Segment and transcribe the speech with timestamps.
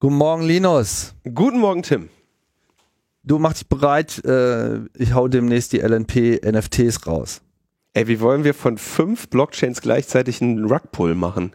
[0.00, 1.14] Guten Morgen, Linus.
[1.34, 2.08] Guten Morgen, Tim.
[3.22, 7.40] Du machst dich bereit, äh, ich hau demnächst die LNP NFTs raus.
[7.94, 11.54] Ey, wie wollen wir von fünf Blockchains gleichzeitig einen Rugpull machen?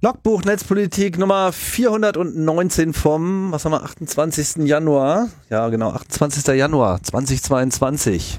[0.00, 4.64] Logbuch Netzpolitik Nummer 419 vom, was haben wir, 28.
[4.64, 5.28] Januar.
[5.50, 6.54] Ja, genau, 28.
[6.54, 8.38] Januar 2022.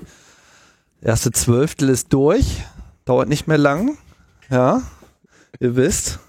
[1.01, 2.63] Erste Zwölftel ist durch.
[3.03, 3.97] Dauert nicht mehr lang.
[4.49, 4.83] Ja,
[5.59, 6.19] ihr wisst.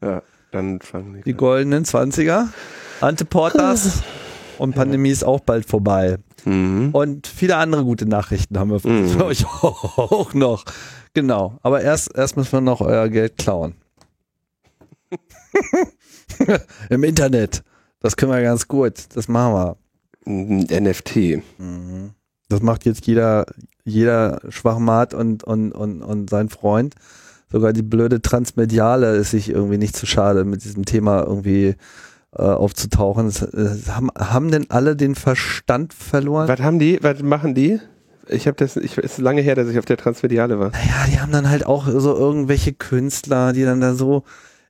[0.00, 0.22] Ja,
[0.52, 1.22] dann fangen die.
[1.22, 2.46] Die goldenen 20er.
[3.00, 4.04] Anteportas.
[4.58, 6.18] Und Pandemie ist auch bald vorbei.
[6.44, 6.90] Mhm.
[6.92, 9.20] Und viele andere gute Nachrichten haben wir für mhm.
[9.20, 10.64] euch auch noch.
[11.12, 11.58] Genau.
[11.62, 13.74] Aber erst, erst müssen wir noch euer Geld klauen.
[16.90, 17.62] Im Internet.
[18.00, 18.94] Das können wir ganz gut.
[19.14, 19.76] Das machen wir.
[20.80, 21.42] NFT.
[21.58, 22.10] Mhm.
[22.48, 23.46] Das macht jetzt jeder,
[23.84, 26.94] jeder Schwachmat und, und, und, und sein Freund.
[27.50, 31.76] Sogar die blöde Transmediale ist sich irgendwie nicht zu schade, mit diesem Thema irgendwie
[32.32, 33.26] äh, aufzutauchen.
[33.26, 36.48] Das, das haben, haben denn alle den Verstand verloren?
[36.48, 36.98] Was haben die?
[37.02, 37.80] Was machen die?
[38.28, 40.70] Ich habe das, ich, es ist lange her, dass ich auf der Transmediale war.
[40.70, 44.24] Naja, die haben dann halt auch so irgendwelche Künstler, die dann da so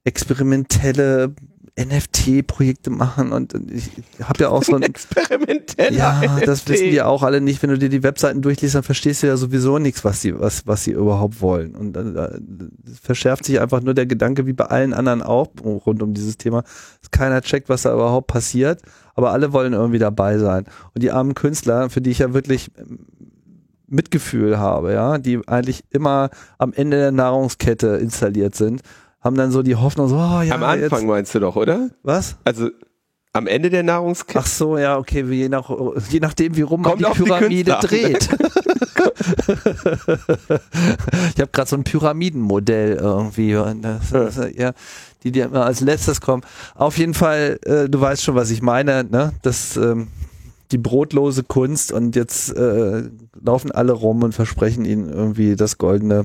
[0.07, 1.35] experimentelle
[1.79, 3.91] NFT-Projekte machen und ich
[4.23, 6.49] habe ja auch so ein experimentelle Ja, NFT.
[6.49, 7.63] das wissen die auch alle nicht.
[7.63, 10.67] Wenn du dir die Webseiten durchliest, dann verstehst du ja sowieso nichts, was sie was
[10.67, 12.39] was sie überhaupt wollen und dann äh,
[13.03, 16.63] verschärft sich einfach nur der Gedanke wie bei allen anderen auch rund um dieses Thema,
[17.03, 18.81] dass keiner checkt, was da überhaupt passiert,
[19.15, 22.71] aber alle wollen irgendwie dabei sein und die armen Künstler, für die ich ja wirklich
[23.87, 28.81] Mitgefühl habe, ja, die eigentlich immer am Ende der Nahrungskette installiert sind
[29.27, 30.55] haben dann so die Hoffnung, so, oh, ja.
[30.55, 31.07] Am Anfang jetzt.
[31.07, 31.91] meinst du doch, oder?
[32.03, 32.37] Was?
[32.45, 32.71] Also
[33.33, 34.39] am Ende der Nahrungskette.
[34.39, 35.69] Ach so, ja, okay, je, nach,
[36.09, 38.31] je nachdem, wie rum man die Pyramide die dreht.
[41.35, 43.53] ich habe gerade so ein Pyramidenmodell irgendwie.
[43.83, 44.73] Das, das, ja,
[45.23, 46.45] die, die immer als letztes kommen.
[46.75, 49.35] Auf jeden Fall, äh, du weißt schon, was ich meine, ne?
[49.43, 50.09] Das, ähm,
[50.71, 53.03] die brotlose Kunst und jetzt äh,
[53.39, 56.25] laufen alle rum und versprechen ihnen irgendwie das Goldene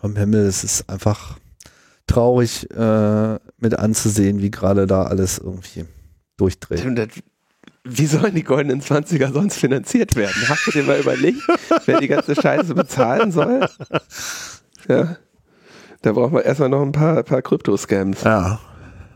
[0.00, 0.46] vom Himmel.
[0.46, 1.36] Es ist einfach
[2.12, 5.86] traurig äh, mit anzusehen, wie gerade da alles irgendwie
[6.36, 6.84] durchdreht.
[7.84, 10.36] Wie sollen die goldenen 20er sonst finanziert werden?
[10.48, 11.40] Hast du dir mal überlegt,
[11.86, 13.66] wer die ganze Scheiße bezahlen soll?
[14.88, 15.16] Ja.
[16.02, 18.24] Da brauchen wir erstmal noch ein paar, paar Krypto-Scams.
[18.24, 18.58] Ja.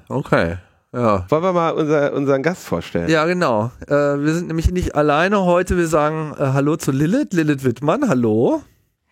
[0.08, 0.58] Okay.
[0.92, 1.26] Ja.
[1.28, 3.08] Wollen wir mal unser, unseren Gast vorstellen?
[3.08, 3.72] Ja, genau.
[3.86, 5.76] Äh, wir sind nämlich nicht alleine heute.
[5.76, 7.32] Wir sagen äh, Hallo zu Lilith.
[7.32, 8.62] Lilith Wittmann, hallo.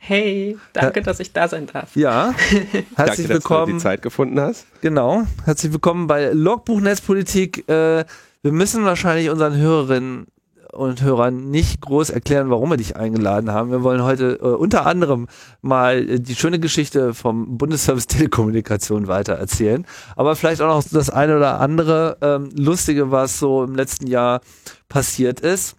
[0.07, 1.97] Hey, danke, dass ich da sein darf.
[1.97, 2.35] Ja,
[2.95, 3.61] herzlich danke, willkommen.
[3.61, 4.67] Dass du die Zeit gefunden hast.
[4.83, 7.67] Genau, herzlich willkommen bei Logbuch Netzpolitik.
[7.71, 8.05] Äh,
[8.43, 10.27] wir müssen wahrscheinlich unseren Hörerinnen
[10.73, 13.71] und Hörern nicht groß erklären, warum wir dich eingeladen haben.
[13.71, 15.27] Wir wollen heute äh, unter anderem
[15.63, 21.09] mal äh, die schöne Geschichte vom Bundesservice Telekommunikation weiter erzählen, aber vielleicht auch noch das
[21.09, 24.43] eine oder andere ähm, Lustige, was so im letzten Jahr
[24.91, 25.77] passiert ist.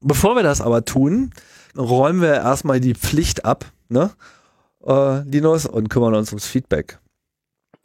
[0.00, 1.30] Bevor wir das aber tun,
[1.76, 4.10] räumen wir erstmal die Pflicht ab, ne?
[4.84, 6.98] Äh, Linus, und kümmern uns ums Feedback.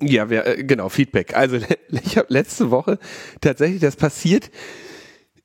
[0.01, 1.35] Ja, wir, äh, genau, Feedback.
[1.35, 1.57] Also
[1.89, 2.99] ich habe letzte Woche
[3.41, 4.51] tatsächlich das passiert,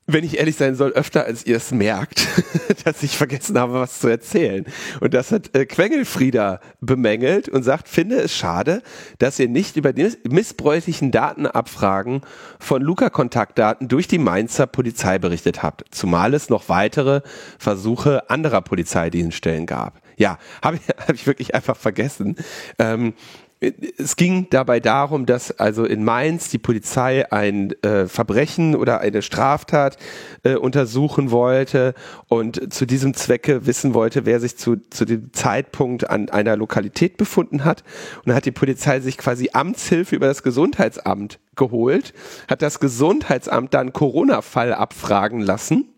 [0.07, 2.27] wenn ich ehrlich sein soll, öfter als ihr es merkt,
[2.85, 4.65] dass ich vergessen habe, was zu erzählen.
[4.99, 8.81] Und das hat äh, Quengelfrieda bemängelt und sagt, finde es schade,
[9.19, 12.21] dass ihr nicht über die missbräuchlichen Datenabfragen
[12.59, 17.21] von Luca-Kontaktdaten durch die Mainzer Polizei berichtet habt, zumal es noch weitere
[17.59, 20.01] Versuche anderer Polizeidienststellen gab.
[20.17, 22.35] Ja, habe ich, hab ich wirklich einfach vergessen.
[22.79, 23.13] Ähm,
[23.61, 29.21] es ging dabei darum, dass also in Mainz die Polizei ein äh, Verbrechen oder eine
[29.21, 29.97] Straftat
[30.41, 31.93] äh, untersuchen wollte
[32.27, 37.17] und zu diesem Zwecke wissen wollte, wer sich zu, zu dem Zeitpunkt an einer Lokalität
[37.17, 37.83] befunden hat.
[38.17, 42.13] Und dann hat die Polizei sich quasi Amtshilfe über das Gesundheitsamt geholt,
[42.47, 45.93] hat das Gesundheitsamt dann Corona-Fall abfragen lassen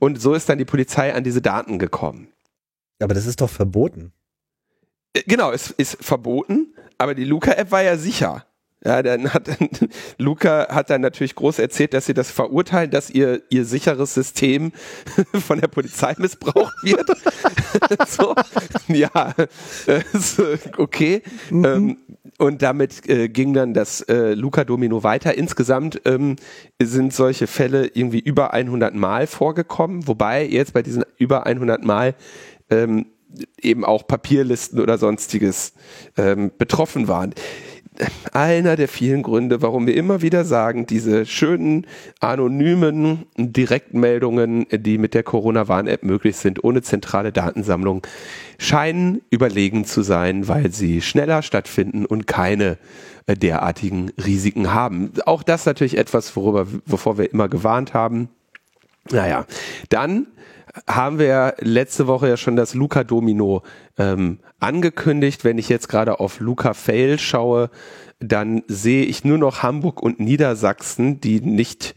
[0.00, 2.28] und so ist dann die Polizei an diese Daten gekommen.
[3.00, 4.12] Aber das ist doch verboten.
[5.12, 8.44] Äh, genau, es ist verboten, aber die Luca-App war ja sicher.
[8.82, 9.46] Ja, dann hat
[10.18, 14.72] Luca hat dann natürlich groß erzählt, dass sie das verurteilen, dass ihr ihr sicheres System
[15.46, 17.06] von der Polizei missbraucht wird.
[18.08, 18.34] so,
[18.88, 19.34] ja,
[20.78, 21.22] okay.
[21.50, 21.64] Mhm.
[21.64, 21.96] Ähm,
[22.38, 25.36] und damit äh, ging dann das äh, Luca Domino weiter.
[25.36, 26.36] Insgesamt ähm,
[26.80, 32.14] sind solche Fälle irgendwie über 100 Mal vorgekommen, wobei jetzt bei diesen über 100 Mal
[32.70, 33.06] ähm,
[33.60, 35.72] eben auch Papierlisten oder sonstiges
[36.16, 37.34] ähm, betroffen waren
[38.32, 41.86] einer der vielen Gründe, warum wir immer wieder sagen, diese schönen
[42.20, 48.02] anonymen Direktmeldungen, die mit der Corona-Warn-App möglich sind, ohne zentrale Datensammlung,
[48.58, 52.78] scheinen überlegen zu sein, weil sie schneller stattfinden und keine
[53.26, 55.12] äh, derartigen Risiken haben.
[55.26, 58.28] Auch das natürlich etwas, worüber, wovor wir immer gewarnt haben.
[59.10, 59.46] Naja,
[59.88, 60.26] dann
[60.86, 63.62] haben wir letzte Woche ja schon das Luca Domino
[63.98, 65.44] ähm, angekündigt.
[65.44, 67.70] Wenn ich jetzt gerade auf Luca Fail schaue,
[68.20, 71.94] dann sehe ich nur noch Hamburg und Niedersachsen, die nicht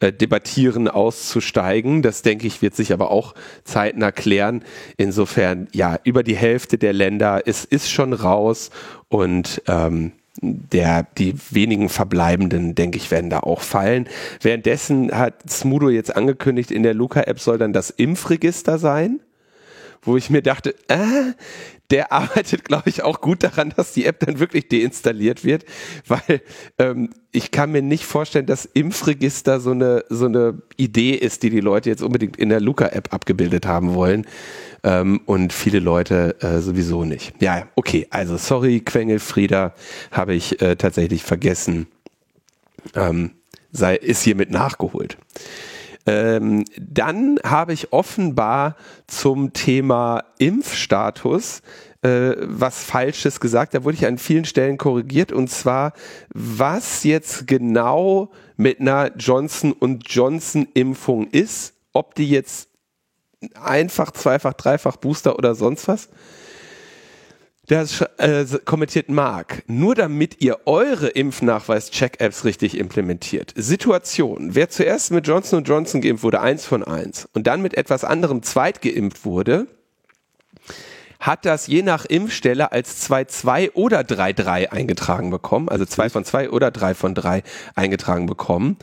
[0.00, 2.02] äh, debattieren, auszusteigen.
[2.02, 3.34] Das denke ich, wird sich aber auch
[3.64, 4.64] zeitnah klären.
[4.96, 8.70] Insofern, ja, über die Hälfte der Länder ist, ist schon raus
[9.08, 10.12] und ähm,
[10.42, 14.08] der, die wenigen verbleibenden, denke ich, werden da auch fallen.
[14.40, 19.20] Währenddessen hat Smudo jetzt angekündigt, in der Luca-App soll dann das Impfregister sein,
[20.02, 21.32] wo ich mir dachte, äh,
[21.90, 25.64] der arbeitet, glaube ich, auch gut daran, dass die App dann wirklich deinstalliert wird,
[26.06, 26.42] weil
[26.78, 31.50] ähm, ich kann mir nicht vorstellen, dass Impfregister so eine, so eine Idee ist, die
[31.50, 34.26] die Leute jetzt unbedingt in der Luca-App abgebildet haben wollen
[34.84, 37.34] ähm, und viele Leute äh, sowieso nicht.
[37.40, 39.74] Ja, okay, also sorry, Quengelfrieder
[40.10, 41.86] habe ich äh, tatsächlich vergessen,
[42.94, 43.32] ähm,
[43.72, 45.18] sei, ist hiermit nachgeholt.
[46.06, 48.76] Ähm, dann habe ich offenbar
[49.06, 51.62] zum Thema Impfstatus
[52.02, 53.74] äh, was Falsches gesagt.
[53.74, 55.32] Da wurde ich an vielen Stellen korrigiert.
[55.32, 55.92] Und zwar,
[56.32, 59.72] was jetzt genau mit einer Johnson
[60.06, 62.68] Johnson Impfung ist, ob die jetzt
[63.60, 66.08] einfach, zweifach, dreifach Booster oder sonst was.
[67.66, 69.64] Das äh, kommentiert Mark.
[69.66, 73.52] Nur damit ihr eure Impfnachweis-Check-Apps richtig implementiert.
[73.56, 74.54] Situation.
[74.54, 78.42] Wer zuerst mit Johnson Johnson geimpft wurde, eins von eins, und dann mit etwas anderem
[78.44, 79.66] zweit geimpft wurde,
[81.18, 85.68] hat das je nach Impfstelle als 2-2 oder 3-3 eingetragen bekommen.
[85.68, 87.42] Also 2 von 2 oder 3 von 3
[87.74, 88.76] eingetragen bekommen.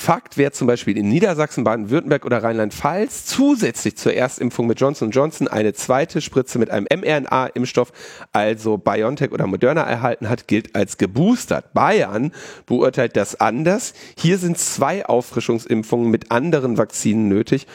[0.00, 5.48] Fakt, wer zum Beispiel in Niedersachsen, Baden-Württemberg oder Rheinland-Pfalz zusätzlich zur Erstimpfung mit Johnson Johnson
[5.48, 7.92] eine zweite Spritze mit einem mRNA-Impfstoff,
[8.30, 11.74] also BioNTech oder Moderna erhalten hat, gilt als geboostert.
[11.74, 12.30] Bayern
[12.64, 13.92] beurteilt das anders.
[14.16, 17.66] Hier sind zwei Auffrischungsimpfungen mit anderen Vakzinen nötig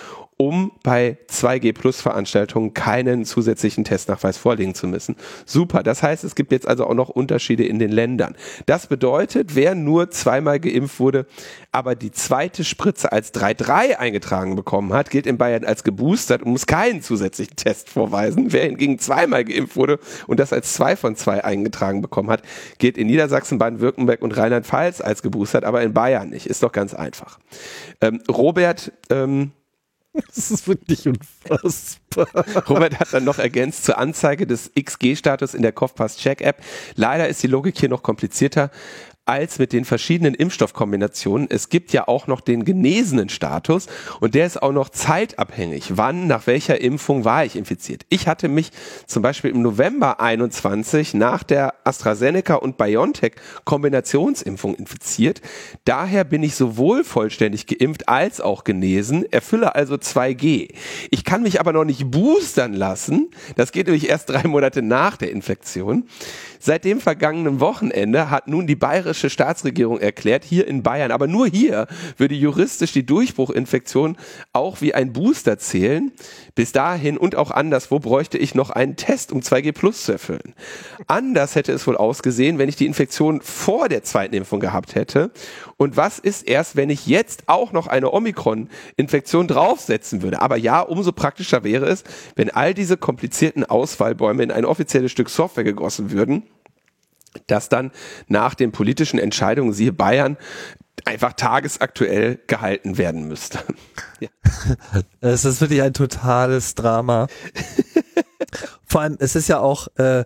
[0.43, 5.15] um bei 2G Plus Veranstaltungen keinen zusätzlichen Testnachweis vorlegen zu müssen.
[5.45, 5.83] Super.
[5.83, 8.35] Das heißt, es gibt jetzt also auch noch Unterschiede in den Ländern.
[8.65, 11.25] Das bedeutet, wer nur zweimal geimpft wurde,
[11.71, 16.51] aber die zweite Spritze als 3-3 eingetragen bekommen hat, gilt in Bayern als geboostert und
[16.51, 18.51] muss keinen zusätzlichen Test vorweisen.
[18.51, 22.41] Wer hingegen zweimal geimpft wurde und das als 2 von 2 eingetragen bekommen hat,
[22.79, 26.47] gilt in Niedersachsen, Baden-Württemberg und Rheinland-Pfalz als geboostert, aber in Bayern nicht.
[26.47, 27.39] Ist doch ganz einfach.
[28.01, 29.51] Ähm, Robert, ähm,
[30.35, 32.27] Das ist wirklich unfassbar.
[32.69, 36.61] Robert hat dann noch ergänzt zur Anzeige des XG-Status in der Kopfpass-Check-App.
[36.95, 38.69] Leider ist die Logik hier noch komplizierter
[39.25, 41.47] als mit den verschiedenen Impfstoffkombinationen.
[41.49, 43.87] Es gibt ja auch noch den genesenen Status
[44.19, 45.97] und der ist auch noch zeitabhängig.
[45.97, 48.05] Wann, nach welcher Impfung war ich infiziert?
[48.09, 48.71] Ich hatte mich
[49.07, 53.33] zum Beispiel im November 21 nach der AstraZeneca und BioNTech
[53.63, 55.41] Kombinationsimpfung infiziert.
[55.85, 60.73] Daher bin ich sowohl vollständig geimpft als auch genesen, erfülle also 2G.
[61.11, 63.29] Ich kann mich aber noch nicht boostern lassen.
[63.55, 66.07] Das geht nämlich erst drei Monate nach der Infektion.
[66.65, 71.45] Seit dem vergangenen Wochenende hat nun die bayerische Staatsregierung erklärt, hier in Bayern, aber nur
[71.45, 74.15] hier würde juristisch die Durchbruchinfektion
[74.53, 76.13] auch wie ein Booster zählen.
[76.55, 80.53] Bis dahin und auch anderswo bräuchte ich noch einen Test, um 2G Plus zu erfüllen.
[81.07, 85.31] Anders hätte es wohl ausgesehen, wenn ich die Infektion vor der zweiten Impfung gehabt hätte.
[85.77, 90.41] Und was ist erst, wenn ich jetzt auch noch eine Omikron-Infektion draufsetzen würde?
[90.43, 92.03] Aber ja, umso praktischer wäre es,
[92.35, 96.43] wenn all diese komplizierten Auswahlbäume in ein offizielles Stück Software gegossen würden
[97.47, 97.91] das dann
[98.27, 100.37] nach den politischen Entscheidungen, siehe Bayern,
[101.05, 103.59] einfach tagesaktuell gehalten werden müsste.
[104.19, 104.29] ja.
[105.21, 107.27] Es ist wirklich ein totales Drama.
[108.85, 110.23] Vor allem, es ist ja auch, äh,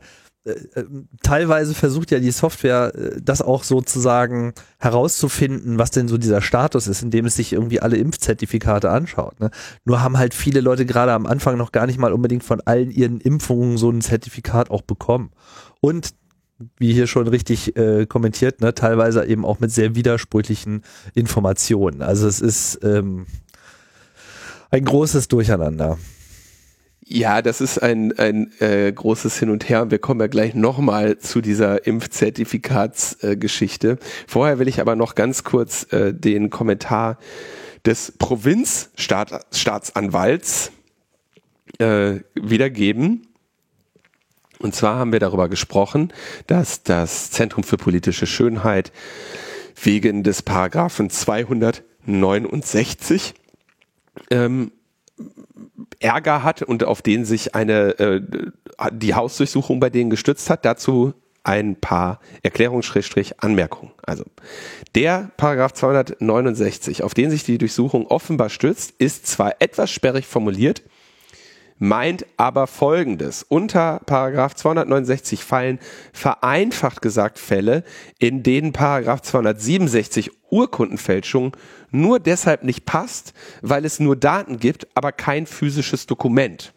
[0.48, 0.84] äh,
[1.24, 6.88] teilweise versucht ja die Software äh, das auch sozusagen herauszufinden, was denn so dieser Status
[6.88, 9.40] ist, indem es sich irgendwie alle Impfzertifikate anschaut.
[9.40, 9.52] Ne?
[9.84, 12.92] Nur haben halt viele Leute gerade am Anfang noch gar nicht mal unbedingt von allen
[12.92, 15.32] ihren Impfungen so ein Zertifikat auch bekommen.
[15.82, 16.14] Und
[16.78, 20.84] wie hier schon richtig äh, kommentiert, ne, teilweise eben auch mit sehr widersprüchlichen
[21.14, 22.02] Informationen.
[22.02, 23.28] Also es ist ähm,
[24.72, 25.98] ein großes Durcheinander.
[27.10, 31.20] Ja, das ist ein, ein äh, großes Hin und Her wir kommen ja gleich nochmal
[31.20, 33.92] zu dieser Impfzertifikatsgeschichte.
[33.92, 33.98] Äh,
[34.28, 37.18] Vorher will ich aber noch ganz kurz äh, den Kommentar
[37.86, 40.74] des Provinzstaatsanwalts
[41.80, 43.27] äh, wiedergeben
[44.60, 46.14] Und zwar haben wir darüber gesprochen,
[46.48, 48.92] dass das Zentrum für politische Schönheit
[49.82, 53.34] wegen des Paragraphen 269
[54.32, 54.72] ähm,
[56.00, 58.22] Ärger hat und auf den sich eine äh,
[58.92, 60.66] die Hausdurchsuchung bei denen gestützt hat.
[60.66, 63.94] Dazu ein paar Erklärungs-Anmerkungen.
[64.06, 64.26] Also
[64.96, 70.84] der Paragraph 269, auf den sich die Durchsuchung offenbar stützt, ist zwar etwas sperrig formuliert,
[71.80, 73.44] meint aber Folgendes.
[73.44, 75.80] Unter Paragraph 269 fallen
[76.14, 77.84] vereinfacht gesagt Fälle,
[78.20, 81.56] in denen Paragraph 267 Urkundenfälschung
[81.92, 86.74] nur deshalb nicht passt, weil es nur Daten gibt, aber kein physisches Dokument.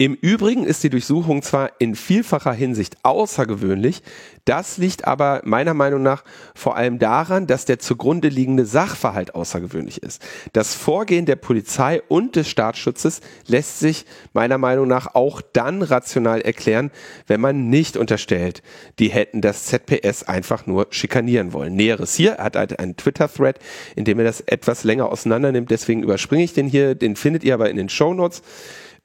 [0.00, 4.02] Im Übrigen ist die Durchsuchung zwar in vielfacher Hinsicht außergewöhnlich,
[4.44, 6.22] das liegt aber meiner Meinung nach
[6.54, 10.24] vor allem daran, dass der zugrunde liegende Sachverhalt außergewöhnlich ist.
[10.52, 16.42] Das Vorgehen der Polizei und des Staatsschutzes lässt sich meiner Meinung nach auch dann rational
[16.42, 16.92] erklären,
[17.26, 18.62] wenn man nicht unterstellt,
[19.00, 21.74] die hätten das ZPS einfach nur schikanieren wollen.
[21.74, 23.58] Näheres hier, er hat halt einen Twitter-Thread,
[23.96, 27.42] in dem er das etwas länger auseinander nimmt, deswegen überspringe ich den hier, den findet
[27.42, 28.42] ihr aber in den Show Notes.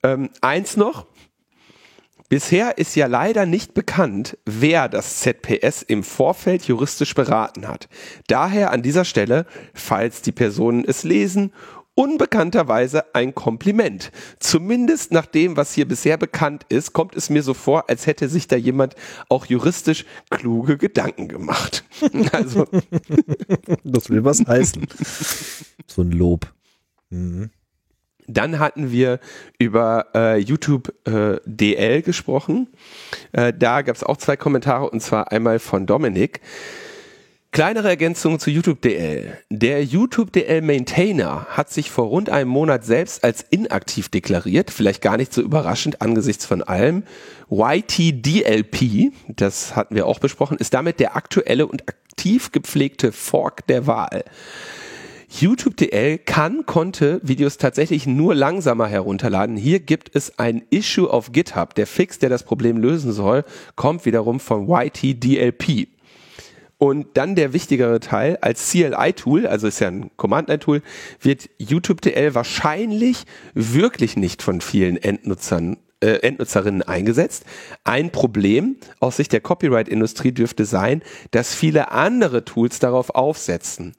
[0.03, 1.07] Ähm, eins noch.
[2.29, 7.87] Bisher ist ja leider nicht bekannt, wer das ZPS im Vorfeld juristisch beraten hat.
[8.27, 11.53] Daher an dieser Stelle, falls die Personen es lesen,
[11.95, 14.11] unbekannterweise ein Kompliment.
[14.39, 18.27] Zumindest nach dem, was hier bisher bekannt ist, kommt es mir so vor, als hätte
[18.29, 18.95] sich da jemand
[19.29, 21.83] auch juristisch kluge Gedanken gemacht.
[22.31, 22.67] Also.
[23.83, 24.87] das will was heißen.
[25.85, 26.51] So ein Lob.
[27.09, 27.51] Mhm.
[28.27, 29.19] Dann hatten wir
[29.59, 32.67] über äh, YouTube äh, DL gesprochen.
[33.31, 36.41] Äh, da gab es auch zwei Kommentare und zwar einmal von Dominik.
[37.53, 39.37] Kleinere Ergänzung zu YouTube DL.
[39.51, 45.03] Der YouTube DL Maintainer hat sich vor rund einem Monat selbst als inaktiv deklariert, vielleicht
[45.03, 47.03] gar nicht so überraschend angesichts von allem.
[47.51, 53.85] YTDLP, das hatten wir auch besprochen, ist damit der aktuelle und aktiv gepflegte Fork der
[53.85, 54.23] Wahl.
[55.39, 59.57] YouTube.dl kann, konnte Videos tatsächlich nur langsamer herunterladen.
[59.57, 61.73] Hier gibt es ein Issue auf GitHub.
[61.73, 63.43] Der Fix, der das Problem lösen soll,
[63.75, 65.87] kommt wiederum von YTDLP.
[66.77, 70.81] Und dann der wichtigere Teil, als CLI-Tool, also ist ja ein Command-Line-Tool,
[71.19, 73.23] wird YouTube.dl wahrscheinlich
[73.55, 77.45] wirklich nicht von vielen Endnutzern äh, Endnutzerinnen eingesetzt.
[77.85, 83.95] Ein Problem aus Sicht der Copyright-Industrie dürfte sein, dass viele andere Tools darauf aufsetzen.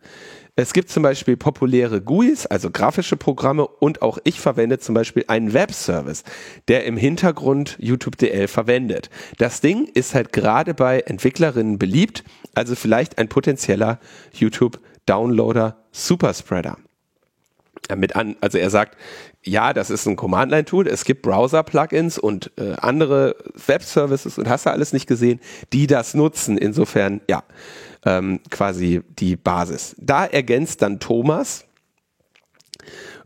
[0.57, 5.25] Es gibt zum Beispiel populäre GUIs, also grafische Programme, und auch ich verwende zum Beispiel
[5.27, 6.23] einen Webservice,
[6.69, 9.11] der im Hintergrund YouTube.dl verwendet.
[9.39, 12.23] Das Ding ist halt gerade bei Entwicklerinnen beliebt,
[12.55, 13.99] also vielleicht ein potenzieller
[14.33, 16.79] YouTube-Downloader Superspreader.
[17.97, 18.97] Mit an, also er sagt,
[19.43, 24.71] ja, das ist ein Command-Line-Tool, es gibt Browser-Plugins und äh, andere Web-Services und hast du
[24.71, 25.41] alles nicht gesehen,
[25.73, 26.57] die das nutzen.
[26.57, 27.43] Insofern, ja
[28.05, 29.95] ähm, quasi die Basis.
[29.99, 31.65] Da ergänzt dann Thomas.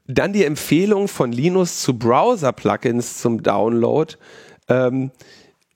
[0.07, 4.15] Dann die Empfehlung von Linus zu Browser-Plugins zum Download.
[4.69, 5.11] Ähm,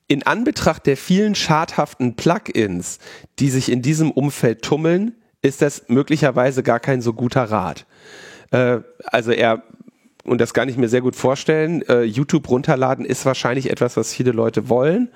[0.08, 2.98] in Anbetracht der vielen schadhaften Plugins,
[3.38, 7.86] die sich in diesem Umfeld tummeln, ist das möglicherweise gar kein so guter Rat.
[8.50, 9.62] Äh, also er
[10.24, 11.82] und das kann ich mir sehr gut vorstellen.
[11.88, 15.08] Äh, YouTube runterladen ist wahrscheinlich etwas, was viele Leute wollen.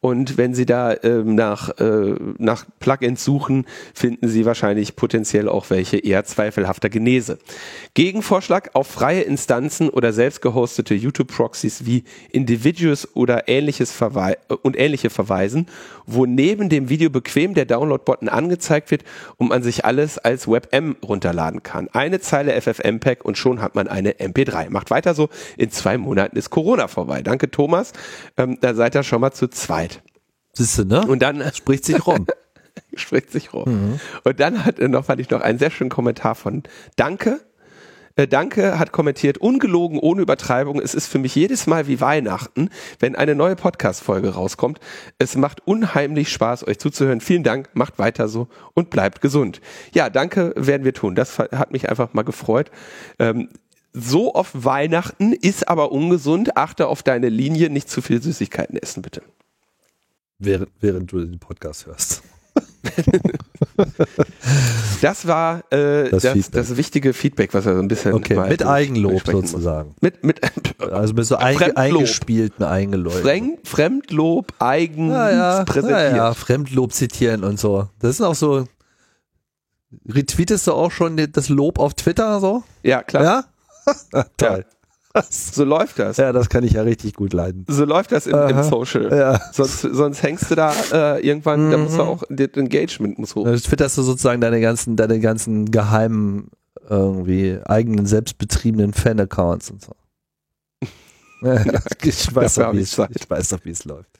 [0.00, 5.70] Und wenn Sie da ähm, nach, äh, nach Plugins suchen, finden Sie wahrscheinlich potenziell auch
[5.70, 7.38] welche eher zweifelhafter Genese.
[7.94, 14.78] Gegenvorschlag auf freie Instanzen oder selbst gehostete YouTube-Proxys wie Individuals oder ähnliches verwei äh, und
[14.78, 15.66] ähnliche verweisen,
[16.06, 19.02] wo neben dem Video bequem der Download-Button angezeigt wird
[19.38, 21.88] und man sich alles als WebM runterladen kann.
[21.92, 24.51] Eine Zeile FFmpeg und schon hat man eine MP3.
[24.70, 25.28] Macht weiter so.
[25.56, 27.22] In zwei Monaten ist Corona vorbei.
[27.22, 27.92] Danke, Thomas.
[28.36, 30.02] Ähm, da seid ihr schon mal zu zweit.
[30.52, 31.06] Siehst du, ne?
[31.06, 32.26] Und dann spricht sich rum.
[32.94, 33.64] spricht sich rum.
[33.66, 34.00] Mhm.
[34.24, 36.62] Und dann hat noch, fand ich noch einen sehr schönen Kommentar von
[36.96, 37.40] Danke.
[38.16, 40.80] Äh, Danke hat kommentiert, ungelogen, ohne Übertreibung.
[40.80, 42.68] Es ist für mich jedes Mal wie Weihnachten,
[42.98, 44.80] wenn eine neue Podcast-Folge rauskommt.
[45.18, 47.20] Es macht unheimlich Spaß, euch zuzuhören.
[47.20, 49.60] Vielen Dank, macht weiter so und bleibt gesund.
[49.92, 51.14] Ja, danke werden wir tun.
[51.14, 52.70] Das hat mich einfach mal gefreut.
[53.18, 53.48] Ähm,
[53.92, 56.56] so auf Weihnachten ist aber ungesund.
[56.56, 59.22] Achte auf deine Linie, nicht zu viel Süßigkeiten essen, bitte
[60.44, 62.22] während, während du den Podcast hörst.
[65.00, 68.66] das war äh, das, das, das, wichtige Feedback, was er so ein bisschen okay, mit
[68.66, 69.94] Eigenlob sozusagen.
[70.00, 70.40] Mit, mit,
[70.78, 73.14] also mit so einge, eingespielten Eigenlob.
[73.14, 76.10] Fremd, Fremdlob, eigen ja, ja, präsentiert.
[76.10, 77.88] Ja, ja, Fremdlob zitieren und so.
[78.00, 78.66] Das ist auch so.
[80.08, 82.64] Retweetest du auch schon das Lob auf Twitter so?
[82.82, 83.22] Ja, klar.
[83.22, 83.44] Ja?
[84.36, 84.64] Toll.
[85.28, 86.16] So läuft das.
[86.16, 87.66] Ja, das kann ich ja richtig gut leiden.
[87.68, 88.62] So läuft das im, im.
[88.62, 89.14] Social.
[89.14, 89.38] Ja.
[89.52, 92.08] Sonst, sonst hängst du da äh, irgendwann, da musst du Mhm.
[92.08, 93.44] auch, das Engagement muss hoch.
[93.44, 96.48] Da twitterst du sozusagen deine ganzen, deine ganzen geheimen,
[96.88, 99.92] irgendwie eigenen, selbstbetriebenen Fan-Accounts und so.
[101.42, 101.56] Ja,
[102.02, 104.10] ich, weiß dafür doch, ich ich weiß doch, wie es läuft.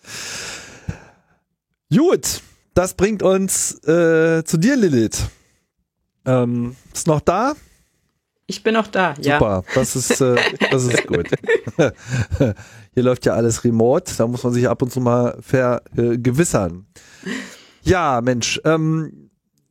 [1.95, 2.43] Gut,
[2.75, 5.27] das bringt uns äh, zu dir, Lilith.
[6.27, 7.55] Ähm, ist noch da?
[8.53, 9.39] Ich bin noch da, ja.
[9.39, 10.37] Super, das ist, äh,
[10.71, 11.27] das ist gut.
[12.95, 16.85] Hier läuft ja alles remote, da muss man sich ab und zu mal vergewissern.
[17.83, 19.31] Ja, Mensch, ähm,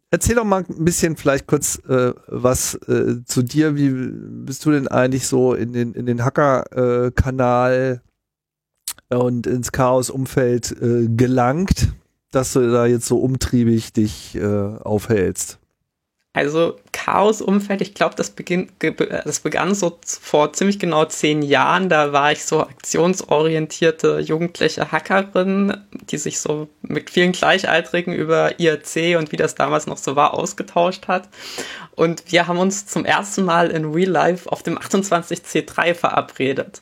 [0.09, 3.75] erzähl doch mal ein bisschen vielleicht kurz äh, was äh, zu dir.
[3.75, 8.01] Wie bist du denn eigentlich so in den, in den Hacker-Kanal
[9.09, 11.89] und ins Chaos-Umfeld äh, gelangt,
[12.31, 15.59] dass du da jetzt so umtriebig dich äh, aufhältst?
[16.33, 21.89] Also Chaos-Umfeld, ich glaube, das, ge- das begann so vor ziemlich genau zehn Jahren.
[21.89, 25.77] Da war ich so aktionsorientierte jugendliche Hackerin,
[26.09, 30.33] die sich so mit vielen Gleichaltrigen über IRC und wie das damals noch so war
[30.33, 31.29] ausgetauscht hat.
[31.95, 36.81] Und wir haben uns zum ersten Mal in Real Life auf dem 28C3 verabredet.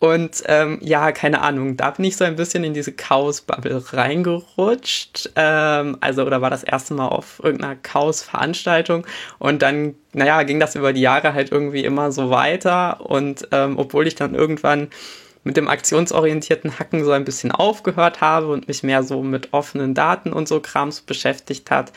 [0.00, 5.30] Und ähm, ja, keine Ahnung, da bin ich so ein bisschen in diese Chaos-Bubble reingerutscht.
[5.36, 9.06] Ähm, also, oder war das erste Mal auf irgendeiner Chaos-Veranstaltung.
[9.42, 13.00] Und dann, naja, ging das über die Jahre halt irgendwie immer so weiter.
[13.00, 14.86] Und ähm, obwohl ich dann irgendwann
[15.42, 19.94] mit dem aktionsorientierten Hacken so ein bisschen aufgehört habe und mich mehr so mit offenen
[19.94, 21.92] Daten und so Krams beschäftigt hat,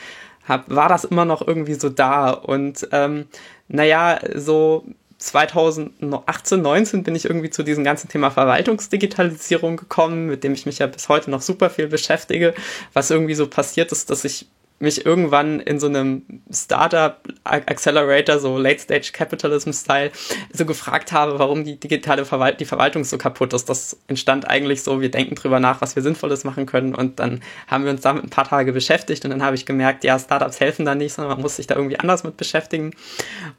[0.48, 2.30] hab, war das immer noch irgendwie so da.
[2.30, 3.26] Und ähm,
[3.68, 4.84] naja, so
[5.18, 10.80] 2018, 19 bin ich irgendwie zu diesem ganzen Thema Verwaltungsdigitalisierung gekommen, mit dem ich mich
[10.80, 12.54] ja bis heute noch super viel beschäftige.
[12.92, 18.58] Was irgendwie so passiert ist, dass ich mich irgendwann in so einem Startup Accelerator, so
[18.58, 20.10] Late Stage Capitalism Style,
[20.52, 23.68] so gefragt habe, warum die digitale Verwalt die Verwaltung so kaputt ist.
[23.68, 27.40] Das entstand eigentlich so, wir denken drüber nach, was wir Sinnvolles machen können und dann
[27.66, 30.60] haben wir uns damit ein paar Tage beschäftigt und dann habe ich gemerkt, ja, Startups
[30.60, 32.92] helfen da nicht, sondern man muss sich da irgendwie anders mit beschäftigen.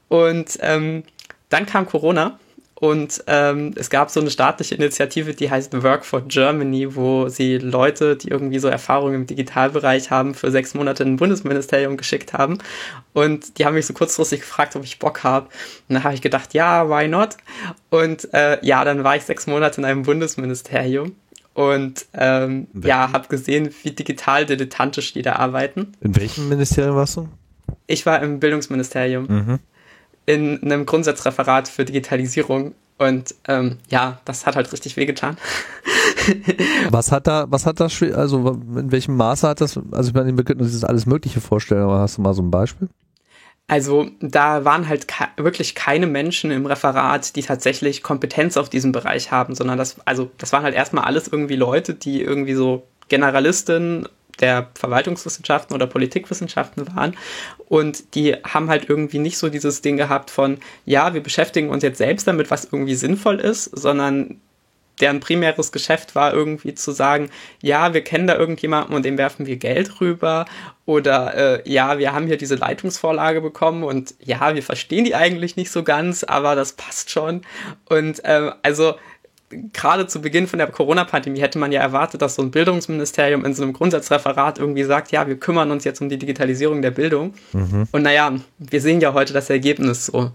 [0.08, 1.04] Und ähm,
[1.50, 2.40] dann kam Corona
[2.80, 7.58] und ähm, es gab so eine staatliche Initiative, die heißt Work for Germany, wo sie
[7.58, 12.34] Leute, die irgendwie so Erfahrungen im Digitalbereich haben, für sechs Monate in ein Bundesministerium geschickt
[12.34, 12.60] haben.
[13.14, 15.48] Und die haben mich so kurzfristig gefragt, ob ich Bock habe.
[15.90, 17.38] Und dann habe ich gedacht, ja, why not?
[17.90, 21.16] Und äh, ja, dann war ich sechs Monate in einem Bundesministerium
[21.56, 25.94] und ähm, ja, habe gesehen, wie digital dilettantisch die da arbeiten.
[26.02, 27.28] In welchem Ministerium warst du?
[27.88, 29.60] Ich war im Bildungsministerium Mhm.
[30.28, 35.38] In einem Grundsatzreferat für Digitalisierung und ähm, ja, das hat halt richtig wehgetan.
[36.90, 40.14] Was hat da, was hat das, schwi- also in welchem Maße hat das, also ich
[40.16, 42.90] meine, wir könnten uns das alles Mögliche vorstellen, aber hast du mal so ein Beispiel?
[43.68, 49.32] Also da waren halt wirklich keine Menschen im Referat, die tatsächlich Kompetenz auf diesem Bereich
[49.32, 54.08] haben, sondern das, also das waren halt erstmal alles irgendwie Leute, die irgendwie so Generalisten
[54.40, 57.18] der Verwaltungswissenschaften oder Politikwissenschaften waren.
[57.68, 61.84] Und die haben halt irgendwie nicht so dieses Ding gehabt von, ja, wir beschäftigen uns
[61.84, 64.40] jetzt selbst damit, was irgendwie sinnvoll ist, sondern
[65.00, 67.30] deren primäres Geschäft war irgendwie zu sagen,
[67.62, 70.46] ja, wir kennen da irgendjemanden und dem werfen wir Geld rüber.
[70.86, 75.56] Oder äh, ja, wir haben hier diese Leitungsvorlage bekommen und ja, wir verstehen die eigentlich
[75.56, 77.42] nicht so ganz, aber das passt schon.
[77.90, 78.96] Und ähm, also
[79.50, 83.54] gerade zu Beginn von der Corona-Pandemie hätte man ja erwartet, dass so ein Bildungsministerium in
[83.54, 87.34] so einem Grundsatzreferat irgendwie sagt, ja, wir kümmern uns jetzt um die Digitalisierung der Bildung.
[87.92, 90.32] Und naja, wir sehen ja heute das Ergebnis so.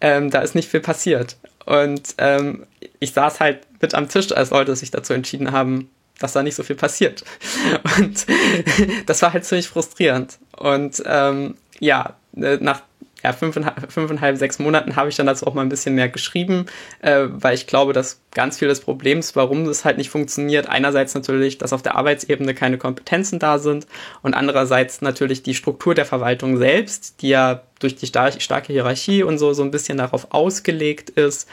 [0.00, 1.36] Ähm, da ist nicht viel passiert.
[1.64, 2.66] Und ähm,
[2.98, 6.54] ich saß halt mit am Tisch, als Leute sich dazu entschieden haben, dass da nicht
[6.56, 7.24] so viel passiert.
[7.98, 8.26] Und
[9.06, 10.38] das war halt ziemlich frustrierend.
[10.56, 12.82] Und ähm, ja, äh, nach
[13.24, 16.66] ja, fünfeinhalb, fünfeinhalb, sechs Monaten habe ich dann dazu auch mal ein bisschen mehr geschrieben,
[17.00, 21.14] äh, weil ich glaube, dass ganz viel des Problems, warum das halt nicht funktioniert, einerseits
[21.14, 23.86] natürlich, dass auf der Arbeitsebene keine Kompetenzen da sind
[24.22, 29.22] und andererseits natürlich die Struktur der Verwaltung selbst, die ja durch die star starke Hierarchie
[29.22, 31.48] und so so ein bisschen darauf ausgelegt ist,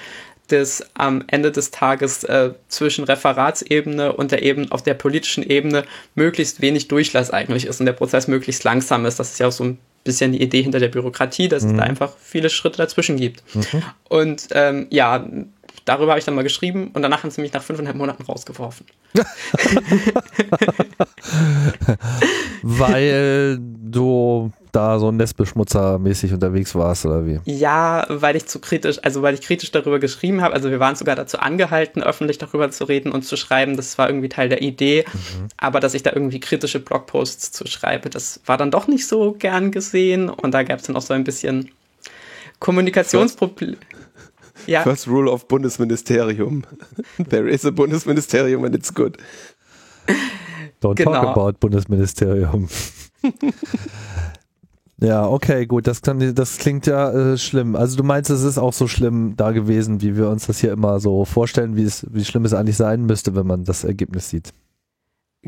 [0.51, 5.83] dass am Ende des Tages äh, zwischen Referatsebene und der Ebene auf der politischen Ebene
[6.15, 9.19] möglichst wenig Durchlass eigentlich ist und der Prozess möglichst langsam ist.
[9.19, 11.83] Das ist ja auch so ein bisschen die Idee hinter der Bürokratie, dass es da
[11.83, 13.43] einfach viele Schritte dazwischen gibt.
[14.09, 15.25] Und ähm, ja,
[15.85, 18.85] darüber habe ich dann mal geschrieben und danach haben sie mich nach fünfeinhalb Monaten rausgeworfen.
[22.63, 27.39] Weil du da so Nestbeschmutzer-mäßig unterwegs warst oder wie?
[27.45, 30.53] Ja, weil ich zu kritisch, also weil ich kritisch darüber geschrieben habe.
[30.53, 33.75] Also wir waren sogar dazu angehalten, öffentlich darüber zu reden und zu schreiben.
[33.75, 35.05] Das war irgendwie Teil der Idee.
[35.57, 39.33] Aber dass ich da irgendwie kritische Blogposts zu schreibe, das war dann doch nicht so
[39.33, 40.29] gern gesehen.
[40.29, 41.71] Und da gab es dann auch so ein bisschen
[42.59, 43.77] Kommunikationsprobleme.
[44.67, 44.83] Ja.
[44.83, 46.63] First Rule of Bundesministerium.
[47.29, 49.17] There is a Bundesministerium and it's good.
[50.81, 51.11] Don't Genau.
[51.11, 52.67] talk about Bundesministerium.
[54.99, 57.75] ja, okay, gut, das, kann, das klingt ja äh, schlimm.
[57.75, 60.71] Also du meinst, es ist auch so schlimm da gewesen, wie wir uns das hier
[60.71, 64.29] immer so vorstellen, wie es, wie schlimm es eigentlich sein müsste, wenn man das Ergebnis
[64.29, 64.53] sieht.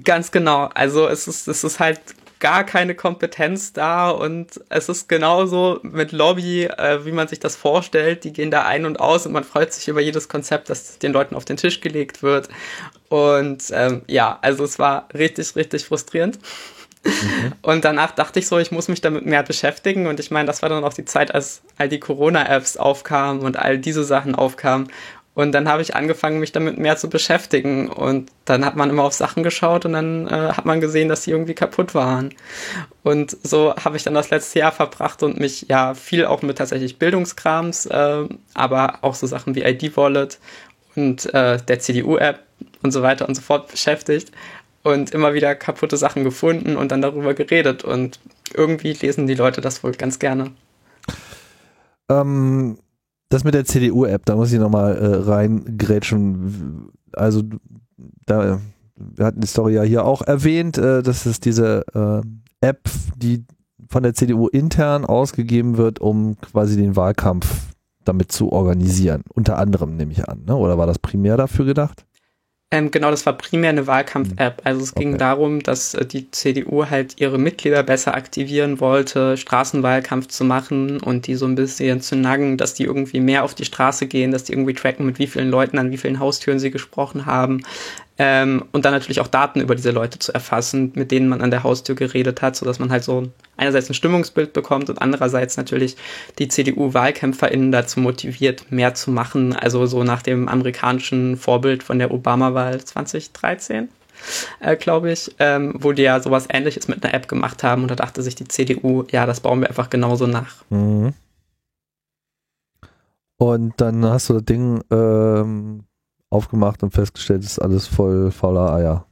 [0.03, 0.69] Ganz genau.
[0.73, 1.99] Also es ist, es ist halt
[2.43, 7.55] gar keine Kompetenz da und es ist genauso mit Lobby, äh, wie man sich das
[7.55, 8.25] vorstellt.
[8.25, 11.13] Die gehen da ein und aus und man freut sich über jedes Konzept, das den
[11.13, 12.49] Leuten auf den Tisch gelegt wird.
[13.07, 16.37] Und ähm, ja, also es war richtig, richtig frustrierend.
[17.61, 20.07] Und danach dachte ich so, ich muss mich damit mehr beschäftigen.
[20.07, 23.57] Und ich meine, das war dann auch die Zeit, als all die Corona-Apps aufkamen und
[23.57, 24.87] all diese Sachen aufkamen.
[25.35, 27.89] Und dann habe ich angefangen, mich damit mehr zu beschäftigen.
[27.89, 31.23] Und dann hat man immer auf Sachen geschaut und dann äh, hat man gesehen, dass
[31.23, 32.35] die irgendwie kaputt waren.
[33.01, 36.59] Und so habe ich dann das letzte Jahr verbracht und mich ja viel auch mit
[36.59, 40.39] tatsächlich Bildungskrams, äh, aber auch so Sachen wie ID-Wallet
[40.95, 42.39] und äh, der CDU-App
[42.83, 44.31] und so weiter und so fort beschäftigt
[44.83, 47.83] und immer wieder kaputte Sachen gefunden und dann darüber geredet.
[47.83, 48.19] Und
[48.53, 50.51] irgendwie lesen die Leute das wohl ganz gerne.
[52.09, 52.77] Ähm,
[53.33, 56.89] das mit der CDU-App, da muss ich nochmal äh, reingrätschen.
[57.13, 57.41] Also
[58.25, 58.59] da,
[58.95, 62.21] wir hatten die Story ja hier auch erwähnt, äh, dass es diese äh,
[62.65, 63.45] App, die
[63.89, 69.23] von der CDU intern ausgegeben wird, um quasi den Wahlkampf damit zu organisieren.
[69.33, 70.55] Unter anderem nehme ich an, ne?
[70.55, 72.05] oder war das primär dafür gedacht?
[72.73, 74.61] Ähm, genau, das war primär eine Wahlkampf-App.
[74.63, 75.17] Also es ging Okay.
[75.19, 81.27] darum, dass äh, die CDU halt ihre Mitglieder besser aktivieren wollte, Straßenwahlkampf zu machen und
[81.27, 84.45] die so ein bisschen zu naggen, dass die irgendwie mehr auf die Straße gehen, dass
[84.45, 87.61] die irgendwie tracken, mit wie vielen Leuten an wie vielen Haustüren sie gesprochen haben.
[88.19, 91.49] Ähm, und dann natürlich auch Daten über diese Leute zu erfassen, mit denen man an
[91.49, 95.97] der Haustür geredet hat, sodass man halt so einerseits ein Stimmungsbild bekommt und andererseits natürlich
[96.37, 99.55] die CDU-WahlkämpferInnen dazu motiviert, mehr zu machen.
[99.55, 103.89] Also so nach dem amerikanischen Vorbild von der Obama-Wahl 2013,
[104.59, 107.89] äh, glaube ich, ähm, wo die ja sowas ähnliches mit einer App gemacht haben und
[107.89, 110.63] da dachte sich die CDU, ja, das bauen wir einfach genauso nach.
[110.69, 111.13] Mhm.
[113.37, 115.83] Und dann hast du das Ding ähm,
[116.33, 119.05] aufgemacht und festgestellt, es ist alles voll fauler Eier.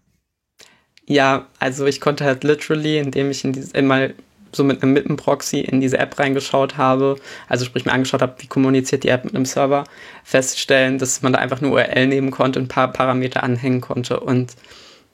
[1.06, 4.10] Ja, also ich konnte halt literally, indem ich in diese, immer
[4.54, 7.16] so mit einem Mitten-Proxy in diese App reingeschaut habe,
[7.48, 9.86] also sprich mir angeschaut habe, wie kommuniziert die App mit einem Server,
[10.24, 14.20] feststellen, dass man da einfach eine URL nehmen konnte und ein paar Parameter anhängen konnte
[14.20, 14.56] und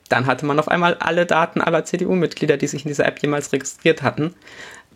[0.10, 3.52] dann hatte man auf einmal alle Daten aller CDU-Mitglieder, die sich in dieser App jemals
[3.52, 4.34] registriert hatten,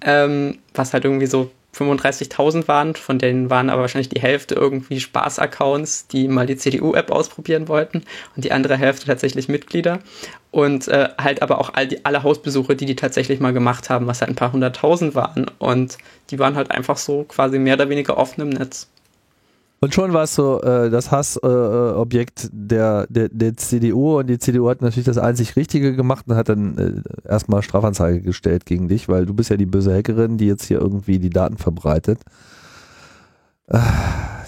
[0.01, 4.99] ähm, was halt irgendwie so 35.000 waren, von denen waren aber wahrscheinlich die Hälfte irgendwie
[4.99, 8.03] Spaß-Accounts, die mal die CDU-App ausprobieren wollten
[8.35, 9.99] und die andere Hälfte tatsächlich Mitglieder
[10.51, 14.07] und äh, halt aber auch all die, alle Hausbesuche, die die tatsächlich mal gemacht haben,
[14.07, 15.97] was halt ein paar hunderttausend waren und
[16.29, 18.89] die waren halt einfach so quasi mehr oder weniger offen im Netz.
[19.83, 24.69] Und schon war es so äh, das Hassobjekt der, der, der CDU und die CDU
[24.69, 29.09] hat natürlich das einzig Richtige gemacht und hat dann äh, erstmal Strafanzeige gestellt gegen dich,
[29.09, 32.19] weil du bist ja die böse Hackerin, die jetzt hier irgendwie die Daten verbreitet.
[33.67, 33.79] Äh,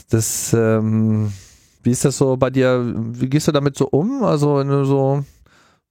[0.10, 1.34] Das, ähm,
[1.82, 2.93] wie ist das so bei dir?
[2.96, 4.24] Wie gehst du damit so um?
[4.24, 5.26] Also wenn du so,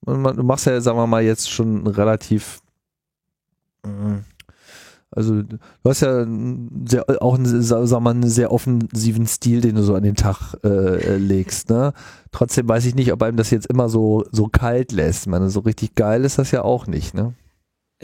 [0.06, 2.60] du machst ja, sagen wir mal, jetzt schon relativ
[3.84, 4.18] mm,
[5.12, 6.26] also du hast ja
[6.86, 10.16] sehr, auch einen, sa- sag mal, einen sehr offensiven Stil, den du so an den
[10.16, 11.70] Tag äh, legst.
[11.70, 11.92] Ne?
[12.32, 15.22] Trotzdem weiß ich nicht, ob einem das jetzt immer so, so kalt lässt.
[15.22, 17.14] Ich meine, so richtig geil ist das ja auch nicht.
[17.14, 17.34] Ne?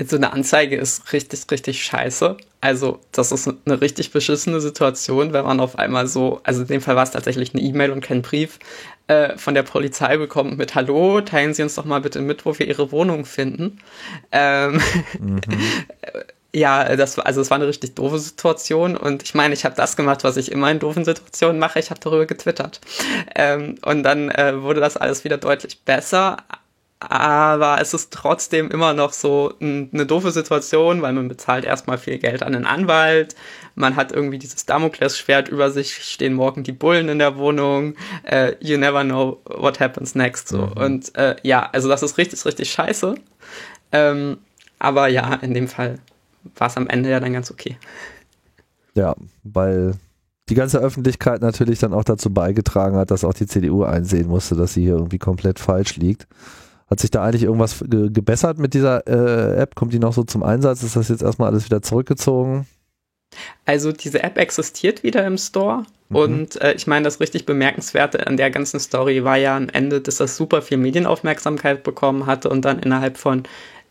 [0.06, 2.36] So eine Anzeige ist richtig, richtig scheiße.
[2.60, 6.80] Also, das ist eine richtig beschissene Situation, wenn man auf einmal so, also in dem
[6.80, 8.60] Fall war es tatsächlich eine E-Mail und kein Brief,
[9.08, 12.56] äh, von der Polizei bekommt mit Hallo, teilen Sie uns doch mal bitte mit, wo
[12.56, 13.78] wir Ihre Wohnung finden.
[14.30, 14.80] Ähm,
[16.54, 19.74] ja, das war, also es war eine richtig doofe Situation und ich meine, ich habe
[19.74, 22.80] das gemacht, was ich immer in doofen Situationen mache, ich habe darüber getwittert.
[23.34, 26.38] Ähm, und dann äh, wurde das alles wieder deutlich besser,
[27.00, 32.18] aber es ist trotzdem immer noch so eine doofe Situation, weil man bezahlt erstmal viel
[32.18, 33.36] Geld an einen Anwalt,
[33.74, 38.54] man hat irgendwie dieses Damoklesschwert über sich, stehen morgen die Bullen in der Wohnung, äh,
[38.60, 40.48] you never know what happens next.
[40.48, 40.70] So.
[40.74, 43.14] Und äh, ja, also das ist richtig, richtig scheiße.
[43.92, 44.38] Ähm,
[44.78, 45.98] aber ja, in dem Fall
[46.56, 47.76] war es am Ende ja dann ganz okay.
[48.94, 49.94] Ja, weil
[50.48, 54.56] die ganze Öffentlichkeit natürlich dann auch dazu beigetragen hat, dass auch die CDU einsehen musste,
[54.56, 56.26] dass sie hier irgendwie komplett falsch liegt.
[56.90, 59.74] Hat sich da eigentlich irgendwas ge gebessert mit dieser äh, App?
[59.74, 60.82] Kommt die noch so zum Einsatz?
[60.82, 62.66] Ist das jetzt erstmal alles wieder zurückgezogen?
[63.66, 66.16] Also diese App existiert wieder im Store Mhm.
[66.16, 70.00] und äh, ich meine, das richtig bemerkenswerte an der ganzen Story war ja am Ende,
[70.00, 73.42] dass das super viel Medienaufmerksamkeit bekommen hatte und dann innerhalb von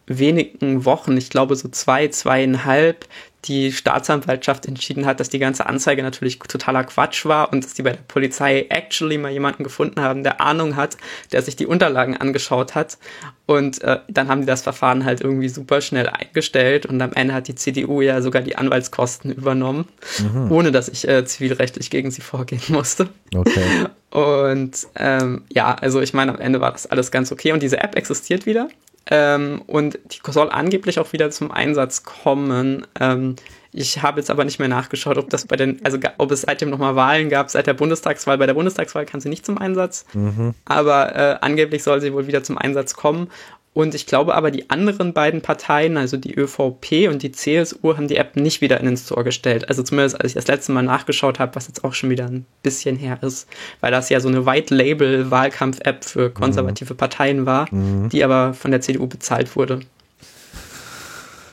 [0.08, 3.06] wenigen Wochen, ich glaube so zwei, zweieinhalb,
[3.46, 7.84] die Staatsanwaltschaft entschieden hat, dass die ganze Anzeige natürlich totaler Quatsch war und dass die
[7.84, 10.98] bei der Polizei actually mal jemanden gefunden haben, der Ahnung hat,
[11.32, 12.98] der sich die Unterlagen angeschaut hat.
[13.46, 17.34] Und äh, dann haben die das Verfahren halt irgendwie super schnell eingestellt und am Ende
[17.34, 19.88] hat die CDU ja sogar die Anwaltskosten übernommen,
[20.20, 20.52] mhm.
[20.52, 23.08] ohne dass ich äh, zivilrechtlich gegen sie vorgehen musste.
[23.34, 23.86] Okay.
[24.10, 27.78] Und ähm, ja, also ich meine, am Ende war das alles ganz okay und diese
[27.80, 28.68] App existiert wieder.
[29.10, 32.86] Ähm, und die soll angeblich auch wieder zum Einsatz kommen.
[33.00, 33.36] Ähm,
[33.72, 36.70] ich habe jetzt aber nicht mehr nachgeschaut, ob das bei den, also ob es seitdem
[36.70, 38.38] nochmal Wahlen gab, seit der Bundestagswahl.
[38.38, 40.54] Bei der Bundestagswahl kam sie nicht zum Einsatz, mhm.
[40.66, 43.30] aber äh, angeblich soll sie wohl wieder zum Einsatz kommen.
[43.78, 48.08] Und ich glaube aber, die anderen beiden Parteien, also die ÖVP und die CSU, haben
[48.08, 49.70] die App nicht wieder in den Store gestellt.
[49.70, 52.48] Also zumindest als ich das letzte Mal nachgeschaut habe, was jetzt auch schon wieder ein
[52.64, 53.48] bisschen her ist,
[53.80, 56.98] weil das ja so eine White-Label-Wahlkampf-App für konservative mhm.
[56.98, 58.10] Parteien war, mhm.
[58.10, 59.82] die aber von der CDU bezahlt wurde.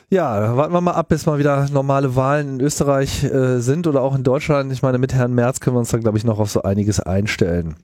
[0.09, 4.01] Ja, warten wir mal ab, bis mal wieder normale Wahlen in Österreich äh, sind oder
[4.01, 4.73] auch in Deutschland.
[4.73, 7.01] Ich meine, mit Herrn Merz können wir uns da, glaube ich, noch auf so einiges
[7.01, 7.77] einstellen.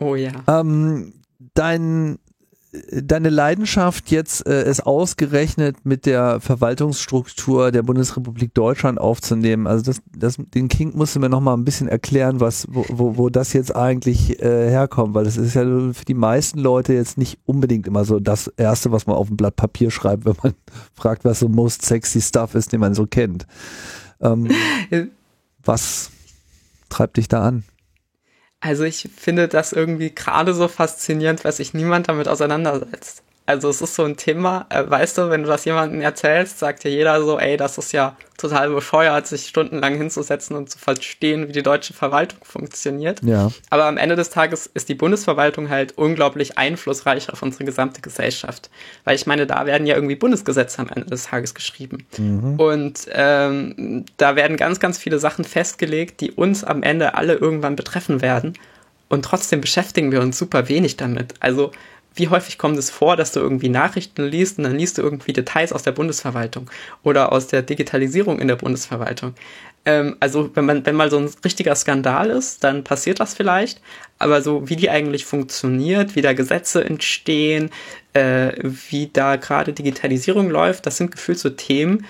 [0.00, 0.30] Oh ja.
[0.48, 1.12] Ähm,
[1.52, 2.18] dein
[2.90, 10.00] deine Leidenschaft jetzt äh, es ausgerechnet mit der Verwaltungsstruktur der Bundesrepublik Deutschland aufzunehmen, also das,
[10.16, 13.28] das den King musst du mir noch mal ein bisschen erklären, was wo, wo, wo
[13.28, 17.38] das jetzt eigentlich äh, herkommt, weil das ist ja für die meisten Leute jetzt nicht
[17.44, 20.54] unbedingt immer so das erste, was man auf ein Blatt Papier schreibt, wenn man
[20.94, 23.46] fragt, was so most sexy stuff ist, den man so kennt.
[24.20, 24.48] Ähm,
[25.62, 26.10] was
[26.88, 27.64] treibt dich da an?
[28.62, 33.24] Also ich finde das irgendwie gerade so faszinierend, weil sich niemand damit auseinandersetzt.
[33.44, 36.84] Also es ist so ein Thema, äh, weißt du, wenn du das jemandem erzählst, sagt
[36.84, 41.48] ja jeder so, ey, das ist ja total bescheuert, sich stundenlang hinzusetzen und zu verstehen,
[41.48, 43.20] wie die deutsche Verwaltung funktioniert.
[43.22, 43.50] Ja.
[43.70, 48.70] Aber am Ende des Tages ist die Bundesverwaltung halt unglaublich einflussreich auf unsere gesamte Gesellschaft.
[49.04, 52.06] Weil ich meine, da werden ja irgendwie Bundesgesetze am Ende des Tages geschrieben.
[52.18, 52.60] Mhm.
[52.60, 57.76] Und ähm, da werden ganz, ganz viele Sachen festgelegt, die uns am Ende alle irgendwann
[57.76, 58.54] betreffen werden.
[59.08, 61.34] Und trotzdem beschäftigen wir uns super wenig damit.
[61.40, 61.70] Also
[62.14, 65.32] wie häufig kommt es vor, dass du irgendwie Nachrichten liest und dann liest du irgendwie
[65.32, 66.70] Details aus der Bundesverwaltung
[67.02, 69.34] oder aus der Digitalisierung in der Bundesverwaltung.
[69.84, 73.80] Ähm, also wenn man, wenn mal so ein richtiger Skandal ist, dann passiert das vielleicht,
[74.18, 77.70] aber so wie die eigentlich funktioniert, wie da Gesetze entstehen,
[78.12, 82.06] äh, wie da gerade Digitalisierung läuft, das sind gefühlt so Themen,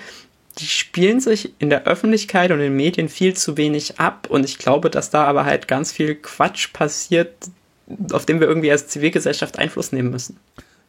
[0.58, 4.44] die spielen sich in der Öffentlichkeit und in den Medien viel zu wenig ab und
[4.44, 7.32] ich glaube, dass da aber halt ganz viel Quatsch passiert,
[8.12, 10.36] auf den wir irgendwie als Zivilgesellschaft Einfluss nehmen müssen.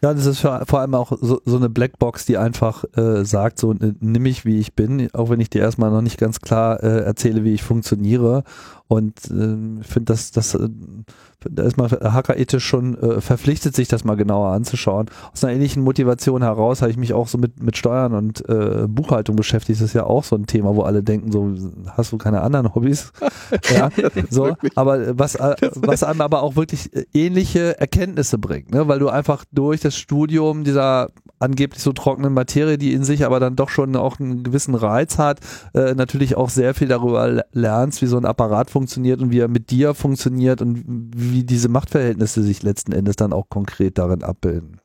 [0.03, 3.73] Ja, das ist vor allem auch so, so eine Blackbox, die einfach äh, sagt, so
[3.73, 7.05] nimm mich wie ich bin, auch wenn ich dir erstmal noch nicht ganz klar äh,
[7.05, 8.43] erzähle, wie ich funktioniere.
[8.87, 10.69] Und äh, ich finde, dass das äh,
[11.49, 15.07] da ist man hackerethisch schon äh, verpflichtet, sich das mal genauer anzuschauen.
[15.31, 18.87] Aus einer ähnlichen Motivation heraus habe ich mich auch so mit, mit Steuern und äh,
[18.87, 19.79] Buchhaltung beschäftigt.
[19.79, 21.53] Das ist ja auch so ein Thema, wo alle denken, so
[21.91, 23.11] hast du keine anderen Hobbys.
[23.75, 23.89] ja,
[24.29, 24.55] so.
[24.75, 28.87] Aber was, äh, was einem aber auch wirklich äh, ähnliche Erkenntnisse bringt, ne?
[28.87, 31.09] weil du einfach durch das Studium dieser
[31.43, 35.17] angeblich so trockenen Materie, die in sich aber dann doch schon auch einen gewissen Reiz
[35.17, 35.39] hat,
[35.73, 39.47] äh, natürlich auch sehr viel darüber lernst, wie so ein Apparat funktioniert und wie er
[39.47, 40.83] mit dir funktioniert und
[41.15, 44.79] wie diese Machtverhältnisse sich letzten Endes dann auch konkret darin abbilden.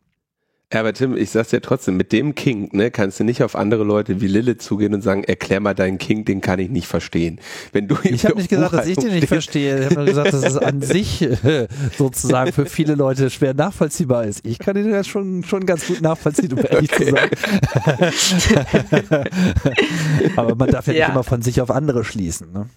[0.70, 3.57] Ja, aber Tim, ich sag's dir trotzdem, mit dem King, ne, kannst du nicht auf
[3.57, 6.87] andere Leute wie Lille zugehen und sagen, erklär mal deinen King, den kann ich nicht
[6.87, 7.40] verstehen.
[7.72, 9.78] Wenn du ich habe nicht gesagt, dass ich den nicht verstehe.
[9.78, 14.26] Ich habe nur gesagt, dass es an sich äh, sozusagen für viele Leute schwer nachvollziehbar
[14.26, 14.44] ist.
[14.44, 17.31] Ich kann den ja schon, schon ganz gut nachvollziehen, um ehrlich zu sein.
[20.37, 22.52] aber man darf ja, ja, nicht immer von sich auf andere schließen.
[22.52, 22.68] Ne?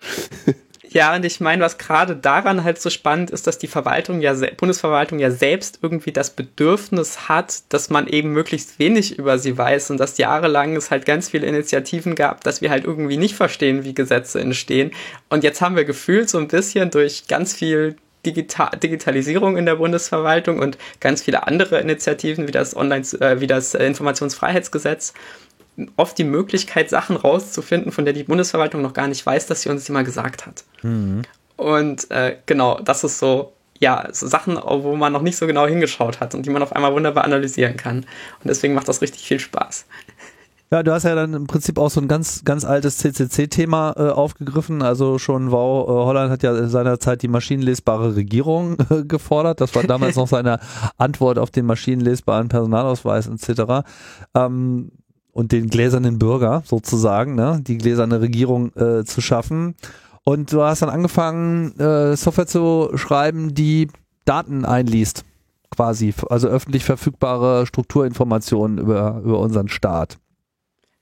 [0.92, 4.34] Ja, und ich meine, was gerade daran halt so spannend ist, dass die Verwaltung ja,
[4.56, 9.90] Bundesverwaltung ja selbst irgendwie das Bedürfnis hat, dass man eben möglichst wenig über sie weiß
[9.92, 13.84] und dass jahrelang es halt ganz viele Initiativen gab, dass wir halt irgendwie nicht verstehen,
[13.84, 14.90] wie Gesetze entstehen.
[15.28, 17.94] Und jetzt haben wir gefühlt so ein bisschen durch ganz viel
[18.26, 23.46] Digital Digitalisierung in der Bundesverwaltung und ganz viele andere Initiativen wie das Online, äh, wie
[23.46, 25.14] das Informationsfreiheitsgesetz
[25.96, 29.68] oft die Möglichkeit, Sachen rauszufinden, von der die Bundesverwaltung noch gar nicht weiß, dass sie
[29.68, 30.64] uns die mal gesagt hat.
[30.82, 31.22] Mhm.
[31.56, 35.66] Und äh, genau, das ist so, ja, so Sachen, wo man noch nicht so genau
[35.66, 37.98] hingeschaut hat und die man auf einmal wunderbar analysieren kann.
[37.98, 38.06] Und
[38.44, 39.86] deswegen macht das richtig viel Spaß.
[40.72, 44.02] Ja, du hast ja dann im Prinzip auch so ein ganz, ganz altes CCC-Thema äh,
[44.10, 44.82] aufgegriffen.
[44.82, 49.60] Also schon Wow, äh, Holland hat ja seinerzeit die maschinenlesbare Regierung äh, gefordert.
[49.60, 50.60] Das war damals noch seine
[50.96, 53.84] Antwort auf den maschinenlesbaren Personalausweis etc.
[54.36, 54.92] Ähm,
[55.32, 59.74] und den gläsernen Bürger sozusagen, ne, die gläserne Regierung äh, zu schaffen.
[60.24, 63.88] Und du hast dann angefangen, äh, Software zu schreiben, die
[64.24, 65.24] Daten einliest.
[65.70, 70.18] quasi, also öffentlich verfügbare Strukturinformationen über, über unseren Staat.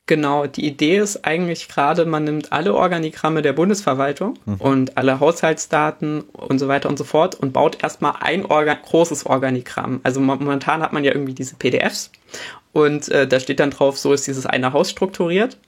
[0.09, 4.55] Genau, die Idee ist eigentlich gerade, man nimmt alle Organigramme der Bundesverwaltung mhm.
[4.55, 9.27] und alle Haushaltsdaten und so weiter und so fort und baut erstmal ein Organ großes
[9.27, 10.01] Organigramm.
[10.05, 12.11] Also momentan hat man ja irgendwie diese PDFs
[12.73, 15.59] und äh, da steht dann drauf, so ist dieses eine Haus strukturiert.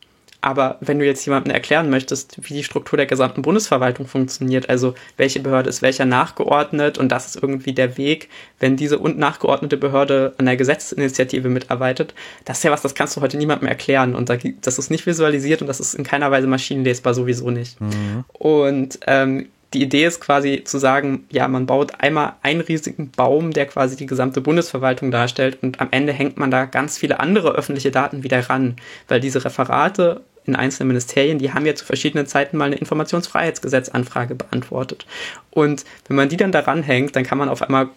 [0.40, 4.94] Aber wenn du jetzt jemandem erklären möchtest, wie die Struktur der gesamten Bundesverwaltung funktioniert, also
[5.16, 9.76] welche Behörde ist welcher nachgeordnet und das ist irgendwie der Weg, wenn diese und nachgeordnete
[9.76, 14.14] Behörde an der Gesetzesinitiative mitarbeitet, das ist ja was, das kannst du heute niemandem erklären
[14.14, 14.30] und
[14.62, 17.80] das ist nicht visualisiert und das ist in keiner Weise maschinenlesbar sowieso nicht.
[17.80, 18.24] Mhm.
[18.32, 23.52] Und ähm, die Idee ist quasi zu sagen, ja, man baut einmal einen riesigen Baum,
[23.52, 27.52] der quasi die gesamte Bundesverwaltung darstellt und am Ende hängt man da ganz viele andere
[27.52, 28.76] öffentliche Daten wieder ran,
[29.06, 34.34] weil diese Referate in einzelnen Ministerien, die haben ja zu verschiedenen Zeiten mal eine Informationsfreiheitsgesetzanfrage
[34.34, 35.06] beantwortet.
[35.50, 37.88] Und wenn man die dann daran hängt, dann kann man auf einmal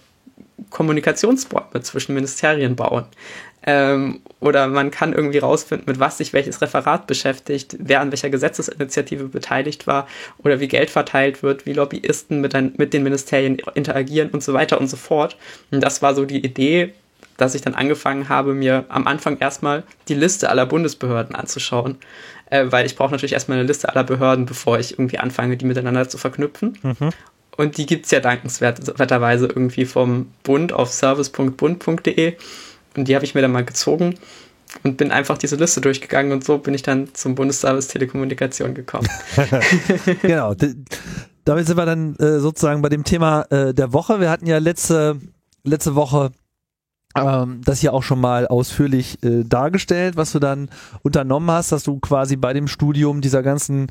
[0.70, 3.06] Kommunikationsbäume zwischen Ministerien bauen.
[3.66, 8.30] Ähm, oder man kann irgendwie rausfinden, mit was sich welches Referat beschäftigt, wer an welcher
[8.30, 10.08] Gesetzesinitiative beteiligt war
[10.40, 14.54] oder wie Geld verteilt wird, wie Lobbyisten mit, ein, mit den Ministerien interagieren und so
[14.54, 15.38] weiter und so fort.
[15.72, 16.94] Und das war so die Idee,
[17.44, 21.98] dass ich dann angefangen habe, mir am Anfang erstmal die Liste aller Bundesbehörden anzuschauen,
[22.50, 25.66] äh, weil ich brauche natürlich erstmal eine Liste aller Behörden, bevor ich irgendwie anfange, die
[25.66, 26.78] miteinander zu verknüpfen.
[26.82, 27.10] Mhm.
[27.58, 32.36] Und die gibt es ja dankenswerterweise irgendwie vom Bund auf service.bund.de.
[32.96, 34.16] Und die habe ich mir dann mal gezogen
[34.84, 39.08] und bin einfach diese Liste durchgegangen und so bin ich dann zum Bundesservice Telekommunikation gekommen.
[40.22, 40.56] genau.
[41.44, 44.22] Damit sind wir dann äh, sozusagen bei dem Thema äh, der Woche.
[44.22, 45.20] Wir hatten ja letzte,
[45.64, 46.32] letzte Woche
[47.16, 50.70] ähm, das hier auch schon mal ausführlich äh, dargestellt, was du dann
[51.02, 53.88] unternommen hast, dass du quasi bei dem Studium dieser ganzen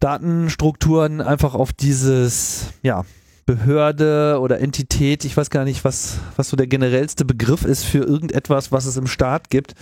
[0.00, 3.04] Datenstrukturen einfach auf dieses, ja,
[3.44, 7.98] Behörde oder Entität, ich weiß gar nicht, was, was so der generellste Begriff ist für
[7.98, 9.74] irgendetwas, was es im Staat gibt.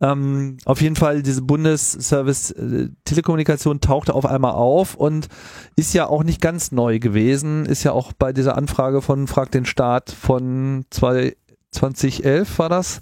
[0.00, 5.28] Ähm, auf jeden Fall, diese Bundesservice äh, Telekommunikation tauchte auf einmal auf und
[5.76, 9.50] ist ja auch nicht ganz neu gewesen, ist ja auch bei dieser Anfrage von Frag
[9.50, 11.36] den Staat von zwei,
[11.72, 13.00] 2011 war das.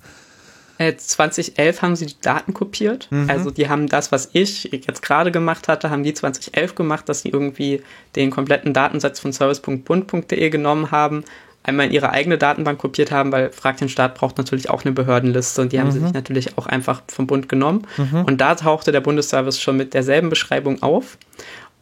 [0.78, 3.08] 2011 äh, haben sie die Daten kopiert.
[3.10, 3.28] Mhm.
[3.28, 7.22] Also die haben das, was ich jetzt gerade gemacht hatte, haben die 2011 gemacht, dass
[7.22, 7.82] sie irgendwie
[8.14, 11.24] den kompletten Datensatz von service.bund.de genommen haben,
[11.64, 14.92] einmal in ihre eigene Datenbank kopiert haben, weil Frag den Staat braucht natürlich auch eine
[14.92, 15.80] Behördenliste und die mhm.
[15.80, 16.04] haben sie mhm.
[16.04, 17.86] sich natürlich auch einfach vom Bund genommen.
[17.96, 18.24] Mhm.
[18.24, 21.18] Und da tauchte der Bundesservice schon mit derselben Beschreibung auf.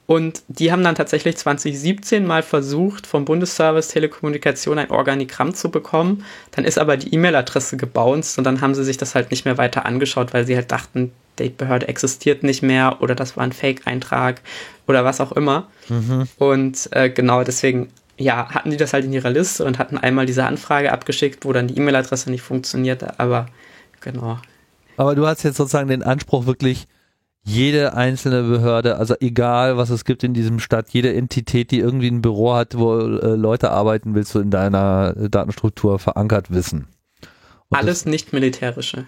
[0.07, 6.25] Und die haben dann tatsächlich 2017 mal versucht, vom Bundesservice Telekommunikation ein Organigramm zu bekommen.
[6.53, 9.59] Dann ist aber die E-Mail-Adresse gebounced und dann haben sie sich das halt nicht mehr
[9.59, 13.53] weiter angeschaut, weil sie halt dachten, die Behörde existiert nicht mehr oder das war ein
[13.53, 14.41] Fake-Eintrag
[14.87, 15.67] oder was auch immer.
[15.89, 16.29] Mhm.
[16.39, 20.27] Und äh, genau deswegen, ja, hatten die das halt in ihrer Liste und hatten einmal
[20.27, 23.47] diese Anfrage abgeschickt, wo dann die E-Mail-Adresse nicht funktionierte, aber
[24.01, 24.39] genau.
[24.97, 26.87] Aber du hast jetzt sozusagen den Anspruch wirklich,
[27.47, 32.09] jede einzelne Behörde, also egal was es gibt in diesem Stadt, jede Entität, die irgendwie
[32.09, 36.89] ein Büro hat, wo äh, Leute arbeiten, willst du in deiner Datenstruktur verankert wissen.
[37.69, 39.07] Und Alles nicht militärische.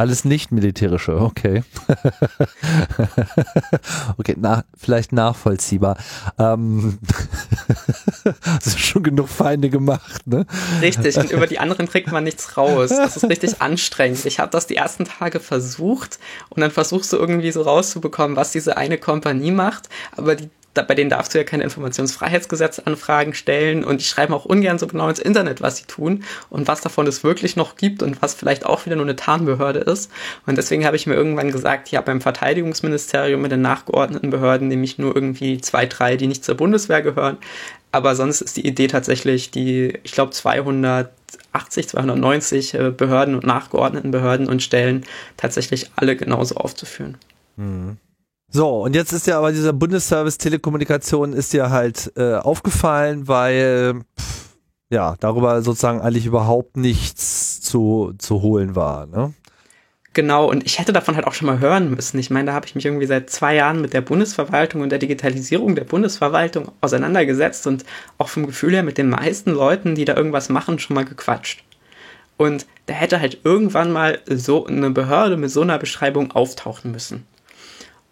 [0.00, 1.62] Alles nicht militärische, okay.
[4.16, 5.98] okay, na, vielleicht nachvollziehbar.
[6.38, 6.98] Ähm,
[8.46, 10.46] hast schon genug Feinde gemacht, ne?
[10.80, 12.88] Richtig, und über die anderen kriegt man nichts raus.
[12.88, 14.24] Das ist richtig anstrengend.
[14.24, 18.52] Ich habe das die ersten Tage versucht und dann versuchst du irgendwie so rauszubekommen, was
[18.52, 24.00] diese eine Kompanie macht, aber die bei denen darfst du ja keine Informationsfreiheitsgesetzanfragen stellen und
[24.00, 27.24] die schreiben auch ungern so genau ins Internet, was sie tun und was davon es
[27.24, 30.10] wirklich noch gibt und was vielleicht auch wieder nur eine Tarnbehörde ist.
[30.46, 34.84] Und deswegen habe ich mir irgendwann gesagt, ja, beim Verteidigungsministerium mit den nachgeordneten Behörden nehme
[34.84, 37.38] ich nur irgendwie zwei, drei, die nicht zur Bundeswehr gehören.
[37.92, 44.12] Aber sonst ist die Idee tatsächlich, die, ich glaube, 280, 290 äh, Behörden und nachgeordneten
[44.12, 45.04] Behörden und Stellen
[45.36, 47.16] tatsächlich alle genauso aufzuführen.
[47.56, 47.96] Mhm.
[48.52, 54.00] So, und jetzt ist ja aber dieser Bundesservice Telekommunikation ist ja halt äh, aufgefallen, weil
[54.18, 54.56] pff,
[54.90, 59.32] ja, darüber sozusagen eigentlich überhaupt nichts zu, zu holen war, ne?
[60.12, 62.18] Genau, und ich hätte davon halt auch schon mal hören müssen.
[62.18, 64.98] Ich meine, da habe ich mich irgendwie seit zwei Jahren mit der Bundesverwaltung und der
[64.98, 67.84] Digitalisierung der Bundesverwaltung auseinandergesetzt und
[68.18, 71.62] auch vom Gefühl her mit den meisten Leuten, die da irgendwas machen, schon mal gequatscht.
[72.36, 77.24] Und da hätte halt irgendwann mal so eine Behörde mit so einer Beschreibung auftauchen müssen.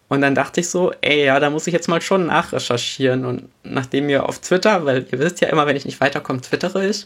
[0.09, 3.25] Und dann dachte ich so, ey, ja, da muss ich jetzt mal schon nachrecherchieren.
[3.25, 6.87] Und nachdem wir auf Twitter, weil ihr wisst ja immer, wenn ich nicht weiterkomme, twittere
[6.87, 7.05] ich,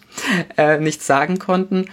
[0.57, 1.85] äh, nichts sagen konnten,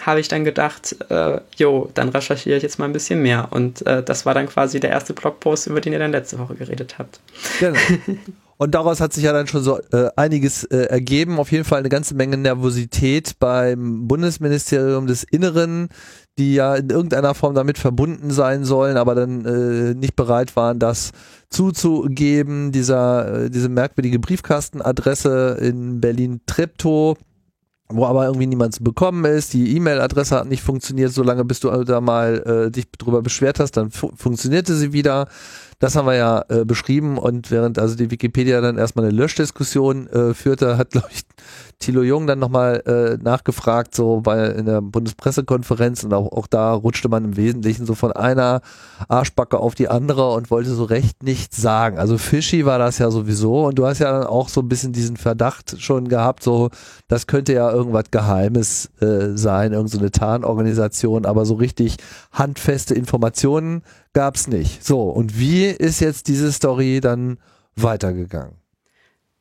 [0.00, 3.48] habe ich dann gedacht, äh, jo, dann recherchiere ich jetzt mal ein bisschen mehr.
[3.50, 6.56] Und äh, das war dann quasi der erste Blogpost, über den ihr dann letzte Woche
[6.56, 7.20] geredet habt.
[7.60, 7.78] Genau.
[8.58, 11.38] Und daraus hat sich ja dann schon so äh, einiges äh, ergeben.
[11.38, 15.90] Auf jeden Fall eine ganze Menge Nervosität beim Bundesministerium des Inneren,
[16.38, 20.78] die ja in irgendeiner Form damit verbunden sein sollen, aber dann äh, nicht bereit waren,
[20.78, 21.12] das
[21.48, 22.72] zuzugeben.
[22.72, 27.16] Dieser, äh, diese merkwürdige Briefkastenadresse in Berlin-Treptow,
[27.88, 29.54] wo aber irgendwie niemand zu bekommen ist.
[29.54, 33.72] Die E-Mail-Adresse hat nicht funktioniert, solange bis du da mal äh, dich drüber beschwert hast,
[33.72, 35.28] dann fu funktionierte sie wieder.
[35.78, 40.06] Das haben wir ja äh, beschrieben und während also die Wikipedia dann erstmal eine Löschdiskussion
[40.08, 41.22] äh, führte, hat glaube ich
[41.78, 46.72] Thilo Jung dann nochmal äh, nachgefragt, so bei in der Bundespressekonferenz und auch, auch da
[46.72, 48.62] rutschte man im Wesentlichen so von einer
[49.08, 51.98] Arschbacke auf die andere und wollte so recht nichts sagen.
[51.98, 54.94] Also fishy war das ja sowieso und du hast ja dann auch so ein bisschen
[54.94, 56.70] diesen Verdacht schon gehabt, so
[57.08, 61.96] das könnte ja irgendwas Geheimes äh, sein, irgendeine so Tarnorganisation, aber so richtig
[62.32, 63.82] handfeste Informationen
[64.16, 64.82] gab's nicht.
[64.82, 67.36] So, und wie ist jetzt diese Story dann
[67.76, 68.54] weitergegangen?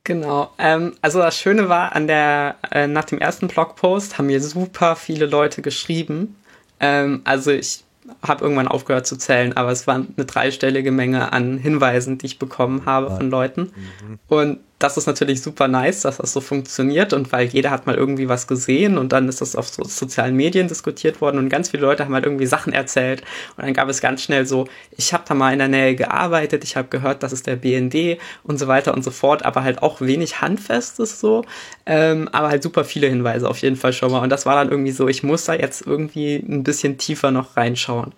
[0.03, 0.51] Genau.
[0.57, 4.97] Ähm, also das Schöne war, an der, äh, nach dem ersten Blogpost haben mir super
[4.97, 6.35] viele Leute geschrieben.
[6.81, 7.85] Ähm, also ich
[8.21, 12.37] habe irgendwann aufgehört zu zählen, aber es war eine dreistellige Menge an Hinweisen, die ich
[12.37, 13.61] bekommen habe von Leuten.
[13.61, 14.19] Mhm.
[14.27, 17.95] Und das ist natürlich super nice, dass das so funktioniert und weil jeder hat mal
[17.95, 21.69] irgendwie was gesehen und dann ist das auf so sozialen Medien diskutiert worden und ganz
[21.69, 23.21] viele Leute haben halt irgendwie Sachen erzählt
[23.55, 26.65] und dann gab es ganz schnell so, ich habe da mal in der Nähe gearbeitet,
[26.65, 29.81] ich habe gehört, das ist der BND und so weiter und so fort, aber halt
[29.81, 31.45] auch wenig handfestes so,
[31.85, 34.69] ähm, aber halt super viele Hinweise auf jeden Fall schon mal und das war dann
[34.69, 38.13] irgendwie so, ich muss da jetzt irgendwie ein bisschen tiefer noch reinschauen.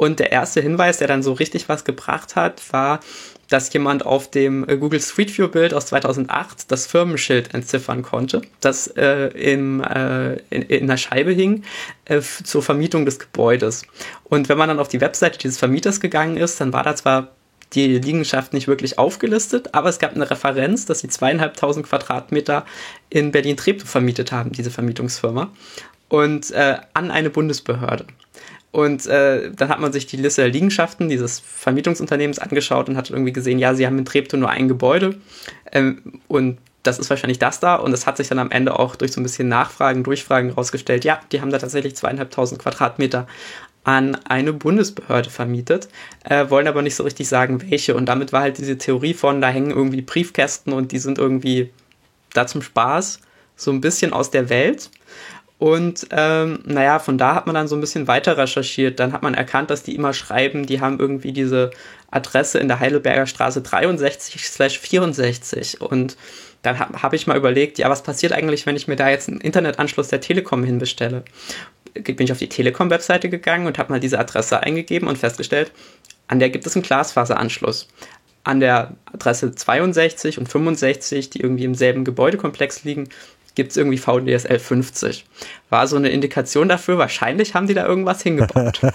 [0.00, 3.00] Und der erste Hinweis, der dann so richtig was gebracht hat, war,
[3.50, 8.40] dass jemand auf dem äh, Google Street View Bild aus 2008 das Firmenschild entziffern konnte,
[8.60, 11.64] das äh, im, äh, in, in der Scheibe hing
[12.06, 13.84] äh, zur Vermietung des Gebäudes.
[14.24, 17.28] Und wenn man dann auf die Webseite dieses Vermieters gegangen ist, dann war da zwar
[17.74, 22.64] die Liegenschaft nicht wirklich aufgelistet, aber es gab eine Referenz, dass sie zweieinhalbtausend Quadratmeter
[23.10, 25.50] in Berlin-Treptow vermietet haben, diese Vermietungsfirma,
[26.08, 28.06] und äh, an eine Bundesbehörde.
[28.72, 33.10] Und äh, dann hat man sich die Liste der Liegenschaften dieses Vermietungsunternehmens angeschaut und hat
[33.10, 35.16] irgendwie gesehen, ja, sie haben in Treptow nur ein Gebäude
[35.72, 37.74] ähm, und das ist wahrscheinlich das da.
[37.74, 41.04] Und es hat sich dann am Ende auch durch so ein bisschen Nachfragen, Durchfragen herausgestellt,
[41.04, 43.26] ja, die haben da tatsächlich zweieinhalbtausend Quadratmeter
[43.82, 45.88] an eine Bundesbehörde vermietet,
[46.24, 47.94] äh, wollen aber nicht so richtig sagen, welche.
[47.96, 51.70] Und damit war halt diese Theorie von, da hängen irgendwie Briefkästen und die sind irgendwie
[52.34, 53.20] da zum Spaß
[53.56, 54.90] so ein bisschen aus der Welt.
[55.60, 58.98] Und ähm, naja, von da hat man dann so ein bisschen weiter recherchiert.
[58.98, 61.70] Dann hat man erkannt, dass die immer schreiben, die haben irgendwie diese
[62.10, 65.78] Adresse in der Heidelberger Straße 63/64.
[65.78, 66.16] Und
[66.62, 69.28] dann habe hab ich mal überlegt, ja, was passiert eigentlich, wenn ich mir da jetzt
[69.28, 71.24] einen Internetanschluss der Telekom hinbestelle?
[71.92, 75.72] Bin ich auf die Telekom-Webseite gegangen und habe mal diese Adresse eingegeben und festgestellt,
[76.26, 77.86] an der gibt es einen Glasfaseranschluss.
[78.44, 83.10] An der Adresse 62 und 65, die irgendwie im selben Gebäudekomplex liegen,
[83.54, 85.26] gibt es irgendwie VDSL 50.
[85.68, 88.80] War so eine Indikation dafür, wahrscheinlich haben die da irgendwas hingebaut.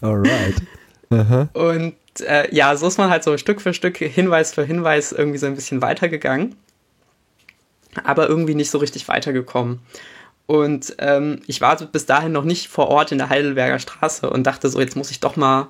[0.00, 0.56] Alright.
[1.10, 5.12] Uh Und äh, ja, so ist man halt so Stück für Stück, Hinweis für Hinweis
[5.12, 6.54] irgendwie so ein bisschen weitergegangen.
[8.04, 9.80] Aber irgendwie nicht so richtig weitergekommen.
[10.46, 14.46] Und ähm, ich war bis dahin noch nicht vor Ort in der Heidelberger Straße und
[14.46, 15.68] dachte so, jetzt muss ich doch mal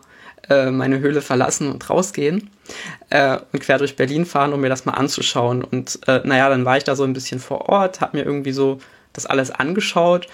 [0.49, 2.51] äh, meine Höhle verlassen und rausgehen
[3.11, 5.62] äh, und quer durch Berlin fahren, um mir das mal anzuschauen.
[5.64, 8.53] Und äh, naja, dann war ich da so ein bisschen vor Ort, habe mir irgendwie
[8.53, 8.78] so
[9.12, 10.28] das alles angeschaut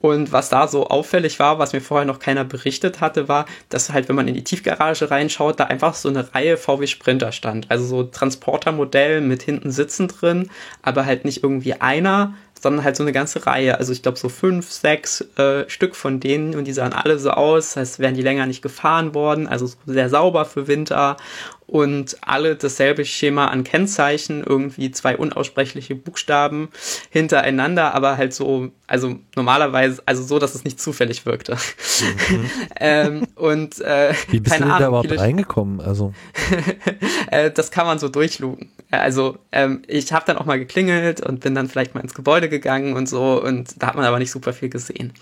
[0.00, 3.90] und was da so auffällig war, was mir vorher noch keiner berichtet hatte, war, dass
[3.90, 7.70] halt, wenn man in die Tiefgarage reinschaut, da einfach so eine Reihe VW Sprinter stand.
[7.70, 10.48] Also so Transportermodell mit hinten Sitzen drin,
[10.80, 13.78] aber halt nicht irgendwie einer, sondern halt so eine ganze Reihe.
[13.78, 17.30] Also ich glaube so fünf, sechs äh, Stück von denen und die sahen alle so
[17.30, 21.16] aus, als wären die länger nicht gefahren worden, also sehr sauber für Winter
[21.70, 26.68] und alle dasselbe Schema an Kennzeichen, irgendwie zwei unaussprechliche Buchstaben
[27.10, 31.56] hintereinander, aber halt so, also normalerweise, also so, dass es nicht zufällig wirkte.
[32.00, 32.50] Mhm.
[32.80, 35.80] ähm, und äh, wie bist du da überhaupt reingekommen?
[35.80, 36.12] Also
[37.30, 38.72] äh, das kann man so durchlugen.
[38.90, 42.48] Also ähm, ich habe dann auch mal geklingelt und bin dann vielleicht mal ins Gebäude
[42.48, 45.12] gegangen und so und da hat man aber nicht super viel gesehen.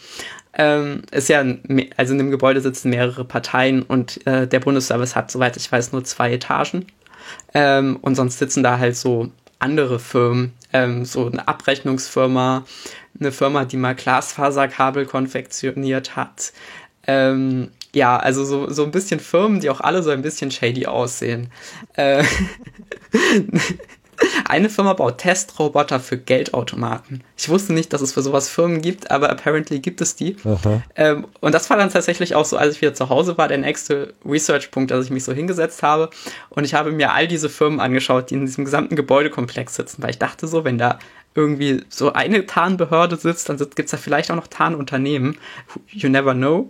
[0.58, 1.44] Ähm, ist ja,
[1.96, 5.92] also in dem Gebäude sitzen mehrere Parteien und äh, der Bundesservice hat, soweit ich weiß,
[5.92, 6.86] nur zwei Etagen.
[7.54, 9.30] Ähm, und sonst sitzen da halt so
[9.60, 12.64] andere Firmen, ähm, so eine Abrechnungsfirma,
[13.18, 16.52] eine Firma, die mal Glasfaserkabel konfektioniert hat.
[17.06, 20.86] Ähm, ja, also so, so ein bisschen Firmen, die auch alle so ein bisschen shady
[20.86, 21.50] aussehen.
[21.94, 22.24] Äh,
[24.48, 27.22] Eine Firma baut Testroboter für Geldautomaten.
[27.36, 30.36] Ich wusste nicht, dass es für sowas Firmen gibt, aber apparently gibt es die.
[30.96, 33.58] Ähm, und das war dann tatsächlich auch so, als ich wieder zu Hause war, der
[33.58, 36.10] nächste Research-Punkt, dass ich mich so hingesetzt habe.
[36.50, 40.10] Und ich habe mir all diese Firmen angeschaut, die in diesem gesamten Gebäudekomplex sitzen, weil
[40.10, 40.98] ich dachte so, wenn da
[41.34, 45.38] irgendwie so eine Tarnbehörde sitzt, dann gibt es da vielleicht auch noch Tarnunternehmen.
[45.88, 46.68] You never know.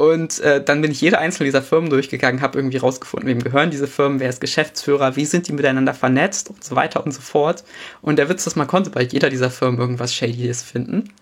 [0.00, 3.68] Und äh, dann bin ich jede einzelne dieser Firmen durchgegangen, habe irgendwie rausgefunden, wem gehören
[3.70, 7.20] diese Firmen, wer ist Geschäftsführer, wie sind die miteinander vernetzt und so weiter und so
[7.20, 7.64] fort.
[8.00, 11.12] Und der Witz ist, man konnte bei jeder dieser Firmen irgendwas Shadyes finden.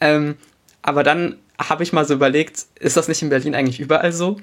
[0.00, 0.36] Ähm,
[0.80, 4.38] aber dann habe ich mal so überlegt, ist das nicht in Berlin eigentlich überall so?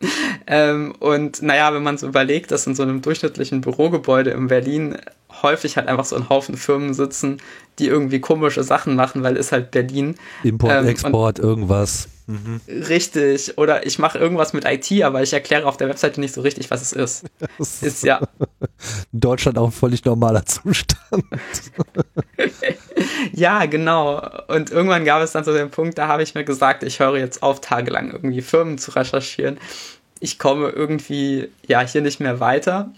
[0.46, 4.96] ähm, und naja, wenn man so überlegt, dass in so einem durchschnittlichen Bürogebäude in Berlin
[5.42, 7.38] häufig halt einfach so ein Haufen Firmen sitzen,
[7.78, 10.16] die irgendwie komische Sachen machen, weil es halt Berlin.
[10.42, 12.08] Import, ähm, Export, irgendwas.
[12.28, 12.60] Mhm.
[12.68, 13.56] Richtig.
[13.56, 16.70] Oder ich mache irgendwas mit IT, aber ich erkläre auf der Webseite nicht so richtig,
[16.70, 17.24] was es ist.
[17.56, 18.20] Das ist ja.
[19.12, 21.24] In Deutschland auch ein völlig normaler Zustand.
[23.32, 24.20] ja, genau.
[24.48, 27.16] Und irgendwann gab es dann so den Punkt, da habe ich mir gesagt, ich höre
[27.16, 29.58] jetzt auf, tagelang irgendwie Firmen zu recherchieren.
[30.20, 32.92] Ich komme irgendwie, ja, hier nicht mehr weiter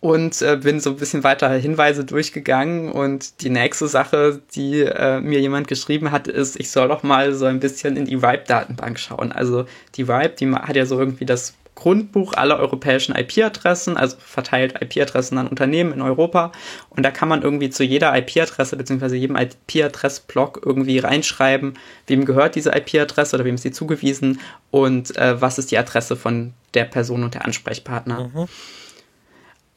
[0.00, 5.20] und äh, bin so ein bisschen weiter Hinweise durchgegangen und die nächste Sache, die äh,
[5.20, 8.98] mir jemand geschrieben hat, ist, ich soll doch mal so ein bisschen in die RIPE-Datenbank
[8.98, 9.30] schauen.
[9.30, 14.80] Also die RIPE, die hat ja so irgendwie das Grundbuch aller europäischen IP-Adressen, also verteilt
[14.80, 16.52] IP-Adressen an Unternehmen in Europa.
[16.90, 19.16] Und da kann man irgendwie zu jeder IP-Adresse bzw.
[19.16, 21.74] jedem IP-Adress-Block irgendwie reinschreiben,
[22.06, 24.40] wem gehört diese IP-Adresse oder wem ist sie zugewiesen
[24.70, 28.30] und äh, was ist die Adresse von der Person und der Ansprechpartner.
[28.34, 28.48] Mhm.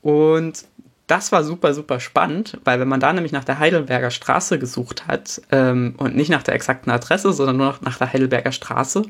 [0.03, 0.65] Und
[1.07, 5.07] das war super, super spannend, weil wenn man da nämlich nach der Heidelberger Straße gesucht
[5.07, 9.03] hat ähm, und nicht nach der exakten Adresse, sondern nur nach der Heidelberger Straße,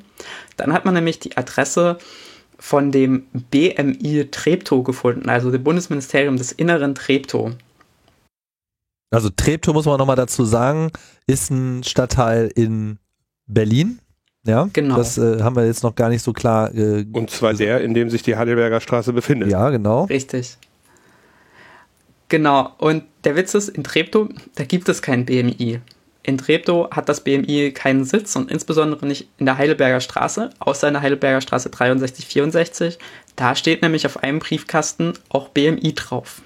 [0.58, 1.98] dann hat man nämlich die Adresse
[2.58, 7.52] von dem BMI Treptow gefunden, also dem Bundesministerium des Inneren Treptow.
[9.12, 10.92] Also Treptow muss man nochmal dazu sagen,
[11.28, 12.98] ist ein Stadtteil in
[13.46, 14.00] Berlin.
[14.46, 14.98] Ja, genau.
[14.98, 16.74] Das äh, haben wir jetzt noch gar nicht so klar.
[16.74, 19.50] Äh, und zwar der, in dem sich die Heidelberger Straße befindet.
[19.50, 20.06] Ja, genau.
[20.06, 20.58] Richtig.
[22.34, 25.82] Genau, und der Witz ist, in Treptow, da gibt es kein BMI.
[26.24, 30.88] In Treptow hat das BMI keinen Sitz und insbesondere nicht in der Heidelberger Straße, außer
[30.88, 32.98] in der Heidelberger Straße 6364.
[33.36, 36.42] Da steht nämlich auf einem Briefkasten auch BMI drauf,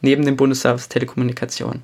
[0.00, 1.82] neben dem Bundesservice Telekommunikation.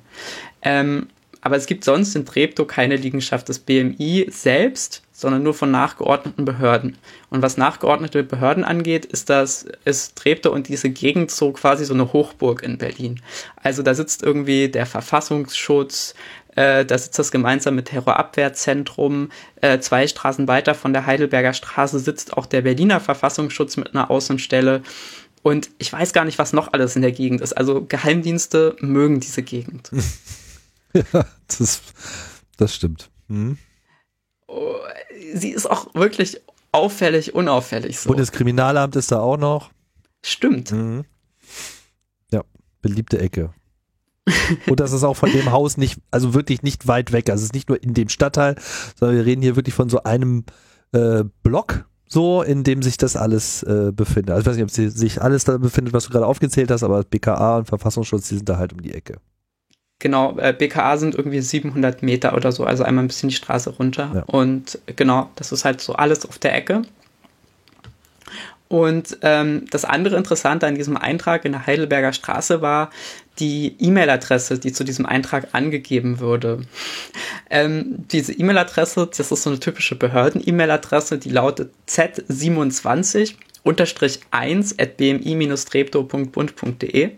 [0.63, 1.09] Ähm,
[1.45, 6.43] aber es gibt sonst in Treptow keine Liegenschaft des BMI selbst, sondern nur von nachgeordneten
[6.43, 6.97] Behörden.
[7.29, 11.93] Und was nachgeordnete Behörden angeht, ist das, ist Treptow und diese Gegend so quasi so
[11.93, 13.21] eine Hochburg in Berlin.
[13.57, 16.15] Also da sitzt irgendwie der Verfassungsschutz,
[16.55, 19.29] äh, da sitzt das gemeinsam mit Terrorabwehrzentrum.
[19.61, 24.09] Äh, zwei Straßen weiter von der Heidelberger Straße sitzt auch der Berliner Verfassungsschutz mit einer
[24.09, 24.81] Außenstelle.
[25.43, 27.53] Und ich weiß gar nicht, was noch alles in der Gegend ist.
[27.53, 29.91] Also Geheimdienste mögen diese Gegend.
[30.95, 31.81] Ja, das,
[32.57, 33.09] das stimmt.
[33.27, 33.57] Hm.
[34.47, 34.75] Oh,
[35.33, 36.41] sie ist auch wirklich
[36.71, 38.09] auffällig, unauffällig so.
[38.09, 39.71] Bundeskriminalamt ist da auch noch.
[40.23, 40.71] Stimmt.
[40.71, 41.05] Mhm.
[42.31, 42.43] Ja,
[42.81, 43.53] beliebte Ecke.
[44.67, 47.29] Und das ist auch von dem Haus nicht, also wirklich nicht weit weg.
[47.29, 48.55] Also es ist nicht nur in dem Stadtteil,
[48.97, 50.45] sondern wir reden hier wirklich von so einem
[50.93, 54.31] äh, Block, so, in dem sich das alles äh, befindet.
[54.31, 57.03] Also ich weiß nicht, ob sich alles da befindet, was du gerade aufgezählt hast, aber
[57.03, 59.17] BKA und Verfassungsschutz, die sind da halt um die Ecke.
[59.99, 63.71] Genau, äh, BKA sind irgendwie 700 Meter oder so, also einmal ein bisschen die Straße
[63.71, 64.11] runter.
[64.13, 64.23] Ja.
[64.23, 66.83] Und genau, das ist halt so alles auf der Ecke.
[68.67, 72.89] Und ähm, das andere Interessante an diesem Eintrag in der Heidelberger Straße war
[73.39, 76.63] die E-Mail-Adresse, die zu diesem Eintrag angegeben wurde.
[77.49, 83.35] Ähm, diese E-Mail-Adresse, das ist so eine typische Behörden-E-Mail-Adresse, die lautet z27
[84.31, 87.11] 1 at bmi-treptow.bund.de.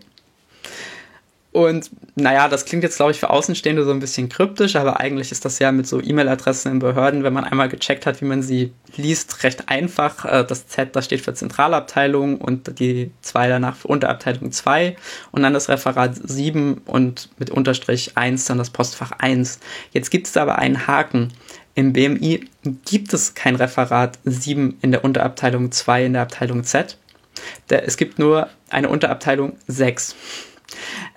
[1.58, 5.32] Und naja, das klingt jetzt, glaube ich, für Außenstehende so ein bisschen kryptisch, aber eigentlich
[5.32, 8.42] ist das ja mit so E-Mail-Adressen in Behörden, wenn man einmal gecheckt hat, wie man
[8.42, 10.24] sie liest, recht einfach.
[10.24, 14.94] Äh, das Z, das steht für Zentralabteilung und die 2 danach für Unterabteilung 2
[15.32, 19.58] und dann das Referat 7 und mit Unterstrich 1 dann das Postfach 1.
[19.90, 21.32] Jetzt gibt es aber einen Haken.
[21.74, 22.48] Im BMI
[22.84, 26.96] gibt es kein Referat 7 in der Unterabteilung 2 in der Abteilung Z.
[27.68, 30.14] Es gibt nur eine Unterabteilung 6.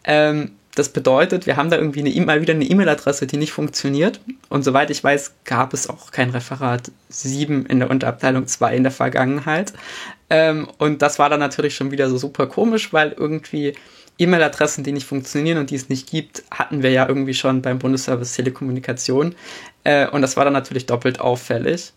[0.04, 3.52] Ähm, das bedeutet, wir haben da irgendwie eine, e mal wieder eine E-Mail-Adresse, die nicht
[3.52, 4.22] funktioniert.
[4.50, 8.84] Und soweit ich weiß, gab es auch kein Referat 7 in der Unterabteilung 2 in
[8.84, 9.74] der Vergangenheit.
[10.30, 13.74] Ähm, und das war dann natürlich schon wieder so super komisch, weil irgendwie
[14.18, 17.80] E-Mail-Adressen, die nicht funktionieren und die es nicht gibt, hatten wir ja irgendwie schon beim
[17.80, 19.36] Bundesservice Telekommunikation.
[19.84, 21.92] Äh, und das war dann natürlich doppelt auffällig.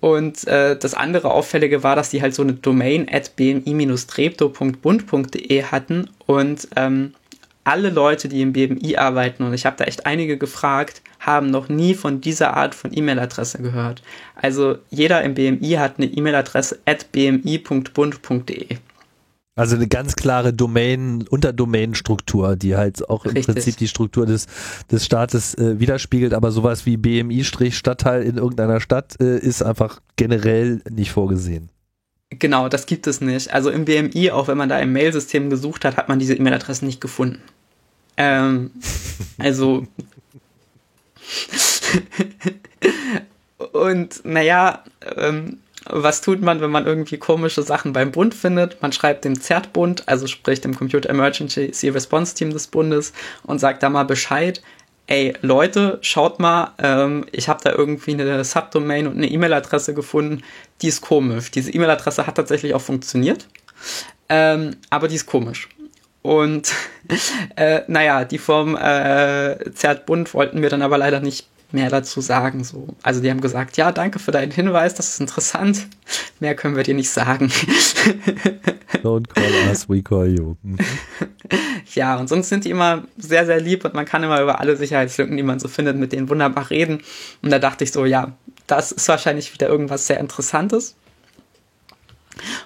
[0.00, 6.08] Und äh, das andere Auffällige war, dass die halt so eine Domain at bmi-treptow.bund.de hatten
[6.26, 7.12] und ähm,
[7.64, 11.68] alle Leute, die im BMI arbeiten, und ich habe da echt einige gefragt, haben noch
[11.68, 14.00] nie von dieser Art von E-Mail-Adresse gehört.
[14.34, 18.78] Also jeder im BMI hat eine E-Mail-Adresse at bmi.bund.de.
[19.60, 23.54] Also eine ganz klare Domain, Unterdomain-Struktur, die halt auch im Richtig.
[23.54, 24.46] Prinzip die Struktur des,
[24.90, 30.80] des Staates äh, widerspiegelt, aber sowas wie BMI-Stadtteil in irgendeiner Stadt äh, ist einfach generell
[30.88, 31.68] nicht vorgesehen.
[32.30, 33.52] Genau, das gibt es nicht.
[33.52, 36.86] Also im BMI, auch wenn man da im Mailsystem gesucht hat, hat man diese E-Mail-Adressen
[36.86, 37.42] nicht gefunden.
[38.16, 38.70] Ähm,
[39.38, 39.86] also.
[43.72, 44.84] Und naja,
[45.16, 48.82] ähm, was tut man, wenn man irgendwie komische Sachen beim Bund findet?
[48.82, 53.12] Man schreibt dem ZERT-Bund, also sprich dem Computer Emergency Response Team des Bundes,
[53.44, 54.62] und sagt da mal Bescheid.
[55.06, 60.42] Ey, Leute, schaut mal, ähm, ich habe da irgendwie eine Subdomain und eine E-Mail-Adresse gefunden,
[60.82, 61.50] die ist komisch.
[61.50, 63.48] Diese E-Mail-Adresse hat tatsächlich auch funktioniert,
[64.28, 65.68] ähm, aber die ist komisch.
[66.22, 66.72] Und
[67.56, 72.64] äh, naja, die vom äh, ZERT-Bund wollten mir dann aber leider nicht mehr dazu sagen.
[72.64, 72.88] So.
[73.02, 75.86] Also die haben gesagt, ja, danke für deinen Hinweis, das ist interessant.
[76.40, 77.50] Mehr können wir dir nicht sagen.
[79.02, 80.56] Don't call us, we call you.
[80.62, 80.78] Mhm.
[81.94, 84.76] ja, und sonst sind die immer sehr, sehr lieb und man kann immer über alle
[84.76, 87.02] Sicherheitslücken, die man so findet, mit denen wunderbar reden.
[87.42, 88.32] Und da dachte ich so, ja,
[88.66, 90.96] das ist wahrscheinlich wieder irgendwas sehr Interessantes.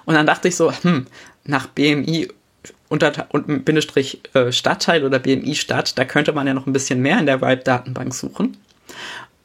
[0.05, 1.07] Und dann dachte ich so, hm,
[1.45, 2.29] nach BMI
[2.89, 7.01] unter und Bindestrich äh, Stadtteil oder BMI Stadt, da könnte man ja noch ein bisschen
[7.01, 8.57] mehr in der Ripe-Datenbank suchen.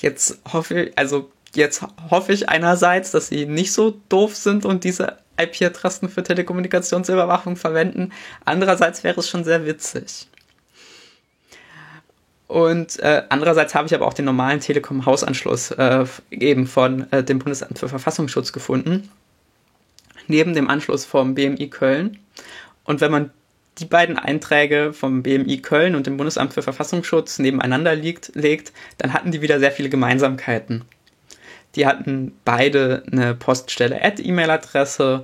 [0.00, 4.84] Jetzt hoffe ich, also jetzt hoffe ich einerseits, dass sie nicht so doof sind und
[4.84, 8.12] diese IP-Adressen für Telekommunikationsüberwachung verwenden.
[8.44, 10.28] Andererseits wäre es schon sehr witzig.
[12.48, 17.38] Und äh, andererseits habe ich aber auch den normalen Telekom-Hausanschluss äh, eben von äh, dem
[17.38, 19.10] Bundesamt für Verfassungsschutz gefunden.
[20.26, 22.18] Neben dem Anschluss vom BMI Köln.
[22.84, 23.30] Und wenn man
[23.80, 29.12] die beiden Einträge vom BMI Köln und dem Bundesamt für Verfassungsschutz nebeneinander liegt, legt, dann
[29.12, 30.84] hatten die wieder sehr viele Gemeinsamkeiten.
[31.76, 35.22] Die hatten beide eine Poststelle-E-Mail-Adresse,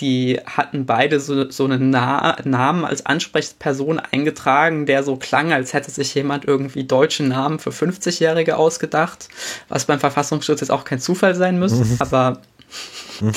[0.00, 5.72] die hatten beide so, so einen Na Namen als Ansprechperson eingetragen, der so klang, als
[5.72, 9.28] hätte sich jemand irgendwie deutschen Namen für 50-Jährige ausgedacht,
[9.68, 11.96] was beim Verfassungsschutz jetzt auch kein Zufall sein müsste, mhm.
[11.98, 12.40] aber
[13.20, 13.32] mhm.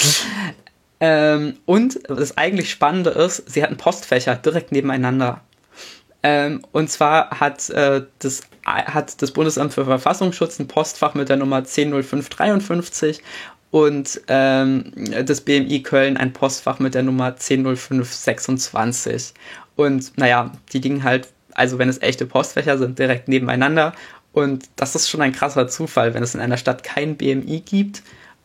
[1.01, 5.41] Ähm, und das eigentlich Spannende ist, sie hatten Postfächer direkt nebeneinander.
[6.23, 11.37] Ähm, und zwar hat, äh, das, hat das Bundesamt für Verfassungsschutz ein Postfach mit der
[11.37, 13.23] Nummer 100553
[13.71, 14.91] und ähm,
[15.25, 19.33] das BMI Köln ein Postfach mit der Nummer 100526.
[19.75, 23.93] Und naja, die liegen halt, also wenn es echte Postfächer sind, direkt nebeneinander.
[24.33, 28.03] Und das ist schon ein krasser Zufall, wenn es in einer Stadt kein BMI gibt,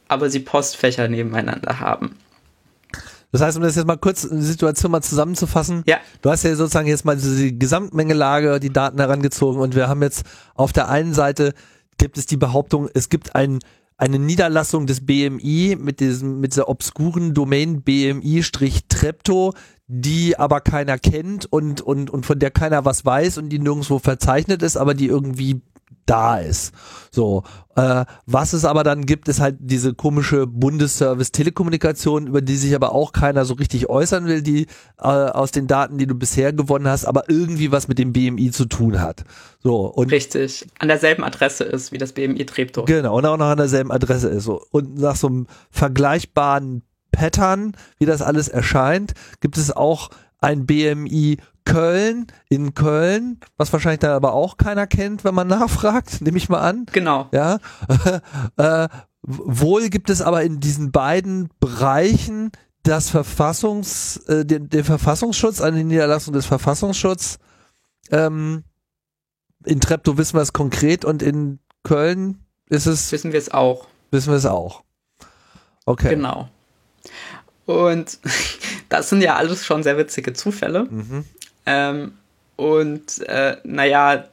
[0.09, 2.16] aber sie Postfächer nebeneinander haben.
[3.37, 5.82] Das heißt, um das jetzt mal kurz die Situation mal zusammenzufassen.
[5.87, 5.99] Ja.
[6.22, 10.24] Du hast ja sozusagen jetzt mal die Gesamtmengelage, die Daten herangezogen und wir haben jetzt
[10.55, 11.53] auf der einen Seite
[11.99, 13.59] gibt es die Behauptung, es gibt ein
[13.99, 19.55] eine Niederlassung des BMI mit diesem, mit dieser obskuren Domain BMI-Trepto,
[19.87, 23.99] die aber keiner kennt und, und, und von der keiner was weiß und die nirgendwo
[23.99, 25.62] verzeichnet ist, aber die irgendwie
[26.07, 26.72] da ist.
[27.11, 27.43] So,
[27.74, 32.74] äh, was es aber dann gibt, ist halt diese komische Bundesservice Telekommunikation, über die sich
[32.74, 34.66] aber auch keiner so richtig äußern will, die
[34.99, 38.51] äh, aus den Daten, die du bisher gewonnen hast, aber irgendwie was mit dem BMI
[38.51, 39.24] zu tun hat.
[39.62, 42.84] So und Richtig, an derselben Adresse ist wie das BMI Treptow.
[42.84, 44.45] Genau, und auch noch an derselben Adresse ist.
[44.45, 44.62] So.
[44.70, 50.11] Und nach so einem vergleichbaren Pattern, wie das alles erscheint, gibt es auch
[50.41, 56.22] ein BMI Köln in Köln, was wahrscheinlich dann aber auch keiner kennt, wenn man nachfragt,
[56.22, 56.86] nehme ich mal an.
[56.92, 57.28] Genau.
[57.32, 57.58] Ja.
[58.56, 58.88] äh,
[59.22, 62.52] wohl gibt es aber in diesen beiden Bereichen
[62.84, 67.38] das Verfassungs, äh, den, den Verfassungsschutz, eine Niederlassung des Verfassungsschutzes.
[68.10, 68.62] Ähm,
[69.64, 73.10] in Treptow wissen wir es konkret und in Köln ist es.
[73.10, 73.88] Wissen wir es auch.
[74.12, 74.84] Wissen wir es auch.
[75.84, 76.10] Okay.
[76.10, 76.48] Genau.
[77.64, 78.20] Und
[78.88, 80.84] das sind ja alles schon sehr witzige Zufälle.
[80.84, 81.24] Mhm.
[81.66, 82.14] Ähm,
[82.56, 84.24] und äh, naja,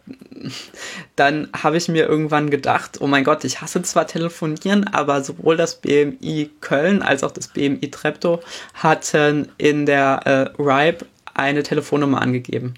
[1.18, 5.58] dann habe ich mir irgendwann gedacht, oh mein Gott, ich hasse zwar telefonieren, aber sowohl
[5.58, 8.40] das BMI Köln als auch das BMI Treptow
[8.76, 10.22] hatten in der
[10.58, 12.76] äh, RIPE eine Telefonnummer angegeben.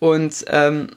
[0.00, 0.88] Und ähm,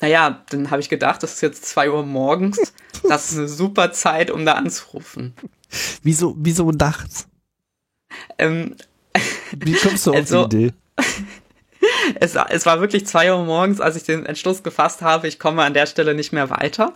[0.00, 2.58] naja, dann habe ich gedacht, das ist jetzt 2 Uhr morgens.
[3.08, 5.34] Das ist eine super Zeit, um da anzurufen.
[6.02, 7.28] Wieso, wieso nachts?
[8.38, 8.74] Ähm,
[9.52, 10.74] Wie kommst du auf Also- die Idee?
[12.20, 15.62] es, es war wirklich zwei Uhr morgens, als ich den Entschluss gefasst habe, ich komme
[15.62, 16.92] an der Stelle nicht mehr weiter.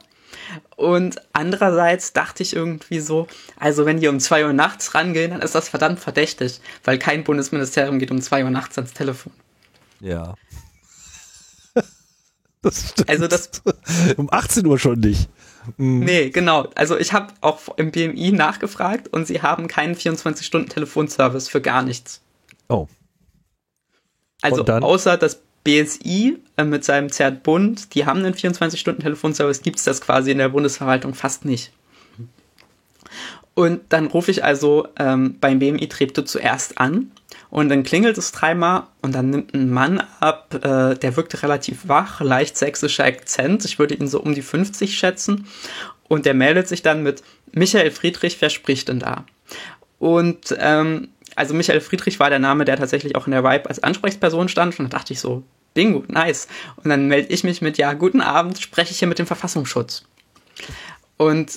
[0.77, 3.27] Und andererseits dachte ich irgendwie so,
[3.59, 7.25] also wenn die um zwei Uhr nachts rangehen, dann ist das verdammt verdächtig, weil kein
[7.25, 9.33] Bundesministerium geht um zwei Uhr nachts ans Telefon.
[10.01, 10.35] Ja.
[12.63, 13.09] Das stimmt.
[13.09, 13.51] Also das-
[14.19, 15.31] um 18 Uhr schon nicht.
[15.79, 16.01] Mhm.
[16.01, 16.69] Nee, genau.
[16.75, 22.21] Also ich habe auch im BMI nachgefragt und sie haben keinen 24-Stunden-Telefonservice für gar nichts.
[22.69, 22.87] Oh.
[24.43, 29.85] Also außer das BSI äh, mit seinem ZERT Bund, die haben einen 24-Stunden-Telefonservice, gibt es
[29.85, 31.73] das quasi in der Bundesverwaltung fast nicht.
[33.55, 37.11] Und dann rufe ich also ähm, beim BMI Treptow zuerst an
[37.51, 41.89] und dann klingelt es dreimal und dann nimmt ein Mann ab, äh, der wirkte relativ
[41.89, 45.47] wach, leicht sächsischer Akzent, ich würde ihn so um die 50 schätzen
[46.09, 47.23] und der meldet sich dann mit
[47.53, 49.25] Michael Friedrich, wer spricht denn da?
[49.99, 51.09] Und ähm,
[51.41, 54.79] also Michael Friedrich war der Name, der tatsächlich auch in der Vibe als Ansprechperson stand.
[54.79, 56.49] Und da dachte ich so, bingo, nice.
[56.77, 60.05] Und dann melde ich mich mit, ja, guten Abend, spreche ich hier mit dem Verfassungsschutz.
[61.17, 61.57] Und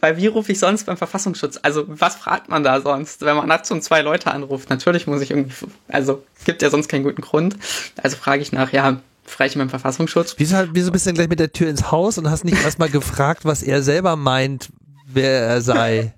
[0.00, 1.58] weil wie rufe ich sonst beim Verfassungsschutz?
[1.62, 4.70] Also was fragt man da sonst, wenn man nachts um zwei Leute anruft?
[4.70, 7.56] Natürlich muss ich irgendwie, also gibt ja sonst keinen guten Grund.
[8.00, 10.36] Also frage ich nach, ja, spreche ich dem Verfassungsschutz?
[10.38, 12.88] Wieso, wieso bist du denn gleich mit der Tür ins Haus und hast nicht erstmal
[12.88, 14.68] gefragt, was er selber meint,
[15.06, 16.12] wer er sei?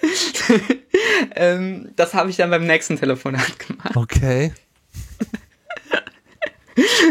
[1.34, 3.96] Ähm, das habe ich dann beim nächsten Telefonat gemacht.
[3.96, 4.52] Okay.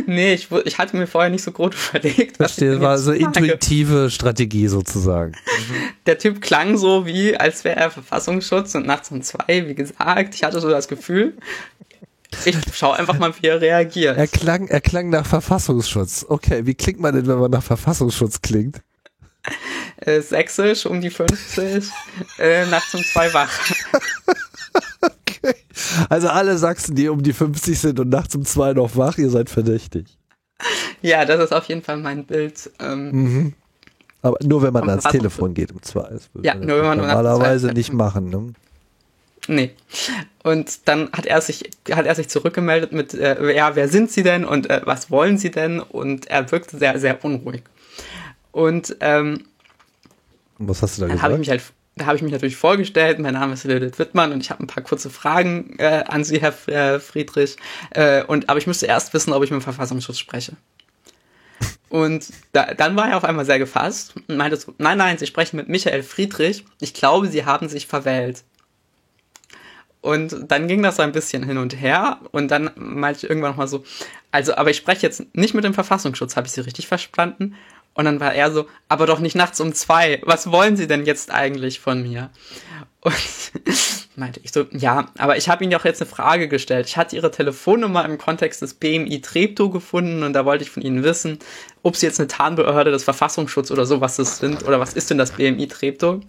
[0.05, 2.38] Nee, ich, ich hatte mir vorher nicht so groß überlegt.
[2.38, 5.34] Verstehe, denn war so intuitive Strategie sozusagen.
[6.05, 10.36] Der Typ klang so wie, als wäre er Verfassungsschutz und nachts um zwei, wie gesagt.
[10.36, 11.36] Ich hatte so das Gefühl,
[12.45, 14.18] ich schaue einfach mal, wie er reagiert.
[14.18, 16.26] Er klang, er klang nach Verfassungsschutz.
[16.30, 18.82] Okay, wie klingt man denn, wenn man nach Verfassungsschutz klingt?
[19.98, 21.89] Äh, sächsisch um die 50,
[22.39, 23.52] äh, nachts um zwei wach.
[25.02, 25.56] Okay.
[26.10, 29.30] Also alle Sachsen, die um die 50 sind und nachts um zwei noch wach, ihr
[29.30, 30.18] seid verdächtig.
[31.02, 32.70] Ja, das ist auf jeden Fall mein Bild.
[32.80, 33.54] Ähm, Mhm.
[34.24, 35.04] Aber nur wenn man ans.
[35.04, 36.10] Telefon geht um zwei.
[36.10, 38.30] Das Ja, man nur wenn man normalerweise nicht machen.
[38.30, 38.54] Ne?
[39.48, 39.72] Nee.
[40.43, 44.24] Und dann hat er sich, hat er sich zurückgemeldet mit, äh, ja, wer sind Sie
[44.24, 45.80] denn und äh, was wollen Sie denn?
[45.80, 47.64] Und er wirkte sehr, sehr unruhig.
[48.52, 49.45] Und ähm,
[50.58, 51.39] was hast du da dann habe ich gesagt?
[51.39, 53.20] mich halt, da habe ich mich natürlich vorgestellt.
[53.20, 56.41] Mein Name ist Lilith Wittmann und ich habe ein paar kurze Fragen äh, an Sie,
[56.41, 57.58] Herr äh, Friedrich.
[57.91, 60.53] Äh, und aber ich müsste erst wissen, ob ich mit dem Verfassungsschutz spreche.
[61.89, 65.26] Und da, dann war er auf einmal sehr gefasst und meinte so, nein, nein, Sie
[65.26, 66.66] sprechen mit Michael Friedrich.
[66.82, 68.43] Ich glaube, Sie haben sich verwählt.
[70.01, 73.51] Und dann ging das so ein bisschen hin und her und dann meinte ich irgendwann
[73.51, 73.84] nochmal so,
[74.32, 77.55] also, aber ich spreche jetzt nicht mit dem Verfassungsschutz, habe ich Sie richtig verstanden?
[77.94, 80.22] Und dann war er so, aber doch nicht nachts um zwei.
[80.24, 82.30] Was wollen Sie denn jetzt eigentlich von mir?
[83.02, 83.14] Und
[84.16, 86.88] meinte ich so, ja, aber ich habe Ihnen ja auch jetzt eine Frage gestellt.
[86.88, 90.84] Ich hatte Ihre Telefonnummer im Kontext des BMI Treptow gefunden und da wollte ich von
[90.84, 91.40] Ihnen wissen,
[91.84, 95.18] ob Sie jetzt eine Tarnbehörde des Verfassungsschutzes oder sowas das sind oder was ist denn
[95.18, 96.20] das BMI Treptow?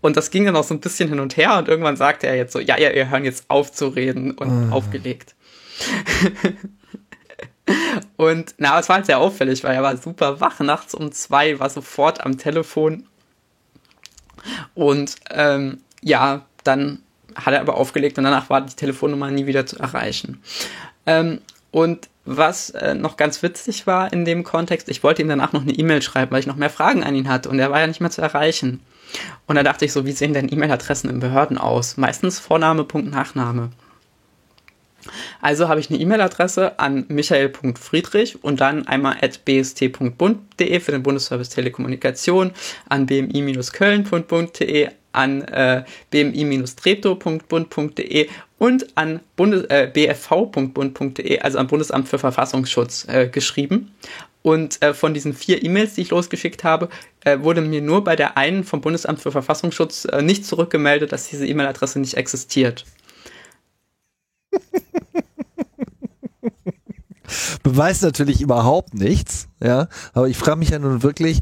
[0.00, 2.36] Und das ging dann auch so ein bisschen hin und her und irgendwann sagte er
[2.36, 4.74] jetzt so, ja, ja, wir hören jetzt auf zu reden und oh.
[4.74, 5.34] aufgelegt.
[8.16, 11.58] und na, es war halt sehr auffällig, weil er war super wach nachts um zwei,
[11.58, 13.06] war sofort am Telefon
[14.74, 17.02] und ähm, ja, dann
[17.34, 20.42] hat er aber aufgelegt und danach war die Telefonnummer nie wieder zu erreichen.
[21.06, 21.40] Ähm,
[21.70, 25.62] und was äh, noch ganz witzig war in dem Kontext, ich wollte ihm danach noch
[25.62, 27.86] eine E-Mail schreiben, weil ich noch mehr Fragen an ihn hatte und er war ja
[27.86, 28.80] nicht mehr zu erreichen.
[29.46, 31.96] Und da dachte ich so, wie sehen denn E-Mail-Adressen in Behörden aus?
[31.96, 33.70] Meistens Vorname, Punkt, Nachname.
[35.40, 41.50] Also habe ich eine E-Mail-Adresse an michael.friedrich und dann einmal at bst.bund.de für den Bundesservice
[41.50, 42.52] Telekommunikation,
[42.88, 48.28] an bmi-köln.bund.de, an äh, bmi-treptow.bund.de
[48.58, 53.92] und an äh, bfv.bund.de, also am Bundesamt für Verfassungsschutz, äh, geschrieben.
[54.42, 56.88] Und äh, von diesen vier E-Mails, die ich losgeschickt habe,
[57.24, 61.28] äh, wurde mir nur bei der einen vom Bundesamt für Verfassungsschutz äh, nicht zurückgemeldet, dass
[61.28, 62.84] diese E-Mail-Adresse nicht existiert.
[67.62, 69.88] Beweist natürlich überhaupt nichts, ja.
[70.14, 71.40] Aber ich frage mich ja nun wirklich,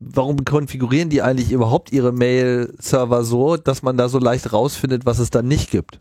[0.00, 5.18] warum konfigurieren die eigentlich überhaupt ihre Mail-Server so, dass man da so leicht rausfindet, was
[5.18, 6.00] es dann nicht gibt?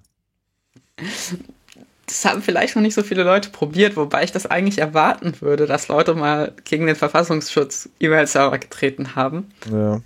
[2.06, 5.68] Das haben vielleicht noch nicht so viele Leute probiert, wobei ich das eigentlich erwarten würde,
[5.68, 9.52] dass Leute mal gegen den Verfassungsschutz E-Mail-Server getreten haben.
[9.72, 10.02] Ja.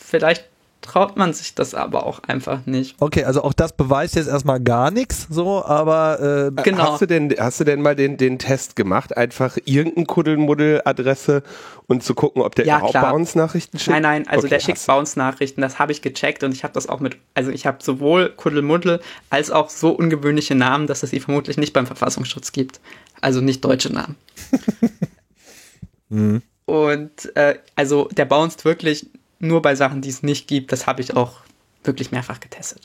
[0.00, 0.44] Vielleicht
[0.84, 2.96] traut man sich das aber auch einfach nicht.
[3.00, 6.92] Okay, also auch das beweist jetzt erstmal gar nichts, so, aber äh, genau.
[6.92, 11.42] hast du denn hast du denn mal den den Test gemacht, einfach irgendein Kuddelmuddel-Adresse
[11.86, 13.90] und zu gucken, ob der ja, überhaupt Bounce-Nachrichten schickt?
[13.90, 16.88] Nein, nein, also okay, der schickt Bounce-Nachrichten, das habe ich gecheckt und ich habe das
[16.88, 21.20] auch mit, also ich habe sowohl Kuddelmuddel als auch so ungewöhnliche Namen, dass es sie
[21.20, 22.80] vermutlich nicht beim Verfassungsschutz gibt,
[23.20, 24.16] also nicht deutsche Namen.
[26.10, 26.42] mhm.
[26.66, 29.08] Und äh, also der bounced wirklich
[29.44, 30.72] nur bei Sachen, die es nicht gibt.
[30.72, 31.40] Das habe ich auch
[31.84, 32.82] wirklich mehrfach getestet.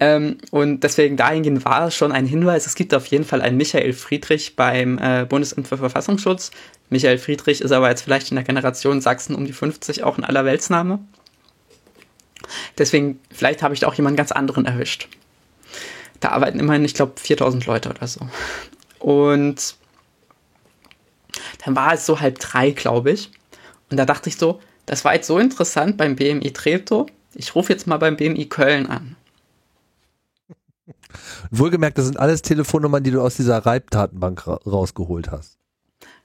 [0.00, 2.66] Ähm, und deswegen dahingehend war es schon ein Hinweis.
[2.66, 6.50] Es gibt auf jeden Fall einen Michael Friedrich beim äh, Bundesamt für Verfassungsschutz.
[6.90, 10.24] Michael Friedrich ist aber jetzt vielleicht in der Generation Sachsen um die 50 auch ein
[10.24, 10.98] Allerweltsname.
[12.78, 15.08] Deswegen, vielleicht habe ich da auch jemanden ganz anderen erwischt.
[16.20, 18.20] Da arbeiten immerhin, ich glaube, 4000 Leute oder so.
[18.98, 19.76] Und
[21.64, 23.30] dann war es so halb drei, glaube ich.
[23.90, 27.06] Und da dachte ich so, das war jetzt so interessant beim BMI Treptow.
[27.34, 29.16] Ich rufe jetzt mal beim BMI Köln an.
[31.50, 35.58] Wohlgemerkt, das sind alles Telefonnummern, die du aus dieser Reibdatenbank ra rausgeholt hast.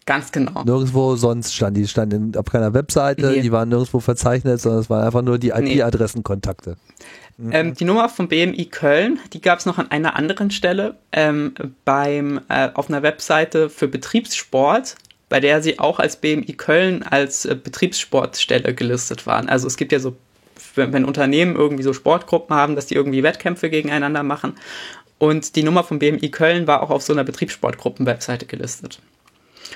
[0.05, 0.63] Ganz genau.
[0.63, 3.41] Nirgendwo sonst stand die, standen auf keiner Webseite, nee.
[3.41, 6.77] die waren nirgendwo verzeichnet, sondern es waren einfach nur die IP-Adressenkontakte.
[7.37, 7.51] Mhm.
[7.51, 11.53] Ähm, die Nummer vom BMI Köln, die gab es noch an einer anderen Stelle ähm,
[11.83, 14.95] beim äh, auf einer Webseite für Betriebssport
[15.29, 19.49] bei der sie auch als BMI Köln als äh, Betriebssportstelle gelistet waren.
[19.49, 20.15] Also es gibt ja so,
[20.75, 24.55] wenn, wenn, Unternehmen irgendwie so Sportgruppen haben, dass die irgendwie Wettkämpfe gegeneinander machen.
[25.17, 29.01] Und die Nummer von BMI Köln war auch auf so einer Betriebssportgruppen-Webseite gelistet.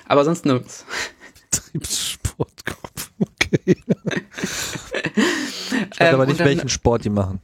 [0.07, 0.85] Aber sonst nirgends.
[1.51, 3.59] Betriebssportgruppen, okay.
[5.91, 7.41] ich weiß ähm, aber nicht, dann, welchen Sport die machen.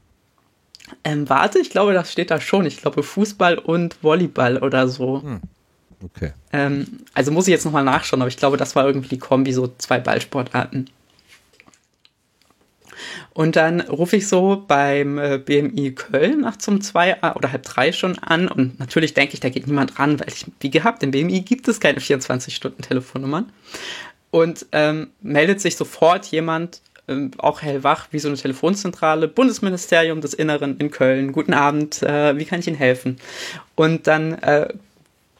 [1.03, 2.65] Ähm, warte, ich glaube, das steht da schon.
[2.65, 5.21] Ich glaube Fußball und Volleyball oder so.
[5.21, 5.41] Hm.
[6.03, 6.33] Okay.
[6.53, 9.51] Ähm, also muss ich jetzt nochmal nachschauen, aber ich glaube, das war irgendwie die Kombi,
[9.53, 10.89] so zwei Ballsportarten.
[13.33, 17.63] Und dann rufe ich so beim äh, BMI Köln nach zum zwei äh, oder halb
[17.63, 21.03] drei schon an und natürlich denke ich, da geht niemand ran, weil ich, wie gehabt,
[21.03, 23.51] im BMI gibt es keine 24-Stunden-Telefonnummern.
[24.29, 30.33] Und ähm, meldet sich sofort jemand, ähm, auch hellwach, wie so eine Telefonzentrale, Bundesministerium des
[30.33, 31.31] Inneren in Köln.
[31.31, 33.17] Guten Abend, äh, wie kann ich Ihnen helfen?
[33.75, 34.73] Und dann äh,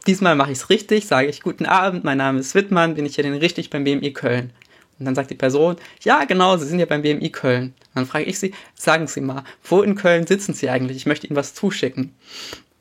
[0.08, 3.16] Diesmal mache ich es richtig, sage ich, guten Abend, mein Name ist Wittmann, bin ich
[3.16, 4.54] hier denn richtig beim BMI Köln?
[4.98, 7.74] Und dann sagt die Person, ja, genau, Sie sind ja beim BMI Köln.
[7.94, 10.96] Dann frage ich sie, sagen Sie mal, wo in Köln sitzen Sie eigentlich?
[10.96, 12.16] Ich möchte Ihnen was zuschicken.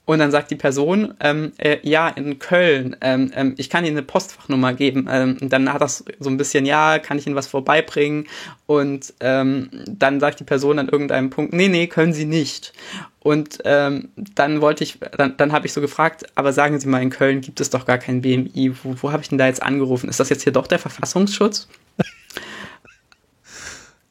[0.06, 3.96] Und dann sagt die Person, ähm, äh, ja, in Köln, ähm, ähm, ich kann Ihnen
[3.96, 5.08] eine Postfachnummer geben.
[5.10, 8.28] Ähm, und dann hat das so ein bisschen, ja, kann ich Ihnen was vorbeibringen?
[8.66, 12.72] Und ähm, dann sagt die Person an irgendeinem Punkt, nee, nee, können Sie nicht.
[13.18, 17.02] Und ähm, dann wollte ich, dann, dann habe ich so gefragt, aber sagen Sie mal,
[17.02, 18.76] in Köln gibt es doch gar kein BMI.
[18.84, 20.08] Wo, wo habe ich denn da jetzt angerufen?
[20.08, 21.66] Ist das jetzt hier doch der Verfassungsschutz?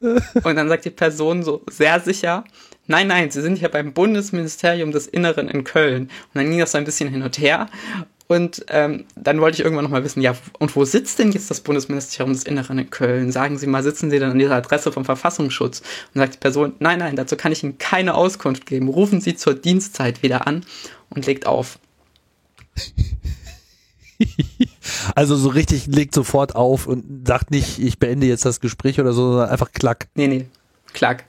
[0.00, 2.44] Und dann sagt die Person so sehr sicher,
[2.86, 6.04] nein, nein, Sie sind ja beim Bundesministerium des Inneren in Köln.
[6.04, 7.68] Und dann ging das so ein bisschen hin und her.
[8.28, 11.60] Und ähm, dann wollte ich irgendwann nochmal wissen, ja, und wo sitzt denn jetzt das
[11.60, 13.30] Bundesministerium des Inneren in Köln?
[13.30, 15.82] Sagen Sie mal, sitzen Sie dann an dieser Adresse vom Verfassungsschutz?
[16.12, 18.88] Und sagt die Person, nein, nein, dazu kann ich Ihnen keine Auskunft geben.
[18.88, 20.64] Rufen Sie zur Dienstzeit wieder an
[21.08, 21.78] und legt auf.
[25.14, 29.12] also so richtig legt sofort auf und sagt nicht, ich beende jetzt das Gespräch oder
[29.12, 30.08] so, sondern einfach klack.
[30.14, 30.46] Nee, nee,
[30.92, 31.24] klack.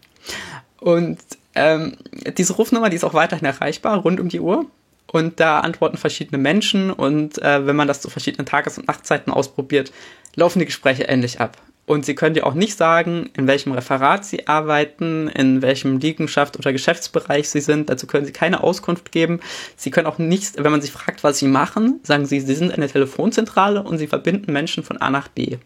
[0.79, 1.19] Und
[1.57, 1.97] ähm,
[2.37, 4.65] diese Rufnummer, die ist auch weiterhin erreichbar, rund um die Uhr
[5.11, 9.31] und da antworten verschiedene Menschen und äh, wenn man das zu verschiedenen Tages- und Nachtzeiten
[9.31, 9.91] ausprobiert,
[10.35, 11.57] laufen die Gespräche ähnlich ab.
[11.85, 16.57] Und Sie können dir auch nicht sagen, in welchem Referat Sie arbeiten, in welchem Liegenschaft
[16.59, 17.89] oder Geschäftsbereich Sie sind.
[17.89, 19.39] Dazu können Sie keine Auskunft geben.
[19.77, 22.73] Sie können auch nicht, wenn man Sie fragt, was Sie machen, sagen Sie, Sie sind
[22.73, 25.59] eine Telefonzentrale und Sie verbinden Menschen von A nach B.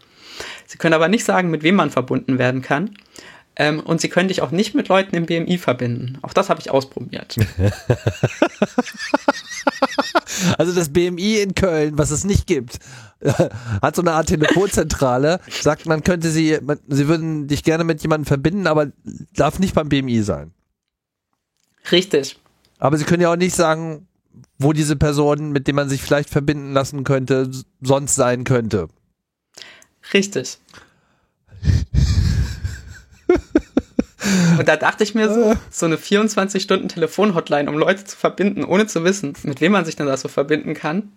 [0.67, 2.91] Sie können aber nicht sagen, mit wem man verbunden werden kann.
[3.57, 6.17] Ähm, und sie können dich auch nicht mit Leuten im BMI verbinden.
[6.21, 7.35] Auch das habe ich ausprobiert.
[10.57, 12.79] also das BMI in Köln, was es nicht gibt,
[13.81, 18.01] hat so eine Art Telefonzentrale, sagt, man könnte sie, man, sie würden dich gerne mit
[18.01, 18.87] jemandem verbinden, aber
[19.35, 20.53] darf nicht beim BMI sein.
[21.91, 22.39] Richtig.
[22.79, 24.07] Aber sie können ja auch nicht sagen,
[24.57, 28.87] wo diese Person, mit dem man sich vielleicht verbinden lassen könnte, sonst sein könnte.
[30.13, 30.57] Richtig.
[34.59, 39.03] Und da dachte ich mir so, so eine 24-Stunden-Telefon-Hotline, um Leute zu verbinden, ohne zu
[39.03, 41.11] wissen, mit wem man sich denn da so verbinden kann.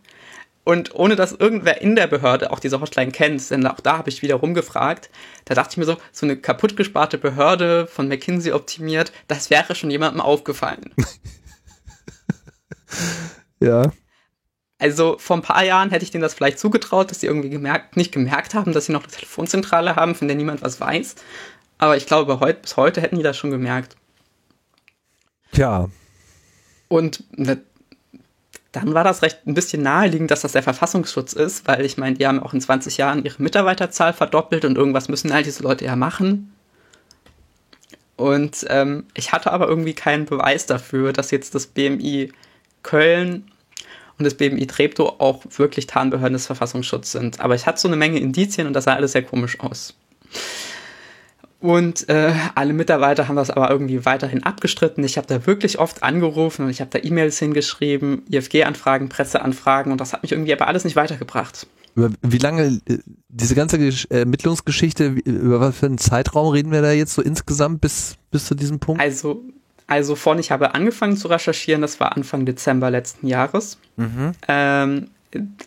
[0.64, 4.08] Und ohne dass irgendwer in der Behörde auch diese Hotline kennt, denn auch da habe
[4.08, 5.10] ich wieder rumgefragt,
[5.44, 9.74] da dachte ich mir so, so eine kaputt gesparte Behörde von McKinsey optimiert, das wäre
[9.74, 10.94] schon jemandem aufgefallen.
[13.60, 13.92] ja.
[14.78, 17.96] Also vor ein paar Jahren hätte ich denen das vielleicht zugetraut, dass sie irgendwie gemerkt,
[17.96, 21.14] nicht gemerkt haben, dass sie noch eine Telefonzentrale haben, von der niemand was weiß.
[21.78, 23.96] Aber ich glaube, heut, bis heute hätten die das schon gemerkt.
[25.52, 25.88] Tja.
[26.88, 27.60] Und ne,
[28.72, 32.16] dann war das recht ein bisschen naheliegend, dass das der Verfassungsschutz ist, weil ich meine,
[32.16, 35.84] die haben auch in 20 Jahren ihre Mitarbeiterzahl verdoppelt und irgendwas müssen all diese Leute
[35.84, 36.52] ja machen.
[38.16, 42.32] Und ähm, ich hatte aber irgendwie keinen Beweis dafür, dass jetzt das BMI
[42.82, 43.50] Köln
[44.18, 47.40] und das BMI Treptow auch wirklich Tarnbehörden des Verfassungsschutzes sind.
[47.40, 49.94] Aber ich hatte so eine Menge Indizien und das sah alles sehr komisch aus.
[51.64, 55.02] Und äh, alle Mitarbeiter haben das aber irgendwie weiterhin abgestritten.
[55.02, 59.98] Ich habe da wirklich oft angerufen und ich habe da E-Mails hingeschrieben, IFG-Anfragen, Presseanfragen und
[59.98, 61.66] das hat mich irgendwie aber alles nicht weitergebracht.
[61.94, 62.98] Über wie lange, äh,
[63.30, 63.78] diese ganze
[64.10, 68.54] Ermittlungsgeschichte, über was für einen Zeitraum reden wir da jetzt so insgesamt bis, bis zu
[68.54, 69.00] diesem Punkt?
[69.00, 69.42] Also,
[69.86, 73.78] also von ich habe angefangen zu recherchieren, das war Anfang Dezember letzten Jahres.
[73.96, 74.32] Mhm.
[74.48, 75.06] Ähm,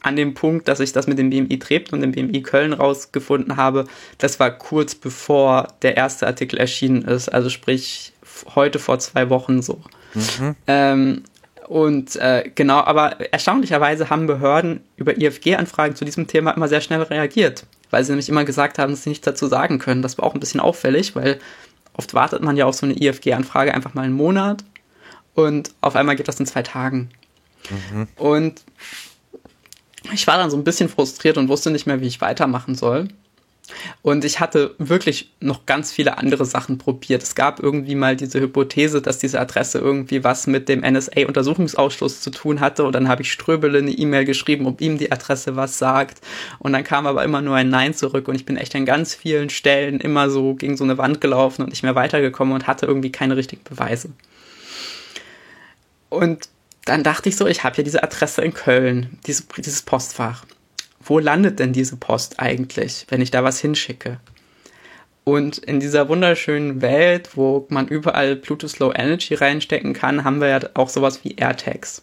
[0.01, 3.57] an dem Punkt, dass ich das mit dem BMI Treptow und dem BMI Köln rausgefunden
[3.57, 3.85] habe,
[4.17, 8.13] das war kurz bevor der erste Artikel erschienen ist, also sprich
[8.55, 9.81] heute vor zwei Wochen so.
[10.13, 10.55] Mhm.
[10.67, 11.23] Ähm,
[11.67, 17.01] und äh, genau, aber erstaunlicherweise haben Behörden über IFG-Anfragen zu diesem Thema immer sehr schnell
[17.01, 20.01] reagiert, weil sie nämlich immer gesagt haben, dass sie nichts dazu sagen können.
[20.01, 21.39] Das war auch ein bisschen auffällig, weil
[21.93, 24.63] oft wartet man ja auf so eine IFG-Anfrage einfach mal einen Monat
[25.33, 27.09] und auf einmal geht das in zwei Tagen.
[27.69, 28.07] Mhm.
[28.15, 28.61] Und
[30.13, 33.07] ich war dann so ein bisschen frustriert und wusste nicht mehr, wie ich weitermachen soll.
[34.01, 37.21] Und ich hatte wirklich noch ganz viele andere Sachen probiert.
[37.21, 42.29] Es gab irgendwie mal diese Hypothese, dass diese Adresse irgendwie was mit dem NSA-Untersuchungsausschuss zu
[42.29, 42.85] tun hatte.
[42.85, 46.21] Und dann habe ich Ströbele eine E-Mail geschrieben, ob ihm die Adresse was sagt.
[46.59, 48.27] Und dann kam aber immer nur ein Nein zurück.
[48.27, 51.63] Und ich bin echt an ganz vielen Stellen immer so gegen so eine Wand gelaufen
[51.63, 54.09] und nicht mehr weitergekommen und hatte irgendwie keine richtigen Beweise.
[56.09, 56.47] Und
[56.87, 60.45] dann dachte ich so, ich habe ja diese Adresse in Köln, diese, dieses Postfach.
[60.99, 64.19] Wo landet denn diese Post eigentlich, wenn ich da was hinschicke?
[65.23, 70.47] Und in dieser wunderschönen Welt, wo man überall Bluetooth Low Energy reinstecken kann, haben wir
[70.47, 72.01] ja auch sowas wie AirTags.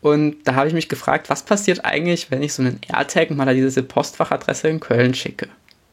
[0.00, 3.48] Und da habe ich mich gefragt, was passiert eigentlich, wenn ich so einen AirTag mal
[3.48, 5.48] an diese Postfachadresse in Köln schicke?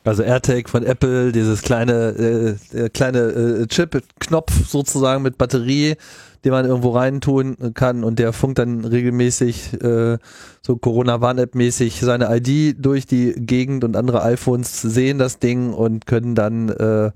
[0.06, 5.96] Also AirTag von Apple, dieses kleine, äh, kleine äh, Chip-Knopf sozusagen mit Batterie,
[6.44, 10.20] den man irgendwo reintun kann und der funkt dann regelmäßig äh,
[10.62, 16.36] so Corona-Warn-App-mäßig seine ID durch die Gegend und andere iPhones sehen das Ding und können
[16.36, 17.12] dann äh,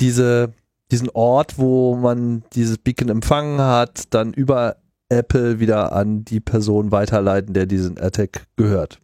[0.00, 0.54] diese
[0.90, 4.76] diesen Ort, wo man dieses Beacon empfangen hat, dann über
[5.08, 9.01] Apple wieder an die Person weiterleiten, der diesen AirTag gehört.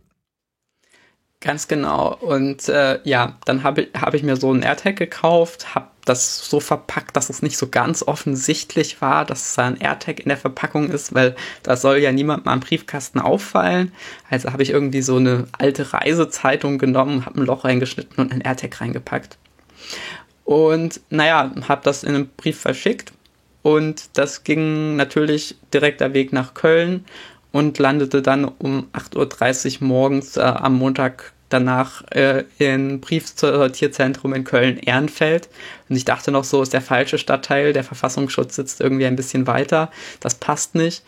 [1.40, 2.16] Ganz genau.
[2.16, 6.48] Und äh, ja, dann habe ich, hab ich mir so einen AirTag gekauft, habe das
[6.48, 10.36] so verpackt, dass es nicht so ganz offensichtlich war, dass es ein AirTag in der
[10.36, 13.92] Verpackung ist, weil das soll ja niemandem am Briefkasten auffallen.
[14.28, 18.40] Also habe ich irgendwie so eine alte Reisezeitung genommen, habe ein Loch reingeschnitten und einen
[18.40, 19.38] AirTag reingepackt.
[20.44, 23.12] Und naja, habe das in einem Brief verschickt
[23.62, 27.04] und das ging natürlich direkter Weg nach Köln
[27.52, 34.44] und landete dann um 8.30 Uhr morgens äh, am Montag danach äh, im Briefsortierzentrum in
[34.44, 35.48] Köln-Ehrenfeld.
[35.88, 39.46] Und ich dachte noch so, ist der falsche Stadtteil, der Verfassungsschutz sitzt irgendwie ein bisschen
[39.46, 39.90] weiter,
[40.20, 41.02] das passt nicht.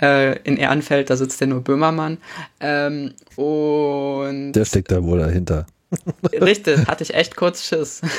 [0.00, 2.18] Äh, in Ehrenfeld, da sitzt ja nur Böhmermann.
[2.60, 5.66] Ähm, und der steckt da wohl dahinter.
[6.32, 8.00] Richtig, hatte ich echt kurz Schiss.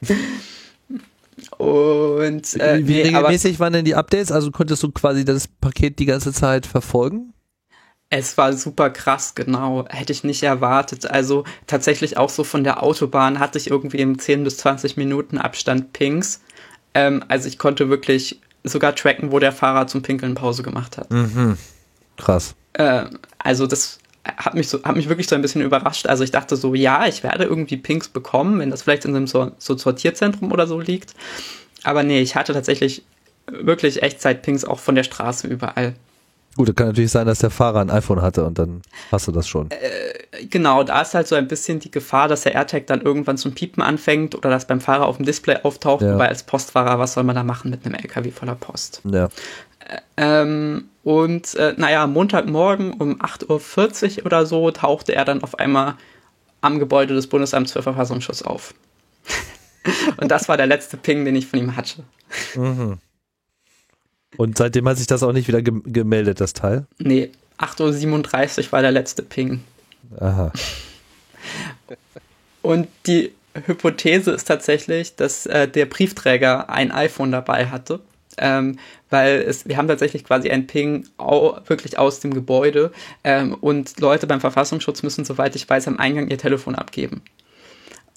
[1.58, 4.30] Und äh, wie, wie regelmäßig nee, waren denn die Updates?
[4.30, 7.32] Also konntest du quasi das Paket die ganze Zeit verfolgen?
[8.08, 9.84] Es war super krass, genau.
[9.88, 11.10] Hätte ich nicht erwartet.
[11.10, 15.38] Also tatsächlich auch so von der Autobahn hatte ich irgendwie im 10 bis 20 Minuten
[15.38, 16.40] Abstand Pings.
[16.94, 21.10] Ähm, also ich konnte wirklich sogar tracken, wo der Fahrer zum Pinkeln Pause gemacht hat.
[21.10, 21.56] Mhm.
[22.16, 22.54] Krass.
[22.74, 23.06] Äh,
[23.38, 23.98] also das
[24.36, 26.06] hat mich, so, hat mich wirklich so ein bisschen überrascht.
[26.06, 29.26] Also ich dachte so, ja, ich werde irgendwie Pinks bekommen, wenn das vielleicht in einem
[29.26, 31.14] so, so Sortierzentrum oder so liegt.
[31.84, 33.04] Aber nee, ich hatte tatsächlich
[33.50, 35.94] wirklich Echtzeit-Pings auch von der Straße überall.
[36.56, 38.80] Gut, da kann natürlich sein, dass der Fahrer ein iPhone hatte und dann
[39.12, 39.70] hast du das schon.
[39.70, 43.36] Äh, genau, da ist halt so ein bisschen die Gefahr, dass der AirTag dann irgendwann
[43.36, 46.16] zum Piepen anfängt oder dass beim Fahrer auf dem Display auftaucht, ja.
[46.16, 49.02] weil als Postfahrer, was soll man da machen mit einem LKW voller Post?
[49.04, 49.28] Ja.
[50.16, 55.94] Ähm, und äh, naja, Montagmorgen um 8.40 Uhr oder so tauchte er dann auf einmal
[56.60, 58.74] am Gebäude des Bundesamts für Verfassungsschutz auf.
[60.16, 62.02] und das war der letzte Ping, den ich von ihm hatte.
[62.54, 62.98] Mhm.
[64.36, 66.86] Und seitdem hat sich das auch nicht wieder ge gemeldet, das Teil?
[66.98, 69.62] Nee, 8.37 Uhr war der letzte Ping.
[70.18, 70.52] Aha.
[72.62, 78.00] Und die Hypothese ist tatsächlich, dass äh, der Briefträger ein iPhone dabei hatte
[78.38, 78.78] ähm,
[79.10, 82.92] weil es, wir haben tatsächlich quasi einen Ping au, wirklich aus dem Gebäude.
[83.24, 87.22] Ähm, und Leute beim Verfassungsschutz müssen, soweit ich weiß, am Eingang ihr Telefon abgeben.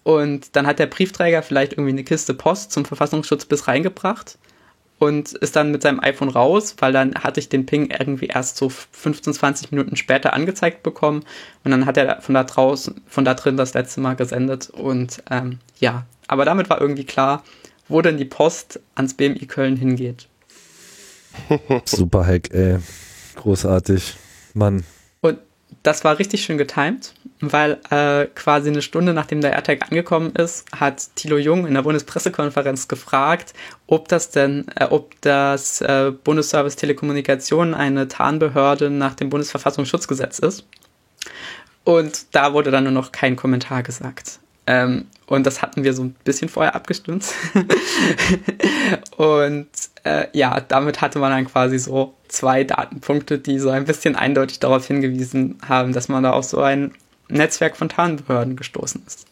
[0.03, 4.38] Und dann hat der Briefträger vielleicht irgendwie eine Kiste Post zum Verfassungsschutz bis reingebracht
[4.97, 8.57] und ist dann mit seinem iPhone raus, weil dann hatte ich den Ping irgendwie erst
[8.57, 11.24] so 15, 20 Minuten später angezeigt bekommen.
[11.63, 14.70] Und dann hat er von da draußen, von da drin das letzte Mal gesendet.
[14.70, 17.43] Und ähm, ja, aber damit war irgendwie klar,
[17.90, 20.28] wo denn die Post ans BMI Köln hingeht.
[21.86, 22.78] Super Hack, ey.
[23.36, 24.16] Großartig.
[24.54, 24.84] Mann.
[25.22, 25.40] Und
[25.84, 30.66] das war richtig schön getimt, weil äh, quasi eine Stunde nachdem der AirTag angekommen ist,
[30.76, 33.54] hat Thilo Jung in der Bundespressekonferenz gefragt,
[33.88, 40.66] ob das denn, äh, ob das äh, Bundesservice Telekommunikation eine Tarnbehörde nach dem Bundesverfassungsschutzgesetz ist.
[41.84, 44.40] Und da wurde dann nur noch kein Kommentar gesagt.
[44.70, 47.26] Ähm, und das hatten wir so ein bisschen vorher abgestimmt.
[49.17, 49.67] und
[50.03, 54.59] äh, ja, damit hatte man dann quasi so zwei Datenpunkte, die so ein bisschen eindeutig
[54.59, 56.91] darauf hingewiesen haben, dass man da auf so ein
[57.30, 59.26] Netzwerk von Tarnbehörden gestoßen ist.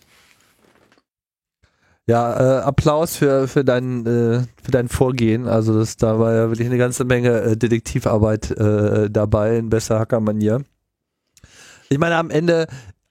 [2.07, 5.47] Ja, äh, Applaus für, für, dein, äh, für dein Vorgehen.
[5.47, 9.99] Also das, da war ja wirklich eine ganze Menge äh, Detektivarbeit äh, dabei in besser
[9.99, 10.63] Hacker-Manier.
[11.89, 12.65] Ich meine, am Ende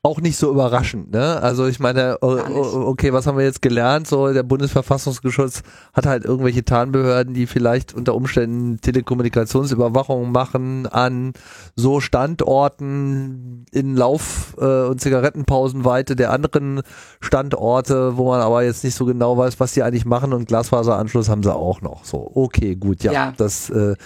[0.07, 1.43] auch nicht so überraschend, ne?
[1.43, 4.07] Also ich meine, okay, was haben wir jetzt gelernt?
[4.07, 11.33] So, der Bundesverfassungsgeschutz hat halt irgendwelche Tarnbehörden, die vielleicht unter Umständen Telekommunikationsüberwachung machen an
[11.75, 16.83] so Standorten in Lauf- äh, und Zigarettenpausenweite der anderen
[17.21, 21.29] Standorte, wo man aber jetzt nicht so genau weiß, was die eigentlich machen und Glasfaseranschluss
[21.29, 22.05] haben sie auch noch.
[22.05, 23.33] So, okay, gut, ja, ja.
[23.37, 23.97] das äh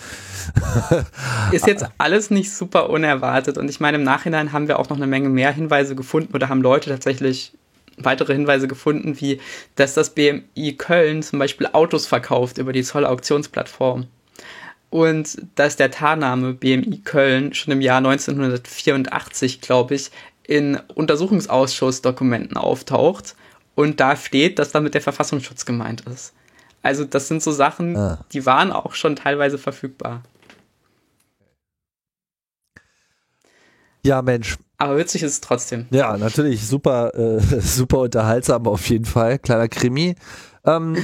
[1.53, 4.96] ist jetzt alles nicht super unerwartet und ich meine, im Nachhinein haben wir auch noch
[4.96, 7.53] eine Menge mehr Hinweise Hinweise gefunden oder haben Leute tatsächlich
[7.97, 9.41] weitere Hinweise gefunden, wie
[9.74, 14.07] dass das BMI Köln zum Beispiel Autos verkauft über die Zollauktionsplattform.
[14.91, 20.11] Und dass der Tarnname BMI Köln schon im Jahr 1984, glaube ich,
[20.43, 23.36] in Untersuchungsausschussdokumenten auftaucht
[23.76, 26.32] und da steht, dass damit der Verfassungsschutz gemeint ist.
[26.82, 28.24] Also das sind so Sachen, ah.
[28.32, 30.22] die waren auch schon teilweise verfügbar.
[34.03, 35.86] Ja, Mensch, aber witzig ist es trotzdem.
[35.90, 36.66] Ja, natürlich.
[36.66, 39.38] Super, äh, super unterhaltsam auf jeden Fall.
[39.38, 40.16] Kleiner Krimi.
[40.64, 40.96] Ähm,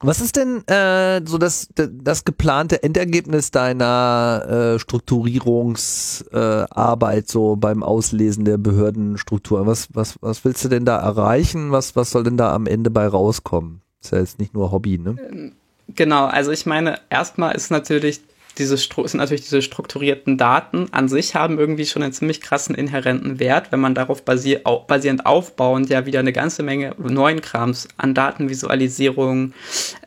[0.00, 8.44] was ist denn äh, so das, das geplante Endergebnis deiner äh, Strukturierungsarbeit so beim Auslesen
[8.44, 9.66] der Behördenstruktur?
[9.66, 11.72] Was, was, was willst du denn da erreichen?
[11.72, 13.80] Was, was soll denn da am Ende bei rauskommen?
[14.00, 15.16] Ist ja jetzt nicht nur Hobby, ne?
[15.30, 15.52] Ähm,
[15.88, 18.20] genau, also ich meine, erstmal ist natürlich
[18.58, 23.38] diese sind natürlich diese strukturierten Daten an sich haben irgendwie schon einen ziemlich krassen inhärenten
[23.38, 28.14] Wert, wenn man darauf basier basierend aufbauend ja wieder eine ganze Menge neuen Krams an
[28.14, 29.54] Datenvisualisierung,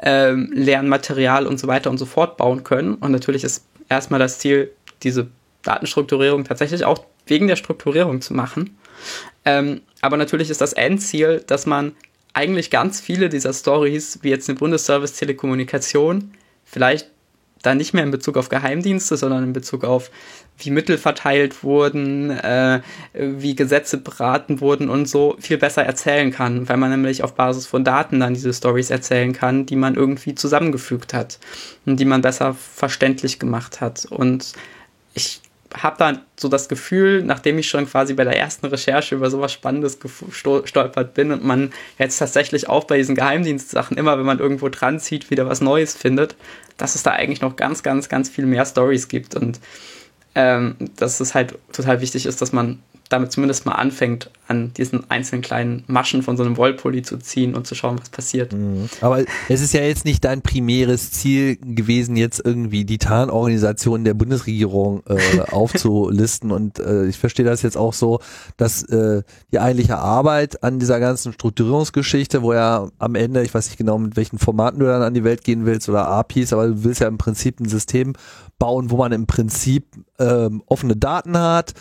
[0.01, 2.95] ähm, Lernmaterial und so weiter und so fort bauen können.
[2.95, 4.71] Und natürlich ist erstmal das Ziel,
[5.03, 5.27] diese
[5.63, 8.77] Datenstrukturierung tatsächlich auch wegen der Strukturierung zu machen.
[9.45, 11.93] Ähm, aber natürlich ist das Endziel, dass man
[12.33, 16.33] eigentlich ganz viele dieser Stories, wie jetzt eine Bundesservice Telekommunikation,
[16.65, 17.09] vielleicht
[17.61, 20.11] da nicht mehr in Bezug auf Geheimdienste, sondern in Bezug auf
[20.57, 22.81] wie Mittel verteilt wurden, äh,
[23.13, 27.67] wie Gesetze beraten wurden und so viel besser erzählen kann, weil man nämlich auf Basis
[27.67, 31.39] von Daten dann diese Stories erzählen kann, die man irgendwie zusammengefügt hat
[31.85, 34.05] und die man besser verständlich gemacht hat.
[34.05, 34.53] Und
[35.13, 35.41] ich
[35.73, 39.51] habe dann so das Gefühl, nachdem ich schon quasi bei der ersten Recherche über sowas
[39.53, 44.69] Spannendes gestolpert bin und man jetzt tatsächlich auch bei diesen Geheimdienstsachen immer, wenn man irgendwo
[44.69, 46.35] dran zieht, wieder was Neues findet,
[46.77, 49.35] dass es da eigentlich noch ganz, ganz, ganz viel mehr Stories gibt.
[49.35, 49.59] Und
[50.35, 52.79] ähm, dass es halt total wichtig ist, dass man
[53.11, 57.55] damit zumindest mal anfängt, an diesen einzelnen kleinen Maschen von so einem Wollpulli zu ziehen
[57.55, 58.53] und zu schauen, was passiert.
[58.53, 58.89] Mhm.
[59.01, 64.13] Aber es ist ja jetzt nicht dein primäres Ziel gewesen, jetzt irgendwie die Tarnorganisationen der
[64.13, 66.51] Bundesregierung äh, aufzulisten.
[66.51, 68.19] Und äh, ich verstehe das jetzt auch so,
[68.57, 73.67] dass äh, die eigentliche Arbeit an dieser ganzen Strukturierungsgeschichte, wo ja am Ende, ich weiß
[73.67, 76.67] nicht genau, mit welchen Formaten du dann an die Welt gehen willst oder APIs, aber
[76.67, 78.13] du willst ja im Prinzip ein System
[78.59, 79.85] bauen, wo man im Prinzip
[80.19, 81.73] ähm, offene Daten hat.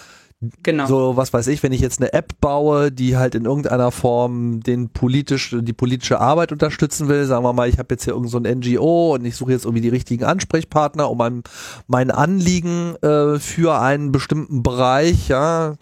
[0.62, 0.86] Genau.
[0.86, 4.60] So, was weiß ich, wenn ich jetzt eine App baue, die halt in irgendeiner Form
[4.60, 8.30] den politisch, die politische Arbeit unterstützen will, sagen wir mal, ich habe jetzt hier irgend
[8.30, 11.42] so NGO und ich suche jetzt irgendwie die richtigen Ansprechpartner, um mein,
[11.88, 15.74] mein Anliegen äh, für einen bestimmten Bereich, ja,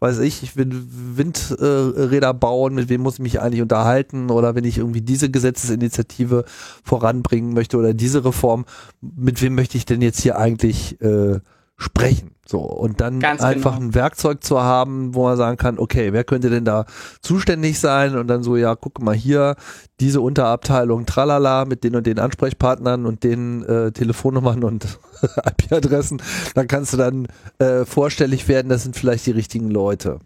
[0.00, 4.64] weiß ich, ich will Windräder bauen, mit wem muss ich mich eigentlich unterhalten oder wenn
[4.64, 6.46] ich irgendwie diese Gesetzesinitiative
[6.82, 8.64] voranbringen möchte oder diese Reform,
[9.02, 11.40] mit wem möchte ich denn jetzt hier eigentlich äh,
[11.76, 12.37] sprechen?
[12.50, 13.88] So, und dann Ganz einfach genau.
[13.88, 16.86] ein Werkzeug zu haben, wo man sagen kann, okay, wer könnte denn da
[17.20, 18.16] zuständig sein?
[18.16, 19.54] Und dann so, ja, guck mal hier,
[20.00, 24.98] diese Unterabteilung, tralala, mit den und den Ansprechpartnern und den äh, Telefonnummern und
[25.44, 26.22] IP-Adressen,
[26.54, 30.20] dann kannst du dann äh, vorstellig werden, das sind vielleicht die richtigen Leute.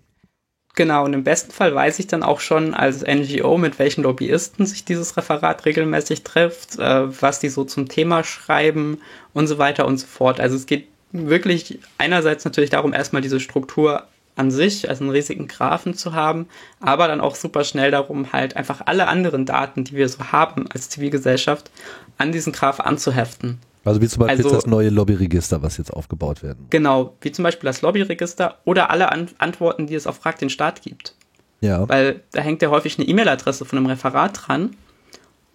[0.76, 4.64] Genau, und im besten Fall weiß ich dann auch schon als NGO, mit welchen Lobbyisten
[4.64, 8.98] sich dieses Referat regelmäßig trifft, äh, was die so zum Thema schreiben
[9.34, 10.38] und so weiter und so fort.
[10.38, 15.46] Also es geht wirklich einerseits natürlich darum, erstmal diese Struktur an sich, also einen riesigen
[15.46, 16.46] Graphen zu haben,
[16.80, 20.66] aber dann auch super schnell darum, halt einfach alle anderen Daten, die wir so haben
[20.72, 21.70] als Zivilgesellschaft,
[22.16, 23.58] an diesen Graph anzuheften.
[23.84, 26.66] Also wie zum Beispiel also, das neue Lobbyregister, was jetzt aufgebaut werden.
[26.70, 30.50] Genau, wie zum Beispiel das Lobbyregister oder alle An Antworten, die es auf Frag den
[30.50, 31.14] Staat gibt.
[31.60, 31.88] Ja.
[31.88, 34.76] Weil da hängt ja häufig eine E-Mail-Adresse von einem Referat dran.